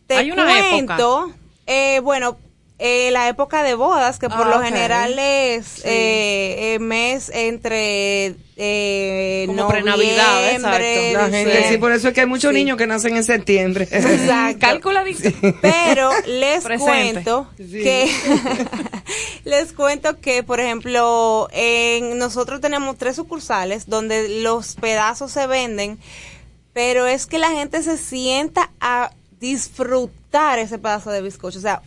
[0.07, 1.33] te Hay una cuento,
[1.67, 2.37] eh, bueno,
[2.79, 4.63] eh, la época de bodas, que por Ah, lo ok.
[4.63, 5.81] general es Sí.
[5.85, 11.17] eh, mes entre eh, Como prenavidad, noviembre, exacto.
[11.17, 11.69] La gente, diciembre.
[11.69, 12.55] sí, por eso es que hay muchos Sí.
[12.55, 13.87] niños que nacen en septiembre.
[13.91, 14.59] Exacto.
[14.59, 15.29] Calculadito.
[15.61, 16.83] Pero les Presente.
[17.23, 18.09] cuento que
[19.45, 25.97] les cuento que, por ejemplo, en nosotros tenemos tres sucursales donde los pedazos se venden,
[26.73, 31.59] pero es que la gente se sienta a disfrutar ese pedazo de bizcocho.
[31.59, 31.81] O sea,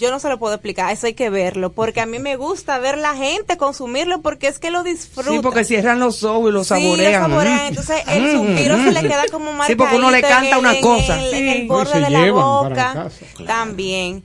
[0.00, 2.78] yo no se lo puedo explicar, eso hay que verlo, porque a mí me gusta
[2.78, 5.30] ver la gente consumirlo porque es que lo disfruta.
[5.30, 7.22] Sí, porque cierran los ojos y lo Sí, saborean.
[7.22, 7.64] lo saborean.
[7.64, 7.68] Mm.
[7.68, 10.58] Entonces el suspiro se le queda como marcadito Sí, porque uno le en canta el-
[10.58, 11.20] una en cosa.
[11.22, 11.66] el- en el Sí.
[11.68, 13.08] borde Se de la boca.
[13.46, 14.24] También.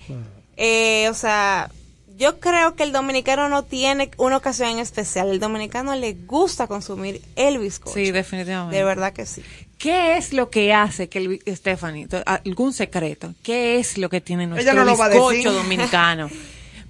[0.57, 1.69] Eh, o sea,
[2.17, 5.29] yo creo que el dominicano no tiene una ocasión en especial.
[5.29, 7.93] El dominicano le gusta consumir el bizcocho.
[7.95, 8.77] Sí, definitivamente.
[8.77, 9.43] De verdad que sí.
[9.77, 13.33] ¿Qué es lo que hace que el Stephanie, algún secreto?
[13.43, 16.29] ¿Qué es lo que tiene nuestro no bizcocho dominicano?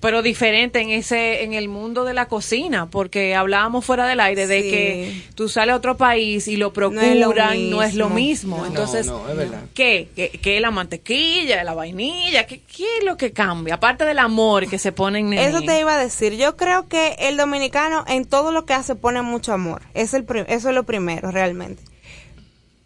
[0.01, 4.45] Pero diferente en ese, en el mundo de la cocina, porque hablábamos fuera del aire
[4.45, 8.57] de que tú sales a otro país y lo es procuran, no es lo mismo.
[8.57, 8.65] No.
[8.67, 9.49] Entonces, No, es.
[9.73, 10.09] ¿qué?
[10.15, 12.45] ¿Qué, qué es la mantequilla, la vainilla?
[12.45, 13.75] ¿Qué, ¿Qué es lo que cambia?
[13.75, 16.35] Aparte del amor que se pone en Eso te iba a decir.
[16.35, 19.81] Yo creo que el dominicano en todo lo que hace pone mucho amor.
[19.95, 21.81] Es el eso es lo primero, realmente.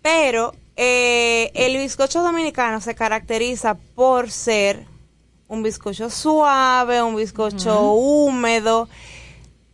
[0.01, 4.85] Pero eh, el bizcocho dominicano se caracteriza por ser
[5.47, 8.87] un bizcocho suave, un bizcocho húmedo.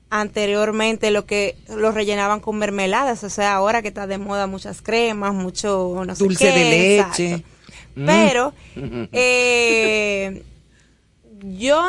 [0.09, 4.81] Anteriormente lo que lo rellenaban con mermeladas, o sea, ahora que está de moda muchas
[4.81, 7.33] cremas, mucho no sé Dulce qué, de leche.
[7.33, 7.55] exacto.
[7.95, 8.05] Mm.
[8.05, 8.53] Pero
[9.11, 10.43] eh,
[11.41, 11.81] yo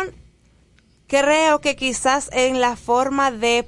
[1.07, 3.67] creo que quizás en la forma de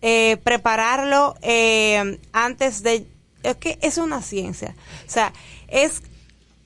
[0.00, 3.06] eh, prepararlo eh, antes de...
[3.42, 4.74] Es que es una ciencia.
[5.06, 5.32] O sea,
[5.68, 6.02] es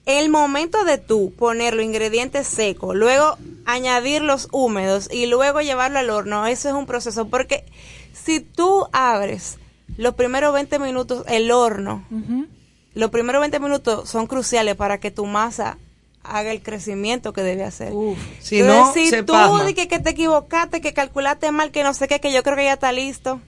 [0.06, 3.36] el momento de tú poner los ingredientes secos, luego
[3.66, 7.28] añadir los húmedos y luego llevarlo al horno, eso es un proceso.
[7.28, 7.64] Porque
[8.12, 9.58] si tú abres
[9.96, 12.04] los primeros 20 minutos el horno,
[12.94, 15.78] los primeros 20 minutos son cruciales para que tu masa
[16.24, 17.92] haga el crecimiento que debe hacer.
[18.40, 19.64] Si Entonces, no, si se tú pasma.
[19.64, 22.56] di que, que te equivocaste, que calculaste mal, que no sé qué, que yo creo
[22.56, 23.40] que ya está listo,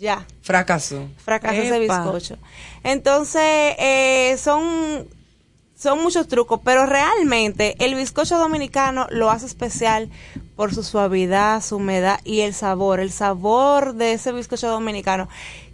[0.00, 1.08] ya, Fracaso.
[1.22, 2.38] fracasa ese bizcocho.
[2.82, 3.42] Entonces,
[3.78, 5.06] eh, son,
[5.78, 10.08] son muchos trucos, pero realmente el bizcocho dominicano lo hace especial
[10.56, 15.28] por su suavidad, su humedad y el sabor, el sabor de ese bizcocho dominicano,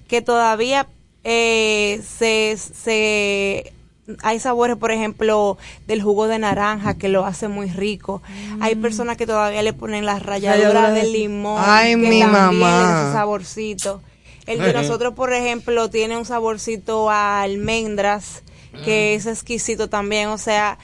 [0.09, 0.89] que todavía
[1.25, 3.73] eh, se, se
[4.23, 5.59] hay sabores, por ejemplo,
[5.89, 8.23] del jugo de naranja que lo hace muy rico.
[8.61, 11.61] Hay personas que todavía le ponen las ralladuras Ralladura de- de limón.
[11.65, 12.31] Ay, que mi también
[12.61, 13.03] mamá.
[13.03, 14.01] ese saborcito.
[14.47, 18.43] El de nosotros, por ejemplo, tiene un saborcito a almendras,
[18.85, 20.29] que es exquisito también.
[20.29, 20.79] O sea,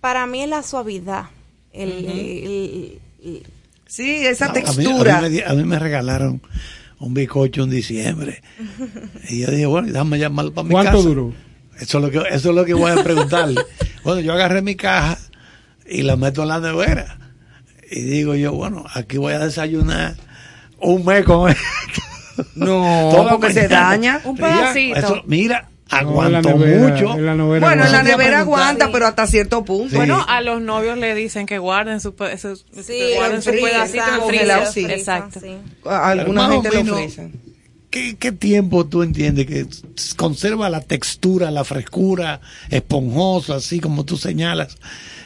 [0.00, 1.24] para mí es la suavidad.
[1.72, 3.46] El, el- el-
[3.86, 5.18] Sí, esa A- a mí- textura.
[5.18, 6.42] A mí, me di- a mí me regalaron
[6.98, 8.42] un bizcocho en diciembre.
[9.30, 10.90] Y yo dije, bueno, déjame llamarlo para mi casa.
[10.92, 11.32] ¿Cuánto duró?
[11.80, 13.62] Eso es lo que, eso es lo que voy a preguntarle.
[14.04, 15.16] bueno, yo agarré mi caja
[15.88, 17.18] y la meto en la nevera.
[17.90, 20.16] Y digo yo, bueno, aquí voy a desayunar
[20.80, 21.62] un mes con esto.
[22.54, 24.20] No, porque se daña.
[24.24, 24.96] Un pedacito.
[24.96, 27.14] eso, mira, No, aguantó nevera, mucho.
[27.16, 29.90] en la nevera Bueno, en la nevera aguanta, pero hasta cierto punto.
[29.90, 29.96] Sí.
[29.96, 33.50] Bueno, a los novios le dicen que guarden su, su- Sí, que guarden en su
[33.50, 34.66] frío, pedacito en freezer.
[34.66, 34.84] sí.
[34.84, 35.40] Exacto.
[35.40, 35.56] sí.
[35.84, 37.30] Alguna gente lo ofrece.
[37.90, 39.66] ¿Qué, qué tiempo tú entiendes que
[40.16, 42.40] conserva la textura, la frescura,
[42.70, 44.76] esponjosa, así como tú señalas?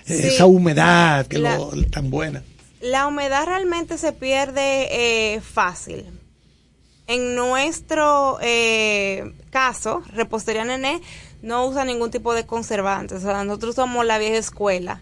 [0.06, 0.28] eh, Sí.
[0.28, 2.42] Esa humedad que La- lo, tan buena.
[2.82, 4.88] La humedad realmente se pierde
[5.34, 6.04] eh, fácil.
[7.06, 11.00] En nuestro eh, caso, Repostería Nené
[11.42, 13.14] no usa ningún tipo de conservante.
[13.14, 15.00] O sea, nosotros somos la vieja escuela.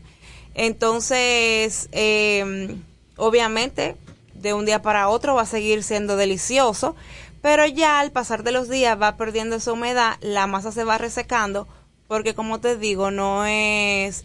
[0.52, 2.77] Entonces, eh,
[3.16, 3.97] obviamente,
[4.35, 6.97] de un día para otro va a seguir siendo delicioso,
[7.40, 10.98] pero ya al pasar de los días va perdiendo esa humedad, la masa se va
[10.98, 11.66] resecando,
[12.09, 14.24] porque como te digo, no es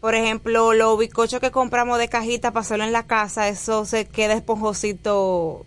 [0.00, 4.04] por ejemplo, los bizcochos que compramos de cajita para hacerlo en la casa, eso se
[4.06, 5.64] queda esponjosito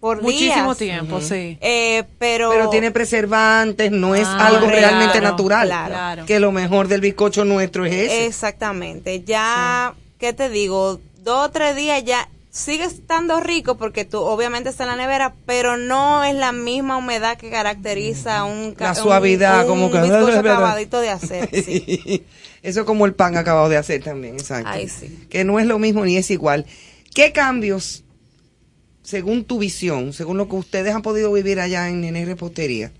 [0.00, 0.78] por Muchísimo días.
[0.78, 1.56] tiempo, sí.
[1.62, 5.68] Eh, pero, Pero tiene preservantes, no es Ah, algo claro, realmente natural.
[5.68, 6.26] claro.
[6.26, 8.26] Que lo mejor del bizcocho nuestro es ese.
[8.26, 9.22] Exactamente.
[9.24, 11.00] Ya, ¿qué te digo?
[11.22, 15.34] Dos o tres días ya sigue estando rico porque tú obviamente está en la nevera,
[15.46, 20.02] pero no es la misma humedad que caracteriza un La suavidad, un, como un que-
[20.02, 21.48] bizcocho acabadito de hacer.
[21.50, 22.24] sí.
[22.64, 24.70] Eso es como el pan acabado de hacer también, exacto.
[24.72, 25.26] Ay, sí.
[25.28, 26.66] Que no es lo mismo ni es igual.
[27.14, 28.02] ¿Qué cambios,
[29.02, 32.90] según tu visión, según lo que ustedes han podido vivir allá en Nene Repostería,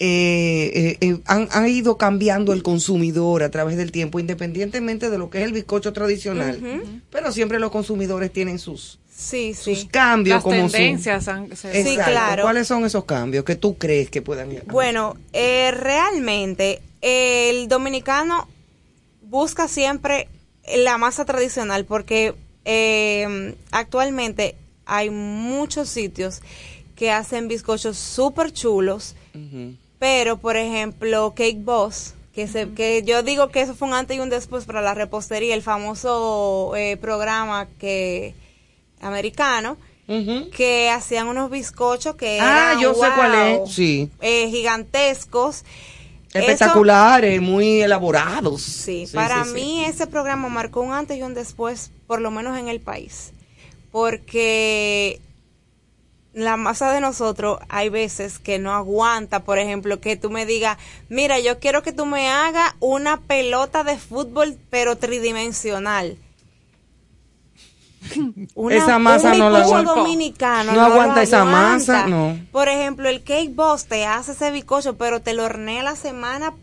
[0.00, 5.18] eh, eh, eh, han, han ido cambiando el consumidor a través del tiempo, independientemente de
[5.18, 6.60] lo que es el bizcocho tradicional?
[7.10, 9.74] Pero siempre los consumidores tienen sus, Sí, sí.
[9.74, 10.36] sus cambios.
[10.36, 12.42] Las como su- tendencias han- se- Sí, claro.
[12.42, 14.62] ¿Cuáles son esos cambios que tú crees que puedan ir?
[14.66, 18.46] Bueno, eh, realmente el dominicano
[19.28, 20.28] busca siempre
[20.76, 22.34] la masa tradicional porque
[22.64, 24.54] eh, actualmente
[24.86, 26.40] hay muchos sitios
[26.96, 29.14] que hacen bizcochos súper chulos,
[29.98, 34.16] pero por ejemplo Cake Boss, que, se, que yo digo que eso fue un antes
[34.16, 38.34] y un después para la repostería, el famoso eh, programa que
[39.00, 39.76] americano,
[40.56, 43.72] que hacían unos bizcochos que Ah, eran, yo sé cuál wow, es.
[43.74, 44.08] Sí.
[44.22, 45.64] eh, gigantescos.
[46.34, 48.62] Espectaculares, muy elaborados.
[48.62, 49.54] Sí, Sí, para sí, sí.
[49.54, 53.32] mí ese programa marcó un antes y un después, por lo menos en el país,
[53.90, 55.20] porque
[56.34, 60.78] la masa de nosotros hay veces que no aguanta, por ejemplo, que tú me digas,
[61.08, 66.16] mira, yo quiero que tú me hagas una pelota de fútbol, pero tridimensional.
[68.54, 69.92] Una- Esa masa un no la aguanta.
[69.94, 71.60] dominicano No aguanta esa aguanta.
[71.94, 72.38] masa, no.
[72.52, 76.54] Por ejemplo, el Cake Boss te hace ese bizcocho, pero te lo hornea la semana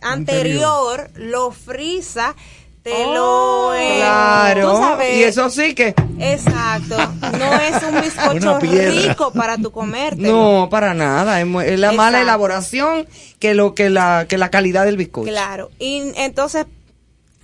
[0.00, 2.34] anterior, lo frisa,
[2.82, 3.74] te lo...
[3.74, 4.78] eh, Claro.
[4.78, 5.94] sabes, Y eso sí que.
[6.18, 6.96] Exacto.
[7.38, 8.00] No es un
[8.40, 10.22] bizcocho rico para tu comerte.
[10.22, 11.40] No, para nada.
[11.40, 13.06] Es, la mala elaboración
[13.38, 15.28] que lo que la que la calidad del bizcocho.
[15.30, 15.70] Claro.
[15.78, 16.66] Y entonces,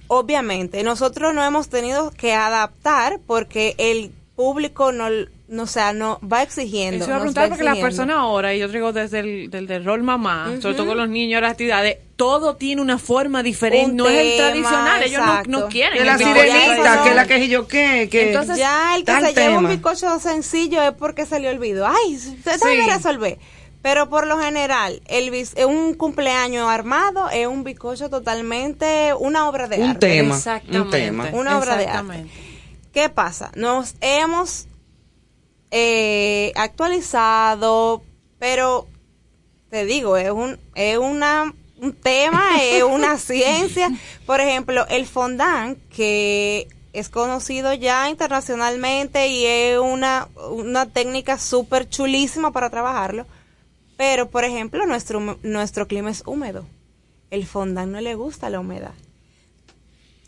[0.08, 5.06] obviamente, nosotros no hemos tenido que adaptar porque el público no,
[5.48, 7.04] no o sea, no va exigiendo.
[7.04, 9.50] Eso iba a nos preguntar va porque las personas ahora, y yo digo desde el
[9.50, 10.76] del, del rol mamá, sobre Ujú.
[10.76, 14.36] todo con los niños, las actividades, todo tiene una forma diferente, Un no es el
[14.36, 15.50] tema, tradicional, ellos no, exacto.
[15.50, 15.98] no quieren.
[15.98, 17.04] Que la sirenita, tradicional.
[17.08, 19.68] que la que yo qué, que Entonces, ya el que se lleva un tema.
[19.70, 21.86] bizcocho sencillo es porque se le olvidó.
[21.86, 22.90] Ay, se sabe Sí.
[22.90, 23.38] resolver.
[23.86, 29.48] Pero por lo general, el bis- eh, un cumpleaños armado es un bizcocho totalmente una
[29.48, 30.08] obra de Un arte.
[30.08, 30.98] tema, un Exactamente.
[30.98, 31.28] tema.
[31.32, 32.32] Una obra de Exactamente.
[32.92, 33.52] ¿Qué pasa?
[33.54, 34.66] Nos hemos
[35.70, 38.02] eh, actualizado,
[38.40, 38.88] pero
[39.70, 43.88] te digo, es un, es una, un tema, es una ciencia.
[44.26, 51.88] Por ejemplo, el fondant, que es conocido ya internacionalmente y es una, una técnica súper
[51.88, 53.26] chulísima para trabajarlo.
[53.96, 56.66] Pero, por ejemplo, nuestro, nuestro clima es húmedo.
[57.30, 58.94] El fondant no le gusta la humedad.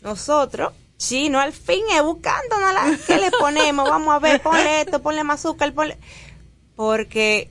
[0.01, 3.89] Nosotros, chino, al fin es buscándonos la, ¿qué le ponemos?
[3.89, 5.97] Vamos a ver, ponle esto, ponle más azúcar, ponle...
[6.75, 7.49] Porque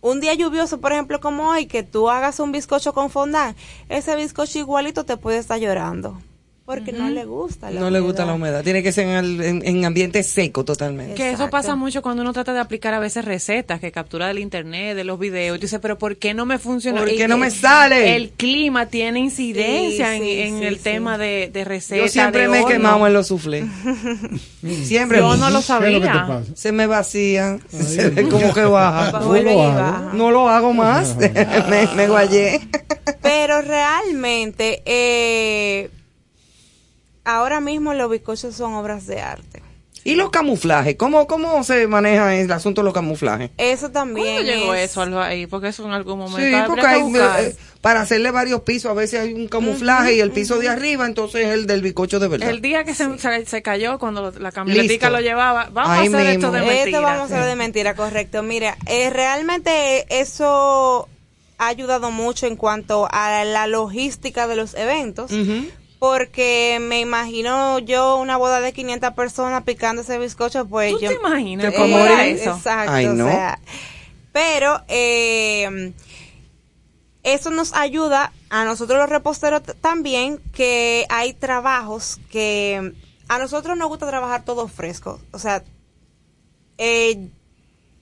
[0.00, 3.56] un día lluvioso, por ejemplo, como hoy, que tú hagas un bizcocho con fondant,
[3.88, 6.20] ese bizcocho igualito te puede estar llorando.
[6.66, 8.64] Porque no le gusta la No le gusta la humedad.
[8.64, 11.14] Tiene que ser en, el- en- en ambiente seco totalmente.
[11.14, 14.40] Que eso pasa mucho cuando uno trata de aplicar a veces recetas que captura del
[14.40, 15.56] internet, de los videos.
[15.56, 16.98] Y tú dices, pero ¿por qué no me funciona?
[16.98, 18.16] ¿Por Y qué no me sale?
[18.16, 20.82] El clima tiene incidencia Sí, en, sí, en sí, el sí.
[20.82, 22.06] tema de, de recetas.
[22.06, 22.72] Yo siempre de me he horno.
[22.74, 23.64] quemado en los soufflés.
[24.84, 25.18] siempre.
[25.18, 26.26] Yo no lo ¿Qué es lo que te sabía.
[26.26, 26.50] pasa?
[26.54, 27.58] Se me vacía.
[27.68, 29.18] Se ve como que baja.
[29.20, 30.10] Vuelve lo baja.
[30.14, 31.16] No lo hago más.
[31.70, 32.60] me, me guayé.
[33.22, 35.90] Pero realmente, eh,
[37.26, 39.62] ahora mismo los bizcochos son obras de arte.
[40.04, 40.94] ¿Y los camuflajes?
[40.94, 43.50] ¿Cómo, ¿Cómo se maneja el asunto de los camuflajes?
[43.58, 45.48] Eso también ¿Cuándo llegó es- eso ahí?
[45.48, 48.94] Porque eso en algún momento Sí, porque que hay, eh, para hacerle varios pisos, a
[48.94, 52.28] veces hay un camuflaje y el piso de arriba, entonces es el del bizcocho de
[52.28, 52.48] verdad.
[52.48, 55.10] El día que se, se, se cayó, cuando la camionetica Listo.
[55.10, 56.30] lo llevaba, vamos Ahí a hacer mismo.
[56.30, 56.84] esto de mentira.
[56.84, 58.42] Esto vamos a ver de mentira, correcto.
[58.44, 61.08] Mira, eh, realmente eso
[61.58, 65.32] ha ayudado mucho en cuanto a la logística de los eventos.
[65.32, 65.66] Ujú.
[65.98, 71.08] Porque me imagino yo una boda de 500 personas picando ese bizcocho, pues ¿Tú yo...
[71.08, 72.54] te imaginas ¿Te cómo era eso?
[72.56, 73.26] Exacto, Ay, no.
[73.26, 73.58] o sea,
[74.32, 75.92] pero eh,
[77.22, 82.92] eso nos ayuda a nosotros los reposteros también que hay trabajos que
[83.28, 85.64] a nosotros nos gusta trabajar todo fresco, o sea,
[86.78, 87.30] eh,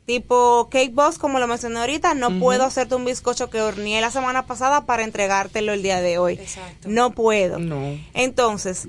[0.06, 4.10] tipo Cake Boss, como lo mencioné ahorita, no puedo hacerte un bizcocho que horneé la
[4.10, 6.34] semana pasada para entregártelo el día de hoy.
[6.34, 6.88] Exacto.
[6.88, 7.58] No puedo.
[7.58, 7.98] No.
[8.12, 8.86] Entonces,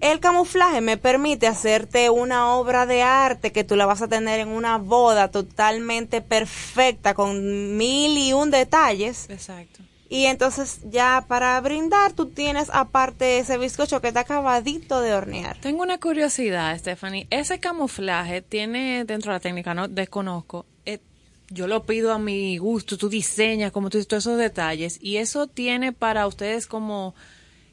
[0.00, 4.40] el camuflaje me permite hacerte una obra de arte que tú la vas a tener
[4.40, 9.80] en una boda totalmente perfecta, con mil y un detalles, Exacto.
[10.08, 15.58] Y entonces ya para brindar tú tienes aparte ese bizcocho que está acabadito de hornear.
[15.60, 17.26] Tengo una curiosidad, Stephanie.
[17.30, 20.66] Ese camuflaje tiene dentro de la técnica, no desconozco.
[20.84, 21.00] eh,
[21.48, 24.98] yo lo pido a mi gusto, tú diseñas, como tú dices, todos esos detalles.
[25.00, 27.14] Y eso tiene para ustedes como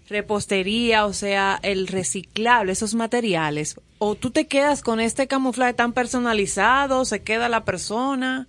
[0.10, 3.80] repostería, o sea, el reciclable, esos materiales.
[4.00, 8.48] O tú te quedas con este camuflaje tan personalizado, se queda la persona.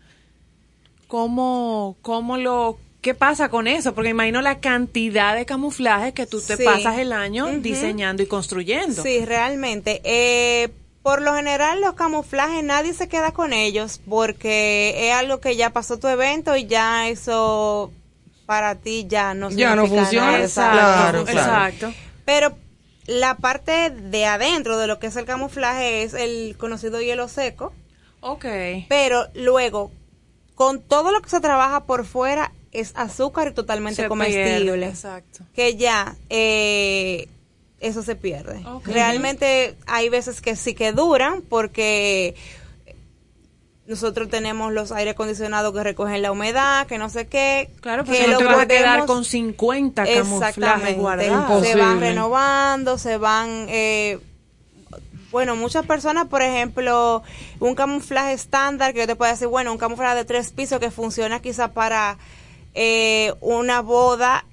[1.06, 3.94] ¿Cómo, cómo lo, qué pasa con eso?
[3.94, 6.64] Porque imagino la cantidad de camuflaje que tú te Sí.
[6.64, 9.02] pasas el año diseñando y construyendo.
[9.02, 10.00] Sí, realmente.
[10.04, 10.70] Eh,
[11.02, 15.68] por lo general los camuflajes nadie se queda con ellos porque es algo que ya
[15.70, 17.92] pasó tu evento y ya eso
[18.46, 20.32] para ti ya no Ya no funciona.
[20.32, 20.42] nada.
[20.44, 20.78] Exacto.
[20.78, 21.40] Claro, claro.
[21.40, 21.92] Exacto.
[22.24, 22.56] Pero
[23.06, 27.74] la parte de adentro de lo que es el camuflaje es el conocido hielo seco.
[28.20, 28.46] Ok.
[28.88, 29.90] Pero luego,
[30.54, 34.60] con todo lo que se trabaja por fuera, es azúcar y totalmente Se comestible.
[34.62, 35.44] pierde, exacto.
[35.54, 37.28] Que ya, eh,
[37.80, 38.62] eso se pierde.
[38.84, 42.34] Realmente hay veces que sí que duran porque
[43.86, 47.70] nosotros tenemos los aire acondicionados que recogen la humedad, que no sé qué.
[47.80, 51.00] Claro, que porque no te vas a quedar con 50 camuflajes Exactamente.
[51.00, 51.66] guardados.
[51.66, 53.66] Se van renovando, se van...
[53.68, 54.18] eh,
[55.30, 57.22] bueno, muchas personas, por ejemplo,
[57.58, 60.92] un camuflaje estándar, que yo te puedo decir, bueno, un camuflaje de tres pisos que
[60.92, 62.18] funciona quizá para
[62.74, 64.44] eh, una boda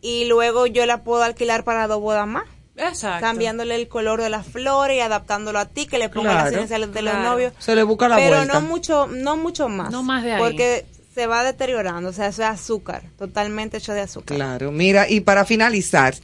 [0.00, 2.44] y luego yo la puedo alquilar para dos bodas más.
[2.76, 3.20] Exacto.
[3.20, 6.92] Cambiándole el color de las flores y adaptándolo a ti, que le pongan las iniciales
[6.92, 7.52] de los novios.
[7.58, 8.54] Se le busca la Pero vuelta.
[8.54, 9.90] no mucho, no mucho más.
[9.90, 10.40] No más de ahí.
[10.40, 14.36] Porque se va deteriorando, o sea, eso es azúcar, totalmente hecho de azúcar.
[14.36, 16.14] Claro, mira, y para finalizar,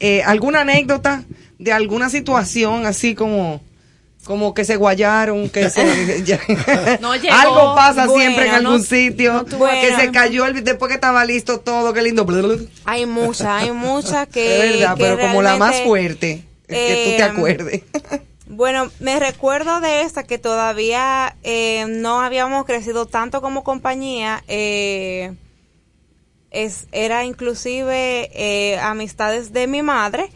[0.00, 1.24] eh, ¿alguna anécdota
[1.58, 3.62] de alguna situación así como
[4.24, 6.40] como que se guayaron, que se ya-
[7.00, 7.34] No llegó.
[7.34, 10.88] algo pasa Bueno, siempre en no- algún sitio, no tuvo- que se cayó el, después
[10.88, 12.26] que estaba listo todo, qué lindo.
[12.84, 14.66] Hay muchas, hay muchas que.
[14.70, 17.82] es verdad, que pero como la más fuerte, es que tú te eh, acuerdes.
[18.46, 24.44] Bueno, me recuerdo de esta que todavía eh, no habíamos crecido tanto como compañía.
[24.48, 25.32] eh,
[26.50, 30.30] es, era inclusive eh, amistades de mi madre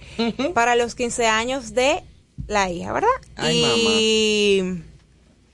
[0.54, 2.02] para los 15 años de
[2.48, 3.08] la hija, ¿verdad?
[3.36, 4.82] Ay, y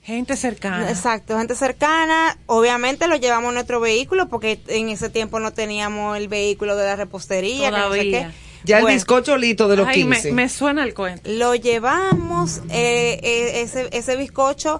[0.03, 0.89] Gente cercana.
[0.89, 2.37] Exacto, gente cercana.
[2.45, 6.85] Obviamente lo llevamos en nuestro vehículo porque en ese tiempo no teníamos el vehículo de
[6.85, 7.71] la repostería.
[7.71, 8.27] que no sé Todavía.
[8.29, 8.33] qué.
[8.65, 10.31] Ya el Bueno, bizcocho listo de los Ay, me, 15.
[10.33, 11.29] me suena el cuento.
[11.29, 14.79] Lo llevamos, eh, eh, ese, ese bizcocho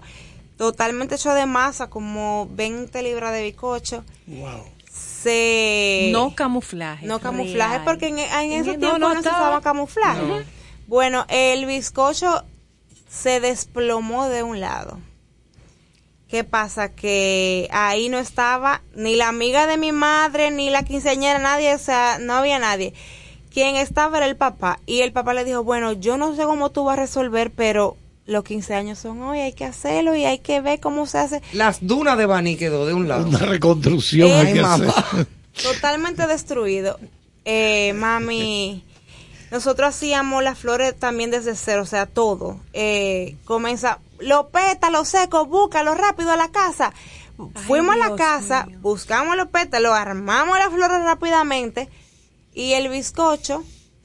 [0.57, 4.03] totalmente hecho de masa, como 20 libras de bizcocho.
[4.91, 6.09] Se...
[6.11, 7.05] no camuflaje.
[7.05, 7.83] No camuflaje, real.
[7.83, 10.21] porque en, en ese No, tiempo no no, se usaba camuflaje.
[10.87, 12.43] Bueno, el bizcocho
[13.09, 14.99] se desplomó de un lado.
[16.27, 16.89] ¿Qué pasa?
[16.89, 21.77] Que ahí no estaba ni la amiga de mi madre, ni la quinceañera, nadie, o
[21.77, 22.93] sea, no había nadie.
[23.53, 24.79] Quien estaba era el papá.
[24.85, 27.95] Y el papá le dijo, bueno, yo no sé cómo tú vas a resolver, pero
[28.25, 31.41] los 15 años son hoy, hay que hacerlo y hay que ver cómo se hace.
[31.53, 33.27] Las dunas de Bani quedó de un lado.
[33.27, 34.87] Una reconstrucción Ay, hay que hacer.
[34.87, 35.27] mamá.
[35.61, 36.99] totalmente destruido.
[37.45, 38.83] Eh, mami,
[39.51, 42.59] nosotros hacíamos las flores también desde cero, o sea, todo.
[42.73, 46.93] Eh, comienza, los pétalos secos, búscalo rápido a la casa.
[47.67, 48.79] Fuimos a la casa, mío.
[48.81, 51.89] buscamos los pétalos, armamos las flores rápidamente
[52.53, 53.63] y el bizcocho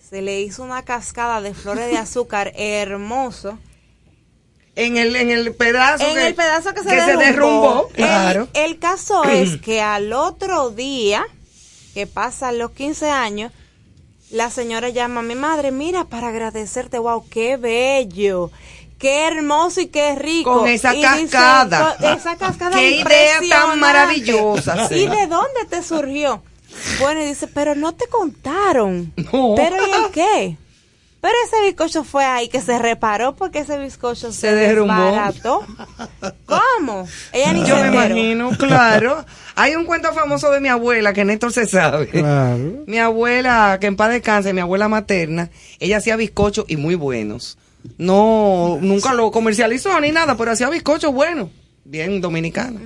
[0.09, 3.59] se le hizo una cascada de flores de azúcar hermoso.
[4.77, 7.19] En el, en el pedazo En que, el pedazo que se que derrumbó.
[7.19, 8.49] derrumbó, El- claro.
[8.55, 11.25] El, caso es que al otro día,
[11.95, 13.53] que pasan los 15 años,
[14.31, 18.51] la señora llama a mi madre, mira, para agradecerte, wow, qué bello,
[18.98, 20.61] qué hermoso y qué rico.
[20.61, 21.97] Con esa Y dice, cascada.
[21.97, 24.89] con esa cascada Qué idea tan maravillosa.
[24.94, 26.43] ¿Y de dónde te surgió?
[27.01, 29.12] Bueno, y dice, pero no te contaron.
[29.32, 29.55] No.
[29.57, 30.57] ¿Pero y el qué?
[31.21, 34.95] Pero ese bizcocho fue ahí que se reparó porque ese bizcocho se, Se derrumbó.
[34.95, 35.67] desbarató.
[36.47, 37.07] ¿Cómo?
[37.33, 38.05] Ella ni Yo se me enteró.
[38.17, 39.25] imagino, claro.
[39.55, 42.09] Hay un cuento famoso de mi abuela que Néstor se sabe.
[42.09, 42.85] Claro.
[42.87, 47.59] Mi abuela, que en paz descanse, mi abuela materna, ella hacía bizcochos y muy buenos.
[47.99, 51.51] No, nunca lo comercializó ni nada, pero hacía bizcochos buenos,
[51.85, 52.83] bien dominicanos.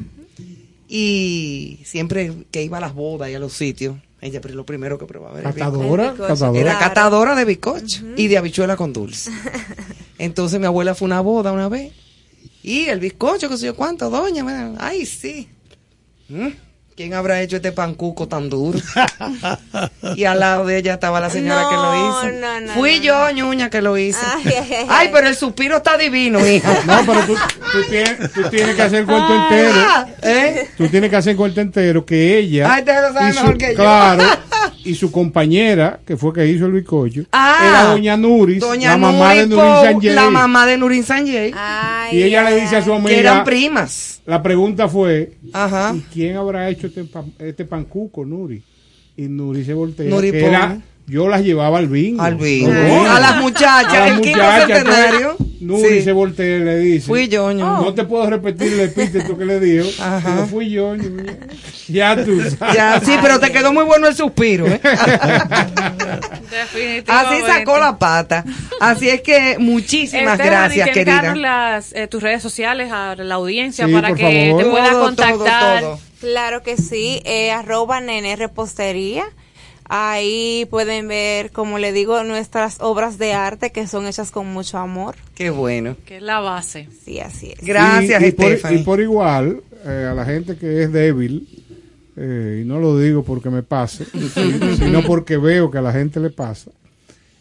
[0.89, 4.99] Y siempre que iba a las bodas y a los sitios, ella pero lo primero
[4.99, 5.53] que probaba era.
[5.53, 6.29] Catadora, El bizcocho.
[6.35, 6.61] catadora.
[6.61, 9.31] Era catadora de bizcocho y de habichuela con dulce.
[10.19, 11.93] Entonces mi abuela fue a una boda una vez
[12.63, 15.49] y el bizcocho, que sé yo cuánto, doña, me- ay sí.
[16.29, 16.49] Mm,
[16.97, 18.79] ¿Quién habrá hecho este pancuco tan duro?
[20.17, 22.41] y al lado de ella estaba la señora que lo hizo.
[22.41, 24.21] no, no, Fui no, yo, ñuña, que lo hice.
[24.25, 25.11] Ay, ay, ay, Ay, ay.
[25.13, 26.73] pero el suspiro está divino, hija.
[26.87, 27.35] No, pero tú,
[27.73, 29.73] tú tienes, tú tienes que hacer el cuento entero.
[30.77, 32.73] Tú tienes que hacer el cuento entero que ella.
[32.73, 33.75] Ay, usted lo sabe y su- mejor que yo.
[33.77, 34.23] Claro.
[34.87, 38.97] Y su compañera, que fue que hizo el bizcocho, Ah, era doña Nuris, Doña la
[38.99, 40.15] mamá de Nuri Nuris Pou, Sanjay.
[40.15, 41.53] La mamá de Nurin Sanjay.
[41.57, 43.09] Ay, Y ella ay, le dice a su amiga.
[43.09, 44.21] Que eran primas.
[44.27, 45.95] La pregunta fue: Ajá.
[45.97, 47.03] ¿y quién habrá hecho este,
[47.39, 48.63] este pancuco, Nuri?
[49.17, 50.11] Y Nuri se voltea.
[50.11, 50.77] Nuri que era,
[51.07, 52.23] yo las llevaba al bingo.
[52.23, 52.71] Al bingo.
[53.09, 54.85] A las muchachas, A las el quinto muchachas,
[55.61, 56.03] Nuri Sí.
[56.03, 57.65] se voltea y le dice: Fui yo, ñuña.
[57.81, 59.89] No te puedo repetir el epíteto que le dijo.
[60.03, 60.33] Ajá.
[60.35, 61.39] pero fui yo, ñuña.
[61.89, 62.75] Ya tú sabes.
[62.77, 64.67] Ya, sí, pero te quedó muy bueno el suspiro.
[64.67, 64.81] ¿eh?
[67.09, 68.45] Así sacó la pata.
[68.81, 71.35] Así es que muchísimas Esteban, gracias, querida.
[71.35, 74.63] las, eh, tus redes sociales a la audiencia Sí, para por que favor.
[74.63, 75.81] te pueda Todo, contactar.
[75.81, 76.01] todo, todo.
[76.21, 79.25] Claro que sí, eh, arroba nene repostería.
[79.89, 84.79] Ahí pueden ver, como le digo, nuestras obras de arte que son hechas con mucho
[84.79, 85.15] amor.
[85.35, 85.97] Qué bueno.
[86.07, 86.89] Que es la base.
[87.05, 87.65] Sí, así es.
[87.65, 88.79] Gracias, y, y por, Stephanie.
[88.81, 91.47] y por igual, eh, a la gente que es débil,
[92.17, 95.93] eh, y no lo digo porque me pase, si- sino porque veo que a la
[95.93, 96.71] gente le pasa,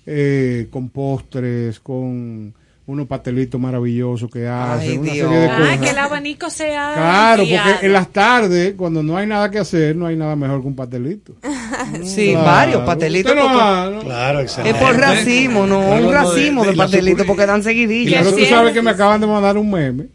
[0.05, 2.53] eh, con postres, con
[2.85, 5.29] unos pastelitos maravillosos que hacen, una Dios.
[5.29, 5.77] serie de Ah, cosas.
[5.79, 6.91] que el abanico sea.
[6.93, 10.61] Claro, porque en las tardes, cuando no hay nada que hacer, no hay nada mejor
[10.61, 11.35] que un pastelito.
[12.03, 12.45] Sí, Claro.
[12.45, 13.35] varios pastelitos.
[13.35, 13.99] No ha- ¿no?
[14.01, 14.79] Claro, Es excelente.
[14.79, 18.23] por racimo, no, un racimo de, de pastelitos porque dan seguidillas.
[18.25, 20.07] Pero tú sabes que me acaban de mandar un meme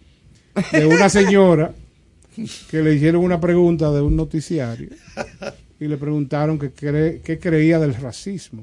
[0.72, 1.72] de una señora
[2.70, 4.88] que le hicieron una pregunta de un noticiario
[5.80, 8.62] y le preguntaron que cree, qué creía del racismo.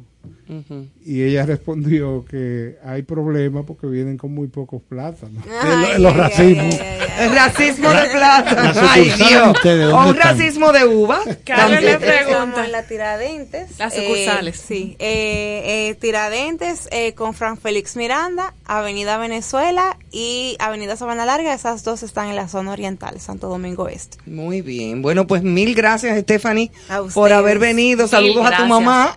[1.04, 5.44] Y ella respondió que hay problemas porque vienen con muy pocos plátanos.
[5.62, 6.76] Ay, los ay, racismos.
[6.76, 7.26] ay, ay, ay.
[7.26, 8.64] El racismo de plata.
[8.64, 9.58] las Ay, Dios.
[9.64, 11.20] O ¿dónde un racismo de uva.
[11.46, 12.66] Carmen le pregunta.
[12.66, 13.80] En la Tiradentes.
[13.80, 14.58] Las eh, sucursales.
[14.58, 14.96] sí.
[15.00, 21.54] Eh, eh, Tiradentes eh, con Fran Félix Miranda, Avenida Venezuela y Avenida Sabana Larga.
[21.54, 24.18] Esas dos están en la zona oriental, Santo Domingo Este.
[24.26, 25.02] Muy bien.
[25.02, 26.72] Bueno, pues mil gracias, Stephanie,
[27.14, 28.08] por haber venido.
[28.08, 29.16] Saludos a tu mamá.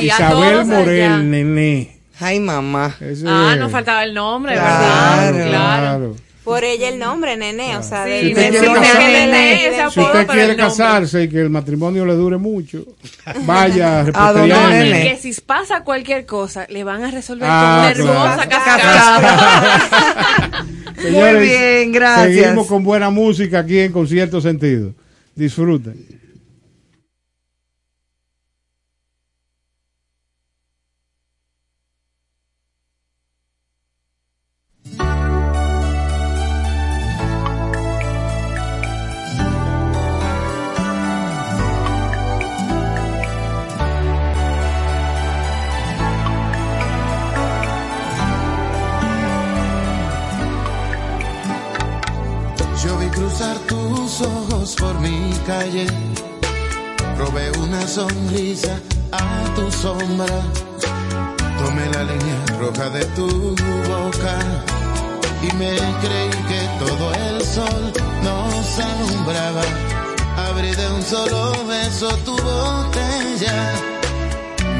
[0.00, 0.78] Sí, a Isabel todos allá.
[0.78, 1.96] Morel, nené.
[2.20, 2.96] Ay, mamá.
[3.00, 5.48] Ese Ah, es- nos faltaba el nombre, Claro, ¿verdad?
[5.50, 6.16] Claro.
[6.44, 7.76] Por ella el nombre, nene.
[7.76, 12.04] O sea, Sí, de- Si usted quiere Nene, Si usted casarse y que el matrimonio
[12.06, 12.84] le dure mucho,
[13.46, 14.84] vaya a ¿A dónde, repostería No, Nene.
[14.90, 15.06] nene?
[15.06, 18.64] y que si pasa cualquier cosa, le van a resolver Ah, con una hermosa claro.
[18.64, 19.86] cascada.
[21.00, 22.34] Señores, bien, gracias.
[22.44, 24.92] Seguimos con buena música aquí en Concierto Sentido.
[25.34, 26.19] Disfruten.
[57.18, 58.78] Robé una sonrisa
[59.10, 60.40] a tu sombra,
[61.58, 64.38] tomé la leña roja de tu boca
[65.42, 65.72] y me
[66.02, 69.62] creí que todo el sol nos alumbraba.
[70.48, 73.58] Abrí de un solo beso tu botella,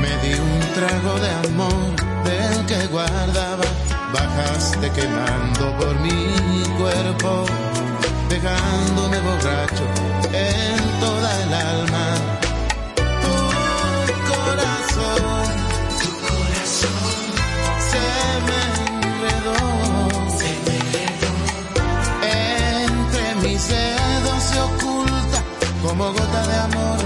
[0.01, 3.67] me di un trago de amor del que guardaba.
[4.13, 7.45] Bajaste quemando por mi cuerpo,
[8.31, 9.85] dejándome borracho
[10.33, 12.07] en toda el alma.
[14.07, 15.45] Tu corazón,
[16.01, 17.23] tu corazón
[17.91, 18.05] se
[18.47, 18.61] me
[19.03, 19.59] enredó.
[20.39, 21.33] Se me enredó.
[22.87, 25.39] Entre mis dedos se oculta
[25.83, 27.00] como gota de amor,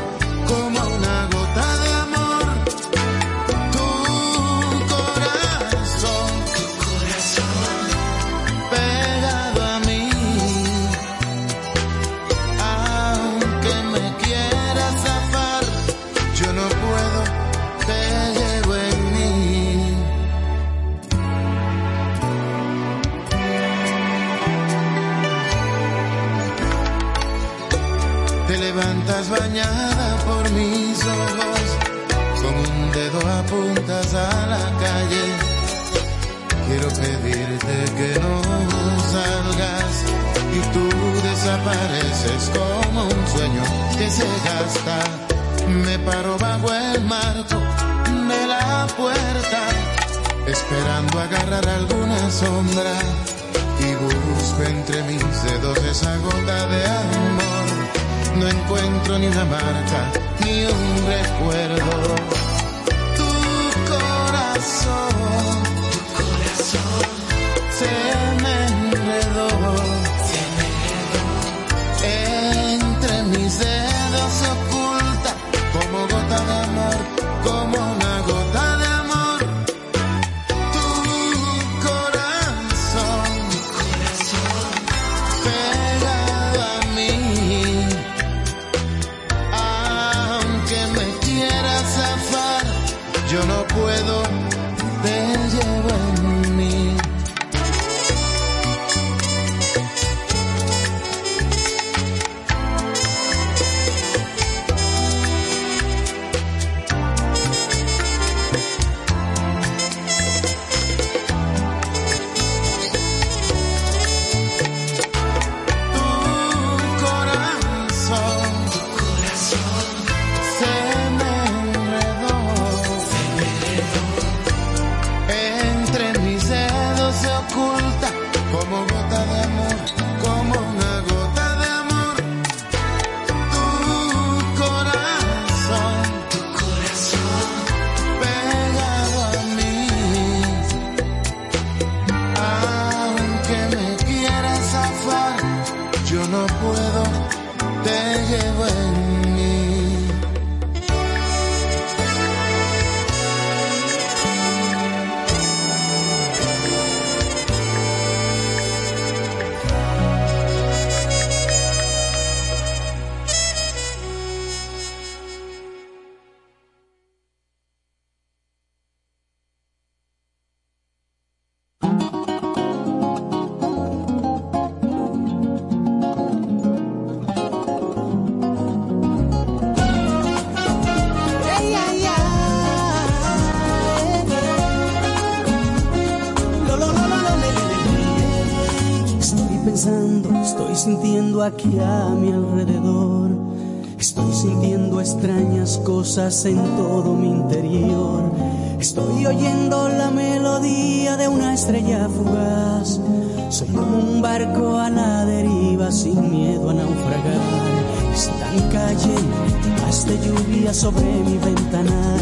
[196.16, 198.31] en todo mi interior.
[198.78, 203.01] Estoy oyendo la melodía de una estrella fugaz.
[203.49, 207.74] Soy como un barco a la deriva sin miedo a naufragar.
[208.15, 212.20] Están cayendo gotas de lluvia sobre mi ventanal.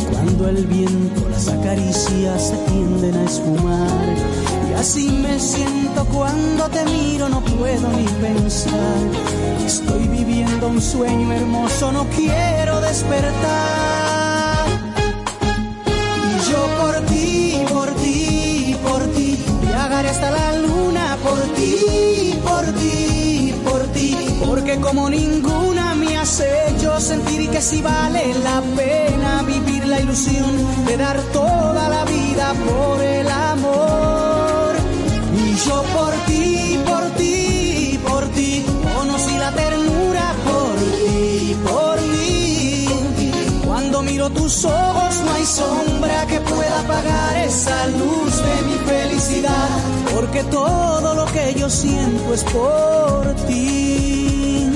[0.00, 4.14] Y cuando el viento las acaricia se tienden a esfumar.
[4.70, 8.96] Y así me siento cuando te miro, no puedo ni pensar.
[9.66, 14.66] Estoy viviendo un sueño hermoso, no quiero despertar.
[16.30, 22.64] Y yo por ti, por ti, por ti, viajaré hasta la luna por ti, por
[22.80, 24.10] ti, por ti,
[24.46, 26.48] porque como ninguna me hace
[26.80, 30.50] yo sentir que si vale la pena vivir la ilusión
[30.86, 34.72] de dar toda la vida por el amor.
[35.44, 36.43] Y yo por ti,
[44.44, 49.70] tus ojos no hay sombra que pueda apagar esa luz de mi felicidad,
[50.14, 54.70] porque todo lo que yo siento es por ti.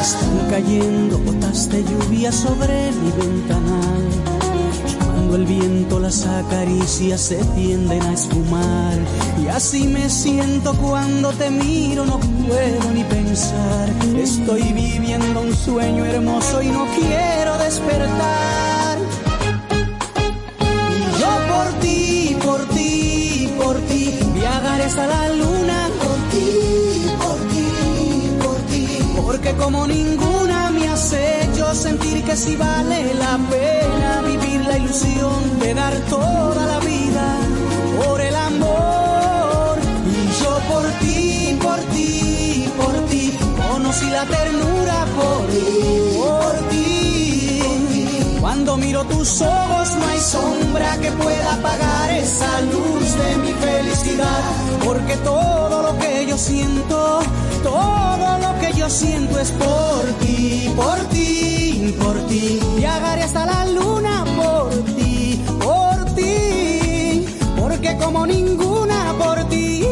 [0.00, 3.97] Están cayendo gotas de lluvia sobre mi ventanal.
[5.28, 8.96] Cuando el viento las acaricia se tienden a esfumar.
[9.44, 13.90] Y así me siento cuando te miro, no puedo ni pensar.
[14.16, 18.98] Estoy viviendo un sueño hermoso y no quiero despertar.
[20.96, 25.57] Y yo por ti, por ti, por ti, viajaré hasta la luna.
[29.40, 35.60] Porque como ninguna me hace yo sentir que si vale la pena vivir la ilusión
[35.60, 37.36] de dar toda la vida
[38.02, 39.78] por el amor.
[40.10, 43.38] Y yo por ti, por ti, por ti,
[43.70, 47.62] conocí la ternura por ti, por ti.
[48.40, 54.42] Cuando miro tus ojos no hay sombra que pueda apagar esa luz de mi felicidad,
[54.84, 57.20] porque todo lo que yo siento,
[57.62, 62.60] todo lo que yo siento es por ti, por ti, por ti.
[62.76, 67.24] Viajaré hasta la luna por ti, por ti,
[67.58, 69.84] porque como ninguna por ti,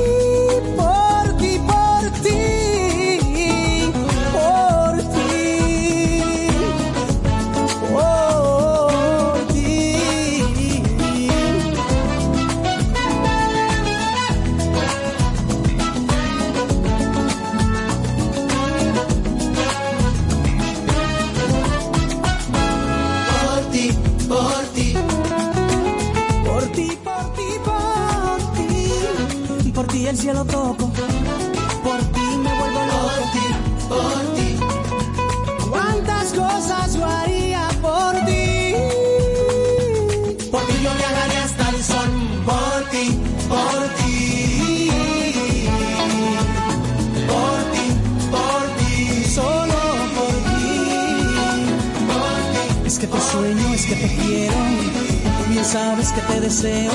[55.66, 56.92] sabes que te deseo.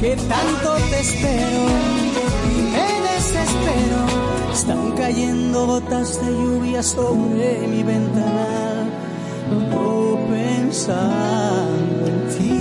[0.00, 1.62] Que tanto te espero.
[2.50, 4.00] Y me desespero.
[4.52, 8.88] Están cayendo gotas de lluvia sobre mi ventana.
[9.70, 12.54] Yo pensando en ti.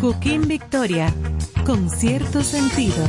[0.00, 1.12] Cooking Victoria,
[1.66, 3.04] con cierto sentido.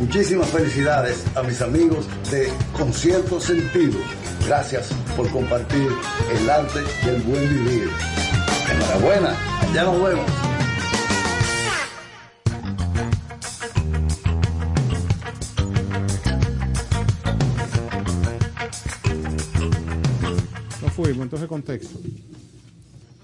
[0.00, 3.98] Muchísimas felicidades a mis amigos de Concierto Sentido.
[4.48, 5.90] Gracias por compartir
[6.32, 7.90] el arte del buen vivir.
[8.72, 9.36] Enhorabuena,
[9.74, 10.24] ya nos vemos.
[20.80, 21.98] No fuimos, entonces contexto.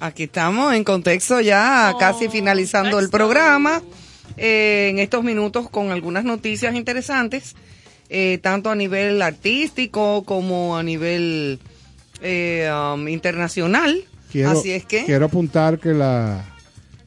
[0.01, 3.81] Aquí estamos en contexto ya casi finalizando el programa.
[4.37, 7.55] eh, en estos minutos con algunas noticias interesantes,
[8.17, 11.59] eh, tanto a nivel artístico como a nivel
[12.23, 14.05] eh, um, internacional.
[14.31, 15.05] Quiero, Así es que...
[15.05, 16.45] quiero apuntar que la,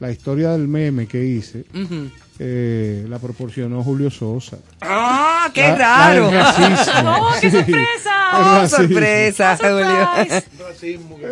[0.00, 1.64] la historia del meme que hice.
[2.38, 4.58] Eh, la proporcionó Julio Sosa.
[4.80, 6.30] ¡Ah, qué La- la raro!
[6.30, 7.16] racismo.
[7.20, 7.56] ¡Oh, qué Sí.
[7.56, 8.10] sorpresa!
[8.32, 8.76] ¡Oh, racismo.
[8.78, 10.08] sorpresa, Julio!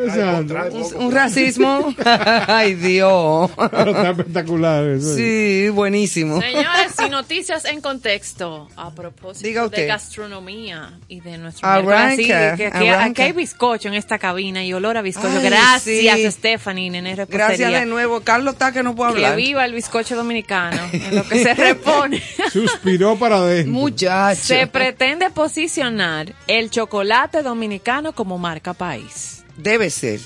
[0.04, 0.96] Exacto.
[0.98, 1.94] Un, un racismo.
[2.48, 3.50] Ay, Dios.
[3.70, 5.14] Pero está espectacular eso.
[5.14, 6.40] Sí, buenísimo.
[6.40, 8.68] Señores, y noticias en contexto.
[8.76, 9.82] A propósito Diga usted.
[9.82, 14.18] de gastronomía y de nuestro Arranca, miércoles así, que, que- aquí hay bizcocho en esta
[14.18, 15.28] cabina y olor a bizcocho.
[15.38, 16.30] Ay, Gracias, sí.
[16.30, 16.86] Stephanie.
[17.28, 18.20] Gracias de nuevo.
[18.20, 19.36] Carlos está que no puedo Que hablar.
[19.36, 22.22] viva el bizcocho dominicano, en lo que se repone.
[22.52, 23.72] Suspiró para adentro.
[23.72, 24.40] Muchacho.
[24.42, 29.44] Se pretende posicionar el chocolate dominicano como marca país.
[29.56, 30.20] Debe ser.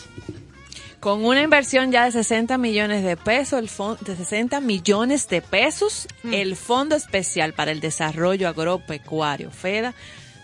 [1.00, 5.40] Con una inversión ya de 60 millones de pesos, el fon- de 60 millones de
[5.40, 6.34] pesos, Mm.
[6.34, 9.94] el Fondo Especial para el Desarrollo Agropecuario, FEDA,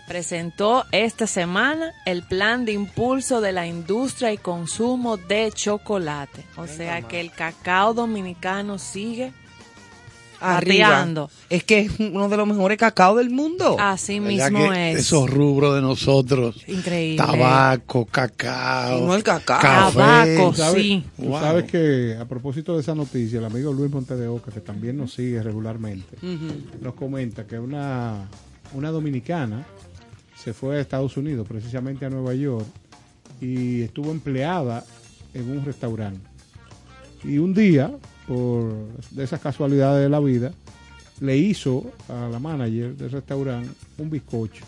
[0.07, 6.43] presentó esta semana el plan de impulso de la industria y consumo de chocolate.
[6.55, 9.33] O sea que el cacao dominicano sigue
[10.39, 11.07] Arriba.
[11.49, 13.75] Es que es uno de los mejores cacao del mundo.
[13.79, 14.99] Así ¿Verdad mismo es.
[14.99, 16.63] Esos rubros de nosotros.
[16.67, 17.17] Increíble.
[17.17, 19.05] Tabaco, cacao.
[19.05, 19.59] No el cacao.
[19.61, 19.97] café.
[19.97, 20.81] Tabaco, ¿Sabes?
[20.83, 21.03] sí.
[21.17, 21.39] Tú Wow.
[21.39, 24.97] sabes que a propósito de esa noticia, el amigo Luis Monte de Oca, que también
[24.97, 26.15] nos sigue regularmente,
[26.81, 28.27] nos comenta que una,
[28.73, 29.65] una dominicana
[30.35, 32.65] se fue a Estados Unidos, precisamente a Nueva York,
[33.41, 34.83] y estuvo empleada
[35.33, 36.21] en un restaurante.
[37.23, 37.91] Y un día,
[38.27, 38.73] por
[39.11, 40.51] de esas casualidades de la vida,
[41.19, 44.63] le hizo a la manager del restaurante un bizcocho.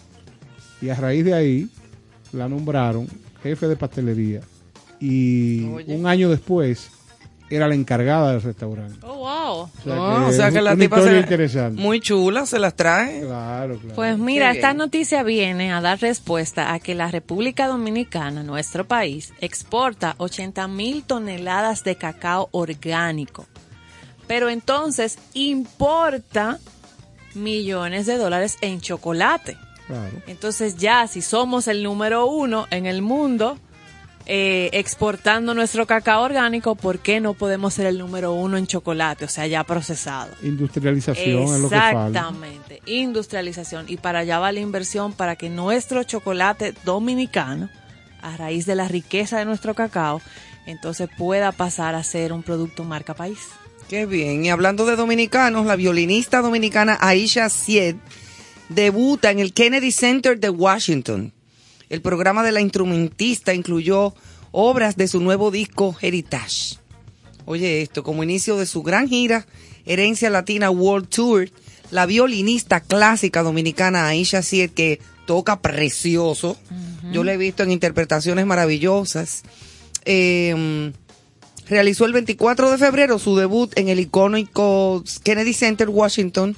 [0.81, 1.69] Y a raíz de ahí
[2.31, 3.07] la nombraron
[3.43, 4.41] jefe de pastelería.
[4.99, 5.95] Y Oye.
[5.95, 6.91] un año después
[7.49, 8.99] era la encargada del restaurante.
[9.05, 9.59] Oh, wow.
[9.61, 11.81] O sea No, o que sea que la una tipa se- interesante.
[11.81, 13.21] muy chula, se las trae.
[13.21, 13.95] Claro, claro.
[13.95, 14.77] Pues mira, Qué esta bien.
[14.77, 21.03] noticia viene a dar respuesta a que la República Dominicana, nuestro país, exporta 80 mil
[21.03, 23.45] toneladas de cacao orgánico.
[24.27, 26.59] Pero entonces importa
[27.35, 29.57] millones de dólares en chocolate.
[29.87, 30.21] Claro.
[30.27, 33.57] Entonces ya, si somos el número uno en el mundo
[34.31, 39.25] eh, exportando nuestro cacao orgánico, ¿por qué no podemos ser el número uno en chocolate?
[39.25, 40.35] O sea, ya procesado.
[40.43, 42.07] Industrialización es lo que falta.
[42.07, 43.85] Exactamente, industrialización.
[43.87, 47.71] Y para allá va la inversión para que nuestro chocolate dominicano,
[48.21, 50.21] a raíz de la riqueza de nuestro cacao,
[50.67, 53.39] entonces pueda pasar a ser un producto marca país.
[53.89, 54.45] Qué bien.
[54.45, 57.95] Y hablando de dominicanos, la violinista dominicana Aisha Sied
[58.69, 61.33] debuta en el Kennedy Center de Washington.
[61.89, 64.13] El programa de la instrumentista incluyó
[64.51, 66.77] obras de su nuevo disco Heritage.
[67.45, 69.47] Oye esto, como inicio de su gran gira
[69.85, 71.49] Herencia Latina World Tour,
[71.89, 76.57] la violinista clásica dominicana Aisha Sied, que toca precioso,
[77.11, 79.43] yo la he visto en interpretaciones maravillosas,
[80.05, 80.91] eh,
[81.67, 86.55] realizó el 24 de febrero su debut en el icónico Kennedy Center, Washington,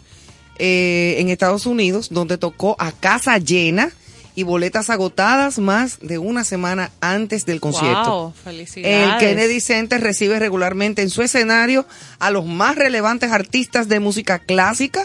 [0.58, 3.92] eh, en Estados Unidos, donde tocó a casa llena
[4.36, 8.10] y boletas agotadas más de una semana antes del concierto.
[8.10, 9.12] Wow, felicidades.
[9.12, 11.86] El Kennedy Center recibe regularmente en su escenario
[12.20, 15.04] a los más relevantes artistas de música clásica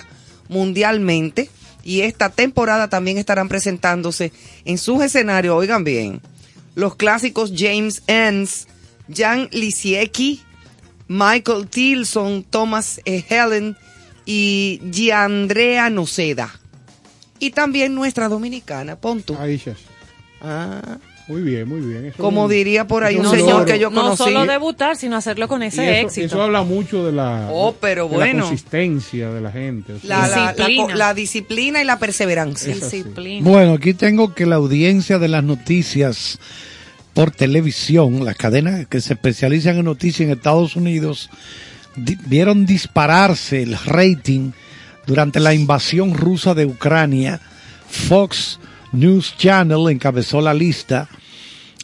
[0.48, 1.50] mundialmente
[1.82, 4.32] y esta temporada también estarán presentándose
[4.64, 6.20] en sus escenarios, oigan bien,
[6.74, 8.66] los clásicos James Enns,
[9.12, 10.42] Jan Lisiecki,
[11.08, 13.24] Michael Tilson, Thomas E.
[13.28, 13.76] Helen
[14.24, 16.58] y Giandrea Noceda.
[17.38, 19.36] Y también nuestra dominicana, pon tú.
[19.38, 19.74] Aisha.
[20.40, 20.98] Ah,
[21.28, 22.04] Muy bien, muy bien.
[22.06, 24.22] Eso como es diría por ahí un un señor que yo No conocí.
[24.22, 26.26] solo debutar, sino hacerlo con ese eso, éxito.
[26.26, 28.44] eso habla mucho de la, Oh, pero de la bueno.
[28.44, 29.94] consistencia de la gente.
[29.94, 30.94] o sea, La, la- la Disciplina.
[30.94, 32.72] la disciplina y la perseverancia.
[32.74, 33.48] Disciplina.
[33.50, 36.38] Bueno, aquí tengo que la audiencia de las noticias
[37.12, 41.28] por televisión, las cadenas que se especializan en noticias en Estados Unidos,
[41.96, 44.52] di- vieron dispararse el rating
[45.06, 47.40] durante la invasión rusa de Ucrania.
[47.88, 48.58] Fox
[48.92, 51.08] News Channel encabezó la lista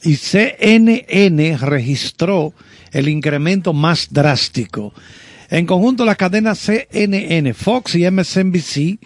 [0.02, 2.52] y CNN registró
[2.90, 4.92] el incremento más drástico.
[5.50, 8.98] En conjunto, las cadenas CNN, Fox y MSNBC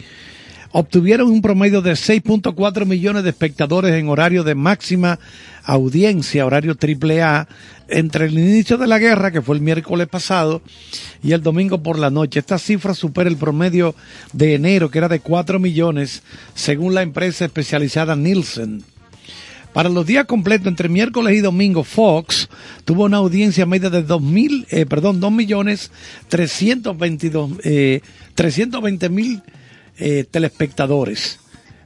[0.79, 5.19] obtuvieron un promedio de 6.4 millones de espectadores en horario de máxima
[5.65, 7.49] audiencia, horario triple A,
[7.89, 10.61] entre el inicio de la guerra, que fue el miércoles pasado,
[11.23, 12.41] y el domingo por la noche.
[12.41, 13.95] Esta cifra supera el promedio
[14.35, 16.23] de enero, que era de 4 millones,
[16.55, 18.85] según la empresa especializada Nielsen.
[19.73, 22.51] Para los días completos entre miércoles y domingo, Fox
[22.85, 25.91] tuvo una audiencia media de 2.000, eh, perdón, 2 millones
[26.29, 28.03] 322, eh,
[28.35, 29.43] 320 mil
[29.99, 31.39] eh, telespectadores.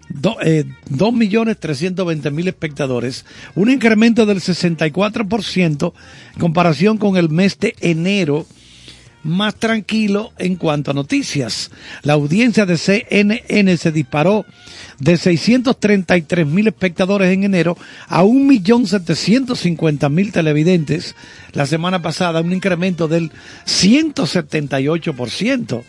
[0.09, 3.25] Do- eh, 2 millones 320 mil espectadores,
[3.55, 5.93] un incremento del 64%
[6.35, 8.45] en comparación con el mes de enero,
[9.23, 11.71] más tranquilo en cuanto a noticias.
[12.03, 14.45] La audiencia de CNN se disparó
[14.99, 17.79] de 633 mil espectadores en enero
[18.09, 21.15] a 1.750.000 televidentes
[21.53, 23.33] la semana pasada, un incremento del
[23.67, 25.83] 178%.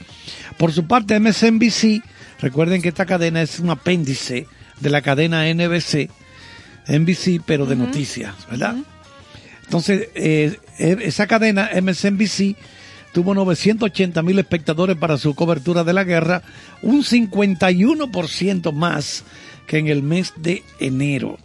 [0.57, 2.01] Por su parte, MSNBC,
[2.39, 4.47] recuerden que esta cadena es un apéndice
[4.79, 6.09] de la cadena NBC,
[6.87, 8.77] NBC, pero de noticias, ¿verdad?
[9.63, 12.55] Entonces, eh, eh, esa cadena MSNBC
[13.13, 16.41] tuvo 980 mil espectadores para su cobertura de la guerra,
[16.81, 19.23] un 51% más
[19.67, 21.37] que en el mes de enero.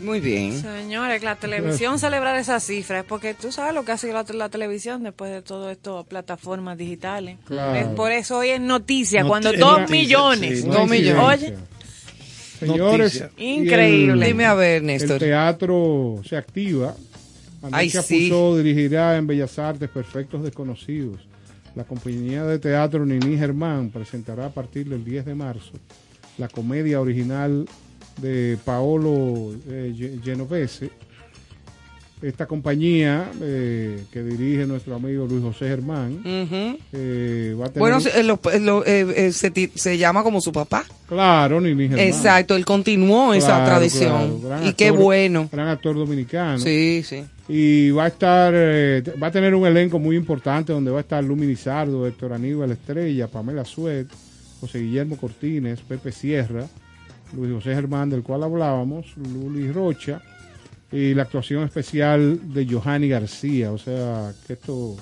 [0.00, 0.60] Muy bien.
[0.60, 5.02] Señores, la televisión celebrar esas cifras, porque tú sabes lo que hace la, la televisión
[5.04, 7.38] después de todo esto, plataformas digitales.
[7.46, 7.74] Claro.
[7.78, 10.60] Es por eso hoy es noticia, Noti- cuando dos noticia, millones.
[10.62, 11.22] sí, Dos millones.
[11.42, 11.54] Oye.
[12.58, 13.30] Señores, Noticia.
[13.36, 14.26] el- Increíble.
[14.26, 15.18] Dime a ver, El Néstor.
[15.18, 16.94] teatro se activa.
[17.66, 18.62] Anoche sí.
[18.62, 21.20] Dirigirá en Bellas Artes Perfectos Desconocidos.
[21.74, 25.72] La compañía de teatro Nini Germán presentará a partir del 10 de marzo
[26.38, 27.66] la comedia original
[28.20, 30.90] de Paolo eh, Ge- Genovese.
[32.26, 36.78] Esta compañía eh, que dirige nuestro amigo Luis José Germán Ujú.
[36.92, 37.78] eh, va a tener...
[37.80, 40.84] Bueno, se, lo- lo- eh, se, ti- se llama como su papá.
[41.06, 42.06] claro, Nini Germán.
[42.06, 44.40] Exacto, él continuó esa tradición.
[44.40, 44.66] claro.
[44.66, 45.48] Y qué bueno.
[45.52, 46.58] Gran actor dominicano.
[46.60, 47.24] Sí, sí.
[47.46, 51.02] Y va a estar, eh, va a tener un elenco muy importante donde va a
[51.02, 54.06] estar Lumi Lizardo, Héctor Aníbal Estrella, Pamela Suet,
[54.60, 56.64] José Guillermo Cortines, Pepe Sierra,
[57.36, 60.22] Luis José Germán, del cual hablábamos, Luli Rocha,
[60.94, 63.72] y la actuación especial de Johanny García.
[63.72, 64.96] O sea, que esto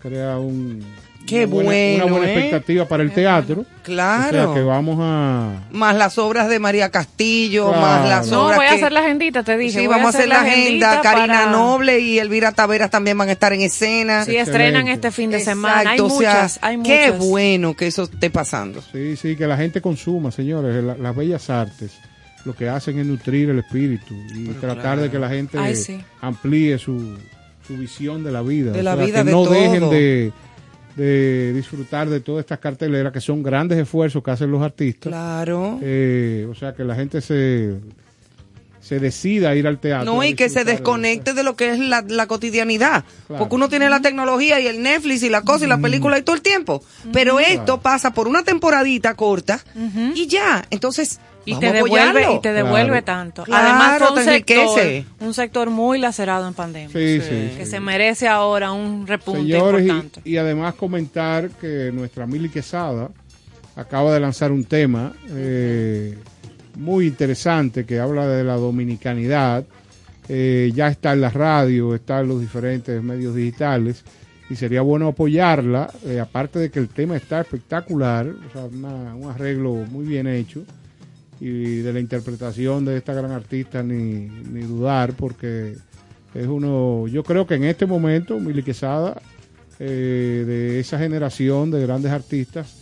[0.00, 0.84] crea un,
[1.26, 2.34] Qué una buena, bueno, una buena ¿eh?
[2.34, 3.64] expectativa para el teatro.
[3.82, 4.28] Claro.
[4.28, 5.64] O sea, que vamos a...
[5.72, 7.80] Más las obras de María Castillo, Claro.
[7.80, 9.80] más las No, obras voy a hacer la agendita, te dije.
[9.80, 11.00] Sí, voy vamos a hacer la agenda.
[11.00, 14.24] Karina para- Noble y Elvira Taveras también van a estar en escena.
[14.24, 15.90] Sí, estrenan este fin de semana.
[15.90, 17.28] Hay Exacto, o sea, muchas, hay Qué muchas.
[17.28, 18.80] bueno que eso esté pasando.
[18.92, 20.82] Sí, sí, que la gente consuma, señores.
[20.84, 21.92] La- las bellas artes
[22.46, 25.02] lo que hacen es nutrir el espíritu y tratar claro.
[25.02, 25.98] de que la gente Ay, sí.
[26.22, 27.18] amplíe su,
[27.66, 28.70] su visión de la vida.
[28.72, 29.52] De la vida, que de no todo.
[29.54, 30.32] dejen de,
[30.94, 35.10] de disfrutar de todas estas carteleras que son grandes esfuerzos que hacen los artistas.
[35.10, 35.78] Claro.
[35.82, 37.74] Eh, o sea, que la gente se,
[38.80, 40.04] se decida a ir al teatro.
[40.14, 43.04] No, y que se de desconecte de lo que es la, la cotidianidad.
[43.26, 43.40] Claro.
[43.40, 46.22] Porque uno tiene la tecnología y el Netflix y la cosa y la película y
[46.22, 46.82] todo el tiempo.
[47.12, 47.80] Pero esto Claro.
[47.82, 49.58] pasa por una temporadita corta
[50.14, 50.64] y ya.
[50.70, 53.04] Entonces, Y vamos te devuelve, y te devuelve Claro.
[53.04, 53.44] tanto.
[53.44, 56.88] Claro, Además, fue un sector, un sector muy lacerado en pandemia.
[56.88, 57.70] Sí, sí, Que sí.
[57.70, 60.20] se merece ahora un repunte Señores, importante.
[60.24, 63.08] y, y además comentar que nuestra Mili Quesada
[63.76, 66.18] acaba de lanzar un tema eh,
[66.76, 69.64] muy interesante que habla de la dominicanidad.
[70.28, 74.02] Eh, ya está en la radio, está en los diferentes medios digitales
[74.50, 79.14] y sería bueno apoyarla, eh, aparte de que el tema está espectacular, o sea, una-
[79.14, 80.62] un arreglo muy bien hecho
[81.40, 83.94] y de la interpretación de esta gran artista ni,
[84.50, 85.74] ni dudar porque
[86.34, 89.20] es uno, yo creo que en este momento Mili Quesada,
[89.78, 92.74] eh, de esa generación de grandes artistas,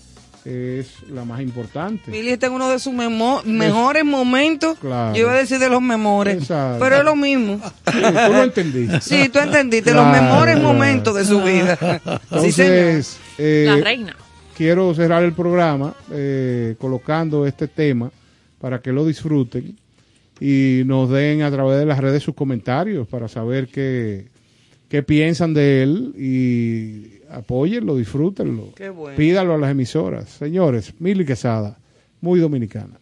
[0.44, 2.10] es la más importante.
[2.10, 4.78] Mili está en uno de sus memo- mejores momentos.
[4.78, 5.14] Claro.
[5.14, 6.78] Yo iba a decir de los memores, Exacto.
[6.84, 7.58] pero es lo mismo.
[7.90, 9.00] Sí, tú lo entendiste.
[9.00, 10.68] Sí, tú entendiste, Claro, los mejores claro.
[10.72, 11.76] momentos de su vida.
[12.40, 12.74] sí, señor.
[12.74, 14.16] Entonces, eh, La reina.
[14.54, 18.10] quiero cerrar el programa eh, colocando este tema
[18.64, 19.76] para que lo disfruten
[20.40, 24.28] y nos den a través de las redes sus comentarios para saber qué,
[24.88, 28.72] qué piensan de él y apóyenlo, disfrútenlo.
[28.74, 29.18] Qué bueno.
[29.18, 30.30] Pídalo a las emisoras.
[30.30, 31.76] Señores, Mili Quesada,
[32.22, 32.98] muy dominicana.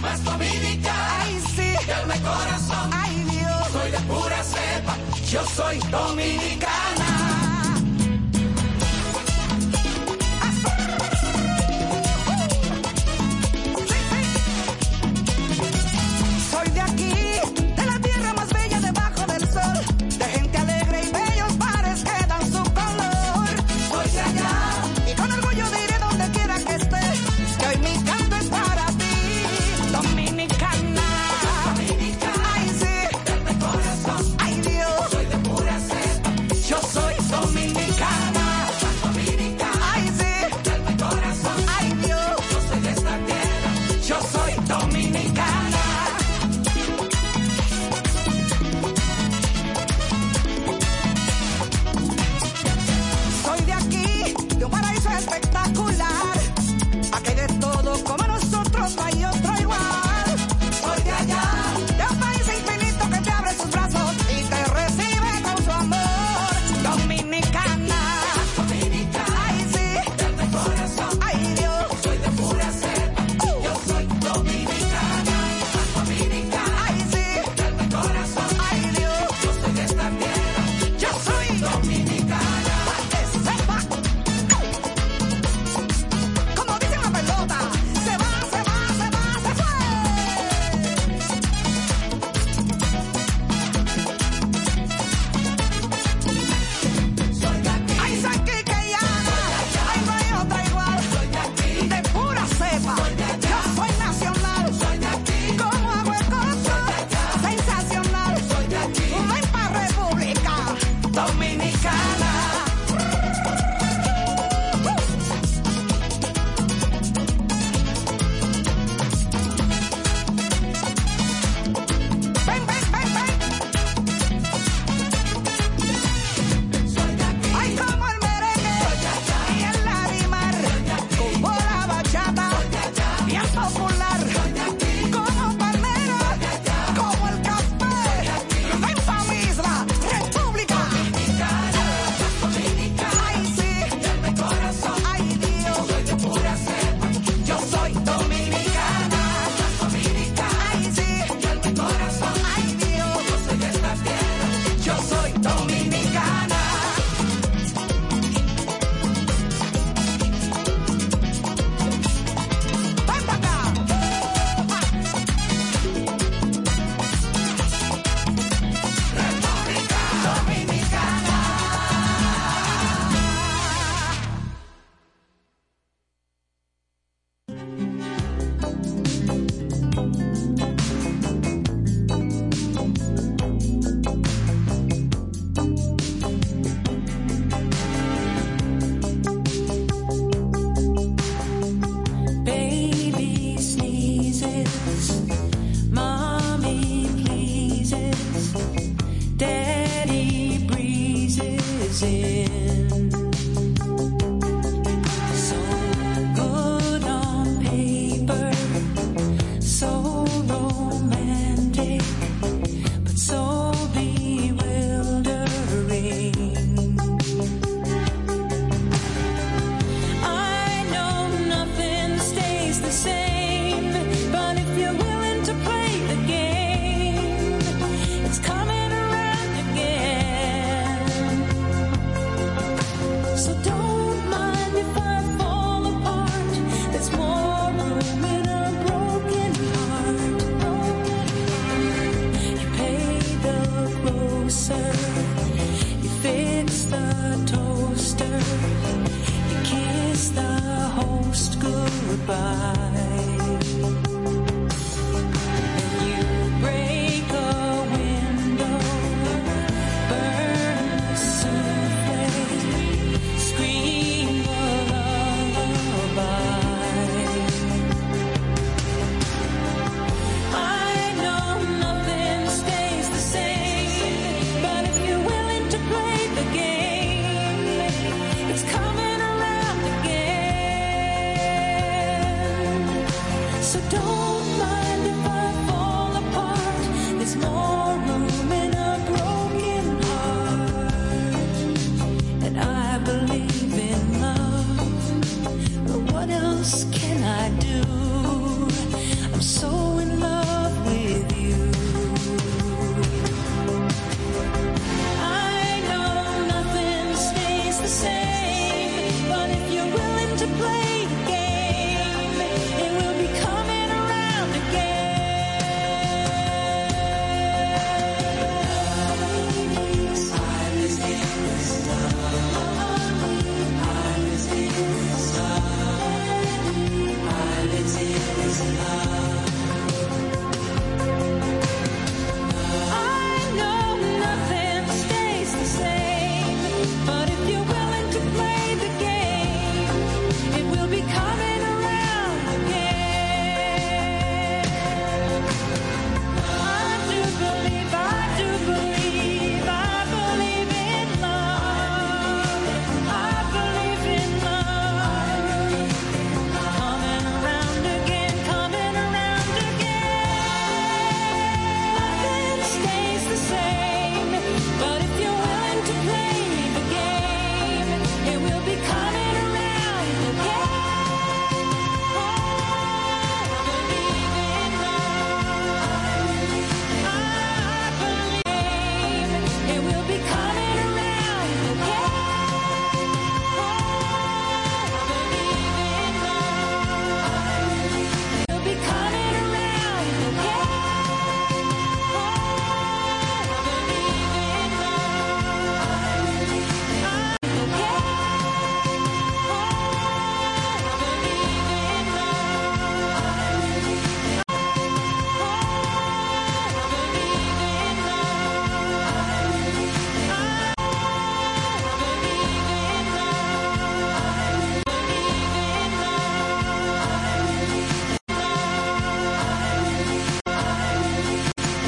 [0.00, 4.96] Más dominicana, ay sí, corazón, ay Dios, soy de pura cepa,
[5.30, 6.79] yo soy dominicana.